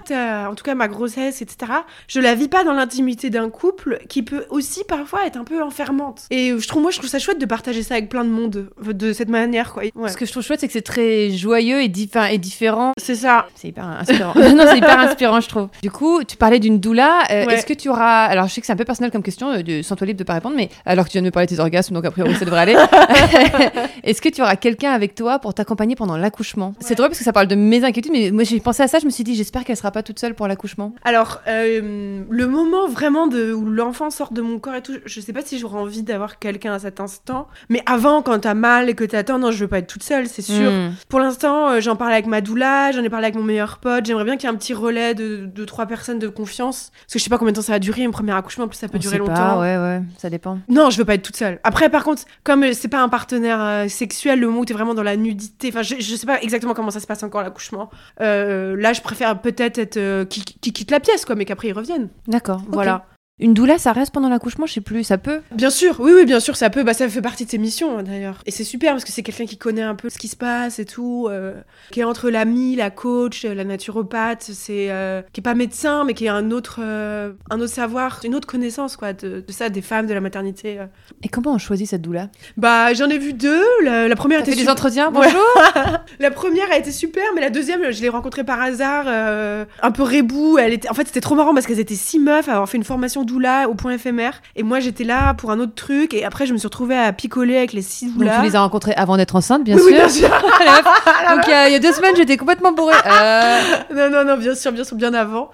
en 0.49 0.53
tout 0.55 0.65
cas 0.65 0.75
ma 0.75 0.89
grossesse, 0.97 1.41
etc. 1.41 1.71
Je 2.07 2.19
la 2.19 2.35
vis 2.35 2.47
pas 2.47 2.63
dans 2.63 2.73
l'intimité 2.73 3.29
d'un 3.29 3.49
couple 3.49 3.99
qui 4.09 4.23
peut 4.23 4.45
aussi 4.49 4.83
parfois 4.87 5.25
être 5.25 5.37
un 5.37 5.43
peu 5.43 5.61
enfermante. 5.63 6.23
Et 6.31 6.53
je 6.57 6.67
trouve, 6.67 6.81
moi, 6.81 6.91
je 6.91 6.97
trouve 6.97 7.09
ça 7.09 7.19
chouette 7.19 7.39
de 7.39 7.45
partager 7.45 7.83
ça 7.83 7.95
avec 7.95 8.09
plein 8.09 8.23
de 8.23 8.29
monde 8.29 8.69
de 8.83 9.13
cette 9.13 9.29
manière, 9.29 9.73
quoi. 9.73 9.83
Ouais. 9.95 10.09
Ce 10.09 10.17
que 10.17 10.25
je 10.25 10.31
trouve 10.31 10.43
chouette, 10.43 10.59
c'est 10.59 10.67
que 10.67 10.73
c'est 10.73 10.81
très 10.81 11.29
joyeux 11.31 11.81
et, 11.81 11.87
di- 11.87 12.07
'fin, 12.11 12.25
et 12.25 12.37
différent. 12.37 12.91
C'est 12.99 13.15
ça. 13.15 13.47
C'est 13.55 13.69
hyper 13.69 13.85
inspirant. 13.85 14.33
non, 14.55 14.65
c'est 14.67 14.77
hyper 14.77 14.99
inspirant, 14.99 15.39
je 15.39 15.47
trouve. 15.49 15.67
Du 15.81 15.91
coup, 15.91 16.23
tu 16.23 16.35
parlais 16.37 16.59
d'une 16.59 16.79
doula. 16.79 17.23
Euh, 17.31 17.45
Ouais. 17.47 17.53
Est-ce 17.53 17.65
que 17.65 17.73
tu 17.73 17.87
auras. 17.89 18.25
Alors, 18.25 18.47
je 18.47 18.53
sais 18.53 18.61
que 18.61 18.67
c'est 18.67 18.73
un 18.73 18.77
peu 18.77 18.83
personnel 18.83 19.11
comme 19.11 19.23
question, 19.23 19.51
euh, 19.51 19.61
de... 19.61 19.81
sans 19.83 19.95
toi 19.95 20.05
libre 20.07 20.19
de 20.19 20.23
pas 20.23 20.33
répondre, 20.33 20.55
mais 20.57 20.69
alors 20.85 21.05
que 21.05 21.09
tu 21.11 21.13
viens 21.13 21.21
de 21.21 21.27
me 21.27 21.31
parler 21.31 21.45
de 21.47 21.53
tes 21.55 21.59
orgasmes, 21.61 21.93
donc 21.93 22.03
a 22.05 22.11
priori, 22.11 22.33
ça 22.35 22.45
devrait 22.45 22.61
aller. 22.61 22.75
Est-ce 24.03 24.21
que 24.21 24.29
tu 24.29 24.41
auras 24.41 24.55
quelqu'un 24.55 24.91
avec 24.91 25.15
toi 25.15 25.39
pour 25.39 25.53
t'accompagner 25.53 25.95
pendant 25.95 26.17
l'accouchement? 26.17 26.73
C'est 26.79 26.95
drôle 26.95 27.09
parce 27.09 27.19
que 27.19 27.23
ça 27.25 27.33
parle 27.33 27.47
de 27.47 27.55
mes 27.55 27.83
inquiétudes, 27.83 28.11
mais 28.11 28.31
moi, 28.31 28.43
j'ai 28.43 28.59
pensé 28.59 28.83
à 28.83 28.87
ça, 28.87 28.99
je 28.99 29.05
me 29.05 29.11
suis 29.11 29.23
dit, 29.23 29.35
j'espère 29.35 29.63
qu'elle 29.63 29.77
sera 29.77 29.91
pas 29.91 30.03
toute 30.03 30.19
seule 30.19 30.33
pour 30.33 30.47
l'accouchement. 30.47 30.86
Alors, 31.03 31.41
euh, 31.47 32.21
le 32.29 32.47
moment 32.47 32.87
vraiment 32.87 33.27
de, 33.27 33.53
où 33.53 33.65
l'enfant 33.69 34.09
sort 34.09 34.31
de 34.31 34.41
mon 34.41 34.59
corps 34.59 34.75
et 34.75 34.81
tout, 34.81 34.93
je 35.05 35.21
sais 35.21 35.33
pas 35.33 35.41
si 35.43 35.59
j'aurais 35.59 35.79
envie 35.79 36.03
d'avoir 36.03 36.39
quelqu'un 36.39 36.73
à 36.73 36.79
cet 36.79 36.99
instant. 36.99 37.47
Mais 37.69 37.81
avant, 37.85 38.21
quand 38.21 38.39
t'as 38.39 38.53
mal 38.53 38.89
et 38.89 38.93
que 38.93 39.03
t'attends, 39.03 39.39
non, 39.39 39.51
je 39.51 39.59
veux 39.59 39.67
pas 39.67 39.79
être 39.79 39.87
toute 39.87 40.03
seule, 40.03 40.27
c'est 40.27 40.41
sûr. 40.41 40.71
Hmm. 40.71 40.91
Pour 41.09 41.19
l'instant, 41.19 41.69
euh, 41.69 41.81
j'en 41.81 41.95
parle 41.95 42.13
avec 42.13 42.25
ma 42.27 42.41
doula, 42.41 42.91
j'en 42.91 43.03
ai 43.03 43.09
parlé 43.09 43.25
avec 43.25 43.35
mon 43.35 43.43
meilleur 43.43 43.77
pote. 43.77 44.05
J'aimerais 44.05 44.23
bien 44.25 44.37
qu'il 44.37 44.47
y 44.49 44.51
ait 44.51 44.55
un 44.55 44.57
petit 44.57 44.73
relais 44.73 45.13
de, 45.13 45.45
de 45.45 45.65
trois 45.65 45.85
personnes 45.85 46.19
de 46.19 46.27
confiance. 46.27 46.91
Parce 47.01 47.13
que 47.13 47.19
je 47.19 47.23
sais 47.23 47.29
pas 47.29 47.37
combien 47.37 47.51
de 47.51 47.57
temps 47.57 47.63
ça 47.63 47.73
va 47.73 47.79
durer, 47.79 48.03
un 48.05 48.11
premier 48.11 48.33
accouchement, 48.33 48.65
en 48.65 48.67
plus 48.67 48.77
ça 48.77 48.87
peut 48.87 48.97
On 48.97 48.99
durer 48.99 49.13
sait 49.13 49.19
longtemps. 49.19 49.33
pas, 49.33 49.59
ouais, 49.59 49.77
ouais, 49.77 50.01
ça 50.17 50.29
dépend. 50.29 50.59
Non, 50.69 50.89
je 50.89 50.97
veux 50.97 51.05
pas 51.05 51.15
être 51.15 51.23
toute 51.23 51.35
seule. 51.37 51.59
Après, 51.63 51.89
par 51.89 52.03
contre, 52.03 52.23
comme 52.43 52.63
euh, 52.63 52.71
c'est 52.73 52.87
pas 52.87 53.01
un 53.01 53.09
partenaire 53.09 53.61
euh, 53.61 53.87
sexuel, 53.87 54.39
le 54.39 54.47
moment 54.47 54.59
où 54.61 54.65
t'es 54.65 54.73
vraiment 54.73 54.93
dans 54.93 55.03
la 55.03 55.15
nudité, 55.17 55.69
enfin, 55.69 55.81
je, 55.81 55.95
je 55.99 56.15
sais 56.15 56.25
pas 56.25 56.41
exactement 56.41 56.73
comment 56.73 56.91
ça 56.91 56.99
se 56.99 57.07
passe 57.07 57.23
encore 57.23 57.41
l'accouchement. 57.41 57.89
Là, 58.19 58.93
je 58.93 59.01
préfère 59.01 59.39
peut-être 59.41 59.77
être 59.77 59.97
euh, 59.97 60.25
qui, 60.25 60.43
qui 60.43 60.66
quitte 60.73 60.91
la 60.91 60.99
pièce, 60.99 61.25
quoi, 61.25 61.35
mais 61.35 61.45
qu'après 61.45 61.69
ils 61.69 61.73
reviennent. 61.73 62.09
D'accord, 62.27 62.61
Voilà. 62.69 63.05
Une 63.39 63.53
doula, 63.53 63.77
ça 63.77 63.91
reste 63.91 64.11
pendant 64.11 64.29
l'accouchement, 64.29 64.65
je 64.65 64.73
sais 64.73 64.81
plus, 64.81 65.03
ça 65.03 65.19
peut. 65.19 65.41
Bien 65.53 65.69
sûr, 65.69 65.97
oui, 65.99 66.11
oui, 66.15 66.25
bien 66.25 66.39
sûr, 66.39 66.55
ça 66.55 66.71
peut. 66.71 66.81
Bah, 66.81 66.95
ça 66.95 67.07
fait 67.07 67.21
partie 67.21 67.45
de 67.45 67.51
ses 67.51 67.59
missions 67.59 67.99
hein, 67.99 68.01
d'ailleurs. 68.03 68.41
Et 68.47 68.51
c'est 68.51 68.63
super 68.63 68.93
parce 68.93 69.03
que 69.03 69.11
c'est 69.11 69.21
quelqu'un 69.21 69.45
qui 69.45 69.57
connaît 69.57 69.83
un 69.83 69.93
peu 69.93 70.09
ce 70.09 70.17
qui 70.17 70.27
se 70.27 70.35
passe 70.35 70.79
et 70.79 70.85
tout, 70.85 71.27
euh, 71.29 71.53
qui 71.91 71.99
est 71.99 72.03
entre 72.03 72.31
l'ami, 72.31 72.75
la 72.75 72.89
coach, 72.89 73.45
euh, 73.45 73.53
la 73.53 73.63
naturopathe, 73.63 74.41
c'est 74.51 74.87
euh, 74.89 75.21
qui 75.33 75.41
est 75.41 75.43
pas 75.43 75.53
médecin, 75.53 76.03
mais 76.03 76.15
qui 76.15 76.27
a 76.27 76.33
un 76.33 76.49
autre, 76.49 76.79
euh, 76.81 77.31
un 77.51 77.59
autre 77.61 77.71
savoir, 77.71 78.21
une 78.23 78.33
autre 78.33 78.47
connaissance 78.47 78.97
quoi 78.97 79.13
de, 79.13 79.43
de 79.47 79.51
ça, 79.51 79.69
des 79.69 79.83
femmes, 79.83 80.07
de 80.07 80.15
la 80.15 80.21
maternité. 80.21 80.79
euh. 80.79 80.85
Et 81.21 81.27
comment 81.29 81.51
on 81.53 81.59
choisit 81.59 81.87
cette 81.87 82.01
doula? 82.01 82.29
Bah, 82.57 82.91
j'en 82.95 83.07
ai 83.07 83.19
vu 83.19 83.33
deux. 83.33 83.63
La, 83.83 84.07
la 84.07 84.15
première 84.15 84.39
était 84.39 84.53
fait 84.53 84.63
des 84.63 84.69
entretiens, 84.69 85.11
Ouais. 85.11 85.27
bonjour 85.31 85.45
La 86.19 86.31
première 86.31 86.71
a 86.71 86.77
été 86.77 86.91
super, 86.91 87.23
mais 87.35 87.41
la 87.41 87.51
deuxième, 87.51 87.91
je 87.91 88.01
l'ai 88.01 88.09
rencontrée 88.09 88.43
par 88.43 88.59
hasard, 88.59 89.05
euh, 89.07 89.63
un 89.83 89.91
peu 89.91 90.01
rebou. 90.01 90.57
Elle 90.57 90.73
était, 90.73 90.89
en 90.89 90.95
fait, 90.95 91.05
c'était 91.05 91.21
trop 91.21 91.35
marrant 91.35 91.53
parce 91.53 91.67
qu'elles 91.67 91.79
étaient 91.79 91.93
six 91.93 92.17
meufs 92.17 92.49
à 92.49 92.53
avoir 92.53 92.67
fait 92.67 92.77
une 92.77 92.83
formation 92.83 93.25
au 93.31 93.73
point 93.73 93.91
éphémère. 93.93 94.41
Et 94.55 94.63
moi, 94.63 94.79
j'étais 94.79 95.03
là 95.03 95.33
pour 95.33 95.51
un 95.51 95.59
autre 95.59 95.75
truc. 95.75 96.13
Et 96.13 96.23
après, 96.25 96.45
je 96.45 96.53
me 96.53 96.57
suis 96.57 96.67
retrouvée 96.67 96.97
à 96.97 97.11
picoler 97.13 97.57
avec 97.57 97.73
les 97.73 97.81
six 97.81 98.07
Donc 98.07 98.19
doulas. 98.19 98.37
tu 98.39 98.43
les 98.43 98.55
as 98.55 98.61
rencontrés 98.61 98.93
avant 98.95 99.17
d'être 99.17 99.35
enceinte, 99.35 99.63
bien 99.63 99.75
Oui, 99.75 99.81
sûr. 99.81 99.89
oui, 99.91 99.95
bien 99.95 100.09
sûr. 100.09 100.29
Donc 101.29 101.41
il 101.47 101.49
y, 101.49 101.53
a- 101.53 101.67
il 101.69 101.73
y 101.73 101.75
a 101.75 101.79
deux 101.79 101.91
semaines, 101.91 102.15
j'étais 102.15 102.37
complètement 102.37 102.71
bourrée. 102.71 102.93
Euh, 103.05 103.59
non, 103.95 104.09
non, 104.09 104.23
non, 104.25 104.37
bien 104.37 104.55
sûr, 104.55 104.71
bien 104.71 104.83
sûr, 104.83 104.95
bien 104.95 105.13
avant. 105.13 105.51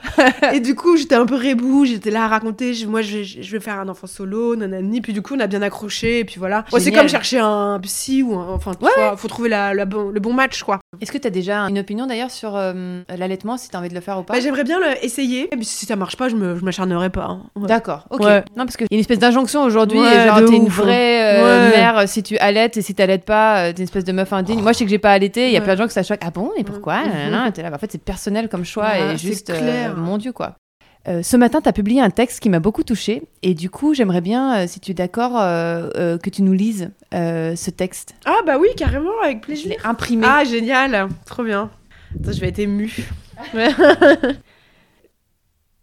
et 0.51 0.59
du 0.59 0.75
coup, 0.75 0.97
j'étais 0.97 1.15
un 1.15 1.25
peu 1.25 1.36
rebou. 1.36 1.86
J'étais 1.86 2.12
là 2.12 2.25
à 2.25 2.27
raconter. 2.27 2.73
je- 2.73 2.88
moi, 2.88 3.01
je, 3.01 3.17
vais- 3.17 3.23
je 3.23 3.51
vais 3.51 3.59
faire 3.59 3.79
un 3.79 3.89
enfant 3.89 4.07
solo, 4.07 4.55
nanani. 4.55 5.01
Puis 5.01 5.13
du 5.13 5.21
coup, 5.21 5.36
on 5.36 5.39
a 5.39 5.47
bien 5.47 5.62
accroché. 5.62 6.19
Et 6.19 6.25
puis 6.25 6.36
voilà. 6.39 6.65
Ouais, 6.71 6.79
c'est 6.79 6.91
comme 6.91 7.07
chercher 7.09 7.39
un 7.39 7.79
psy 7.81 8.23
ou 8.23 8.38
un, 8.38 8.47
enfin, 8.53 8.71
tu 8.73 8.79
vois, 8.86 9.17
faut 9.17 9.27
trouver 9.27 9.49
la, 9.49 9.73
la 9.73 9.86
bon, 9.86 10.09
le 10.09 10.19
bon 10.19 10.33
match, 10.33 10.63
quoi. 10.63 10.79
Est-ce 11.01 11.12
que 11.12 11.17
tu 11.17 11.27
as 11.27 11.31
déjà 11.31 11.62
une 11.62 11.79
opinion 11.79 12.05
d'ailleurs 12.05 12.31
sur 12.31 12.55
euh, 12.55 13.01
l'allaitement, 13.17 13.57
si 13.57 13.69
tu 13.69 13.75
as 13.75 13.79
envie 13.79 13.89
de 13.89 13.95
le 13.95 14.01
faire 14.01 14.19
ou 14.19 14.23
pas? 14.23 14.33
Bah, 14.33 14.39
j'aimerais 14.39 14.63
bien 14.63 14.79
le- 14.79 15.03
essayer. 15.03 15.45
Et 15.53 15.55
puis 15.57 15.65
si 15.65 15.86
ça 15.86 15.95
marche 15.95 16.17
pas, 16.17 16.29
je 16.29 16.36
m'acharnerai 16.36 17.09
pas. 17.09 17.25
hein. 17.25 17.41
D'accord, 17.67 18.06
ok. 18.10 18.21
Ouais. 18.21 18.43
Non, 18.56 18.65
parce 18.65 18.78
qu'il 18.78 18.88
y 18.89 18.93
a 18.93 18.95
une 18.95 18.99
espèce 19.02 19.19
d'injonction 19.19 19.63
aujourd'hui, 19.63 19.99
Ouais, 19.99 20.28
genre 20.28 20.39
t'es 20.45 20.56
une 20.56 20.63
ouf, 20.63 20.78
vraie 20.78 21.36
euh, 21.39 21.69
Ouais. 21.71 21.78
mère 21.78 21.97
euh, 21.99 22.04
si 22.08 22.23
tu 22.23 22.38
allaites 22.38 22.78
et 22.78 22.82
si 22.82 22.93
t'allaites 22.95 23.26
pas, 23.26 23.60
euh, 23.65 23.71
t'es 23.73 23.78
une 23.80 23.84
espèce 23.84 24.04
de 24.06 24.12
meuf 24.12 24.32
indigne. 24.34 24.62
Moi, 24.62 24.71
je 24.73 24.80
sais 24.80 24.84
que 24.86 24.89
j'ai 24.91 24.99
pas 24.99 25.12
allaité, 25.12 25.47
il 25.47 25.54
y 25.54 25.58
a 25.58 25.62
plein 25.62 25.73
de 25.73 25.80
gens 25.80 25.88
que 25.88 25.93
ça 25.93 26.04
choque. 26.04 26.21
Ah 26.26 26.32
bon, 26.32 26.52
et 26.58 26.63
pourquoi 26.63 27.02
Mhm. 27.04 27.10
Nanana, 27.12 27.52
T'es 27.52 27.62
là, 27.62 27.69
bah, 27.69 27.76
En 27.78 27.80
fait, 27.80 27.91
c'est 27.91 28.02
personnel 28.04 28.49
comme 28.49 28.65
choix 28.65 28.97
et 28.97 29.17
juste, 29.17 29.49
euh, 29.49 29.58
clair. 29.60 29.97
mon 29.97 30.17
Dieu, 30.17 30.32
quoi. 30.32 30.56
Euh, 31.08 31.21
ce 31.21 31.36
matin, 31.36 31.60
tu 31.62 31.67
as 31.67 31.73
publié 31.73 31.99
un 31.99 32.10
texte 32.10 32.39
qui 32.39 32.49
m'a 32.49 32.60
beaucoup 32.62 32.84
touchée 32.84 33.23
et 33.41 33.54
du 33.54 33.69
coup, 33.69 33.93
j'aimerais 33.93 34.21
bien, 34.21 34.56
euh, 34.56 34.67
si 34.67 34.80
tu 34.80 34.91
es 34.91 34.93
d'accord, 34.93 35.34
euh, 35.36 36.17
que 36.17 36.30
tu 36.30 36.43
nous 36.43 36.54
lises 36.54 36.91
ce 37.12 37.69
texte. 37.71 38.15
Ah 38.26 38.38
bah 38.45 38.58
oui, 38.60 38.69
carrément, 38.78 39.12
avec 39.23 39.38
Je 39.41 39.41
plaisir. 39.41 39.69
l'ai 39.71 39.78
imprimé. 39.84 40.26
Ah 40.30 40.43
génial, 40.45 41.10
trop 41.26 41.43
bien. 41.43 41.69
Attends, 42.21 42.32
je 42.32 42.39
vais 42.39 42.47
être 42.49 42.60
émue. 42.60 42.95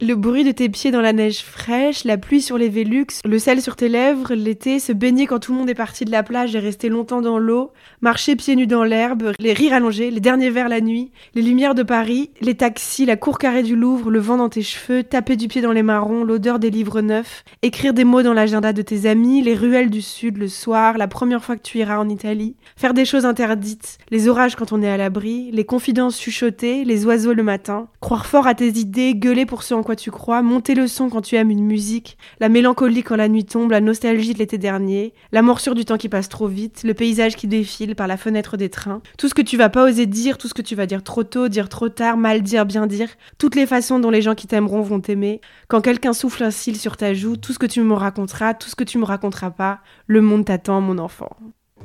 Le 0.03 0.15
bruit 0.15 0.45
de 0.45 0.51
tes 0.51 0.71
pieds 0.71 0.91
dans 0.91 1.03
la 1.03 1.13
neige 1.13 1.43
fraîche, 1.43 2.05
la 2.05 2.17
pluie 2.17 2.41
sur 2.41 2.57
les 2.57 2.71
Vélux, 2.71 3.21
le 3.23 3.39
sel 3.39 3.61
sur 3.61 3.77
tes 3.77 3.91
lèvres, 3.91 4.33
l'été, 4.33 4.79
se 4.79 4.95
baigner 4.95 5.27
quand 5.27 5.41
tout 5.41 5.53
le 5.53 5.59
monde 5.59 5.69
est 5.69 5.75
parti 5.75 6.07
de 6.07 6.11
la 6.11 6.23
plage 6.23 6.57
et 6.57 6.59
rester 6.59 6.89
longtemps 6.89 7.21
dans 7.21 7.39
l'eau, 7.39 7.71
marcher 8.01 8.35
pieds 8.35 8.57
nus 8.57 8.67
dans 8.67 8.83
l'herbe, 8.83 9.33
les 9.39 9.53
rires 9.53 9.75
allongés, 9.75 10.11
les 10.11 10.21
derniers 10.21 10.49
verres 10.49 10.71
la 10.71 10.81
nuit, 10.81 11.11
les 11.35 11.43
lumières 11.43 11.75
de 11.75 11.83
Paris, 11.83 12.31
les 12.41 12.55
taxis, 12.55 13.05
la 13.05 13.19
cour 13.19 13.37
carrée 13.37 13.63
du 13.63 13.77
Louvre, 13.77 14.11
le 14.11 14.21
vent 14.21 14.39
dans 14.39 14.49
tes 14.49 14.63
cheveux, 14.63 15.03
taper 15.03 15.37
du 15.37 15.49
pied 15.49 15.61
dans 15.61 15.71
les 15.71 15.83
marrons, 15.83 16.25
l'odeur 16.25 16.61
des 16.61 16.71
livres 16.71 17.03
neufs, 17.03 17.45
écrire 17.61 17.93
des 17.93 18.05
mots 18.05 18.23
dans 18.23 18.33
l'agenda 18.33 18.73
de 18.73 18.81
tes 18.81 19.05
amis, 19.05 19.43
les 19.43 19.55
ruelles 19.55 19.91
du 19.91 20.01
sud 20.01 20.39
le 20.39 20.49
soir, 20.49 20.97
la 20.97 21.09
première 21.09 21.45
fois 21.45 21.57
que 21.57 21.63
tu 21.63 21.77
iras 21.77 21.99
en 21.99 22.09
Italie, 22.09 22.57
faire 22.75 22.95
des 22.95 23.05
choses 23.05 23.27
interdites, 23.27 23.99
les 24.11 24.29
orages 24.29 24.57
quand 24.57 24.73
on 24.73 24.81
est 24.81 24.91
à 24.91 24.97
l'abri, 24.97 25.51
les 25.53 25.67
confidences 25.67 26.19
chuchotées, 26.19 26.87
les 26.87 27.05
oiseaux 27.05 27.35
le 27.35 27.43
matin, 27.43 27.89
croire 28.01 28.25
fort 28.25 28.47
à 28.47 28.55
tes 28.55 28.69
idées, 28.79 29.15
gueuler 29.15 29.45
pour 29.45 29.63
ce 29.63 29.75
en 29.75 29.83
quoi 29.90 29.96
tu 29.96 30.12
crois, 30.12 30.40
monter 30.40 30.76
le 30.76 30.87
son 30.87 31.11
quand 31.11 31.20
tu 31.20 31.35
aimes 31.35 31.50
une 31.50 31.64
musique, 31.64 32.16
la 32.38 32.48
mélancolie 32.48 33.03
quand 33.03 33.16
la 33.16 33.26
nuit 33.26 33.44
tombe, 33.44 33.72
la 33.72 33.81
nostalgie 33.81 34.35
de 34.35 34.38
l'été 34.38 34.57
dernier, 34.57 35.14
la 35.33 35.42
morsure 35.42 35.74
du 35.74 35.85
temps 35.85 35.96
qui 35.96 36.09
passe 36.09 36.29
trop 36.29 36.46
vite, 36.46 36.85
le 36.85 36.94
paysage 36.94 37.35
qui 37.35 37.48
défile 37.48 37.96
par 37.96 38.07
la 38.07 38.16
fenêtre 38.16 38.57
des 38.57 38.68
trains, 38.68 39.03
tout 39.18 39.29
ce 39.29 39.35
que 39.35 39.42
tu 39.42 39.57
vas 39.57 39.68
pas 39.68 39.83
oser 39.83 40.07
dire, 40.07 40.38
tout 40.38 40.46
ce 40.46 40.55
que 40.55 40.62
tu 40.62 40.76
vas 40.76 40.87
dire 40.87 41.03
trop 41.03 41.24
tôt, 41.24 41.48
dire 41.48 41.68
trop 41.68 41.88
tard, 41.88 42.16
mal 42.16 42.40
dire, 42.40 42.66
bien 42.66 42.87
dire, 42.87 43.09
toutes 43.37 43.57
les 43.57 43.66
façons 43.66 43.98
dont 43.98 44.11
les 44.11 44.22
gens 44.22 44.37
qui 44.37 44.46
t'aimeront 44.46 44.83
vont 44.83 45.00
t'aimer, 45.00 45.40
quand 45.66 45.81
quelqu'un 45.81 46.12
souffle 46.12 46.44
un 46.44 46.53
cil 46.53 46.76
sur 46.76 46.96
ta 46.96 47.12
joue, 47.12 47.37
tout 47.37 47.53
ce 47.53 47.59
que 47.59 47.66
tu 47.66 47.81
me 47.81 47.94
raconteras, 47.94 48.55
tout 48.55 48.68
ce 48.68 48.76
que 48.76 48.85
tu 48.85 48.96
me 48.96 49.05
raconteras 49.05 49.50
pas, 49.50 49.81
le 50.07 50.20
monde 50.20 50.44
t'attend, 50.44 50.81
mon 50.81 50.98
enfant. 50.98 51.37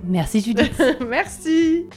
Merci 0.04 0.42
Judith. 0.42 0.80
Merci. 1.10 1.88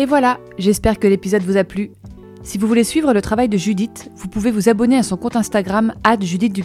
Et 0.00 0.06
voilà, 0.06 0.40
j'espère 0.56 0.98
que 0.98 1.06
l'épisode 1.06 1.42
vous 1.42 1.58
a 1.58 1.64
plu. 1.64 1.90
Si 2.42 2.56
vous 2.56 2.66
voulez 2.66 2.84
suivre 2.84 3.12
le 3.12 3.20
travail 3.20 3.50
de 3.50 3.58
Judith, 3.58 4.10
vous 4.16 4.28
pouvez 4.28 4.50
vous 4.50 4.70
abonner 4.70 4.96
à 4.96 5.02
son 5.02 5.18
compte 5.18 5.36
Instagram 5.36 5.92
Judith 6.22 6.58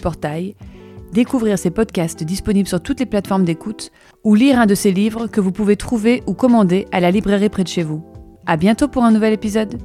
découvrir 1.11 1.59
ses 1.59 1.69
podcasts 1.69 2.23
disponibles 2.23 2.69
sur 2.69 2.81
toutes 2.81 3.01
les 3.01 3.05
plateformes 3.05 3.43
d'écoute 3.43 3.91
ou 4.23 4.35
lire 4.35 4.57
un 4.57 4.65
de 4.65 4.73
ses 4.73 4.93
livres 4.93 5.27
que 5.27 5.41
vous 5.41 5.51
pouvez 5.51 5.75
trouver 5.75 6.23
ou 6.27 6.33
commander 6.33 6.87
à 6.93 7.01
la 7.01 7.11
librairie 7.11 7.49
près 7.49 7.65
de 7.65 7.67
chez 7.67 7.83
vous. 7.83 8.05
À 8.45 8.55
bientôt 8.55 8.87
pour 8.87 9.03
un 9.03 9.11
nouvel 9.11 9.33
épisode. 9.33 9.81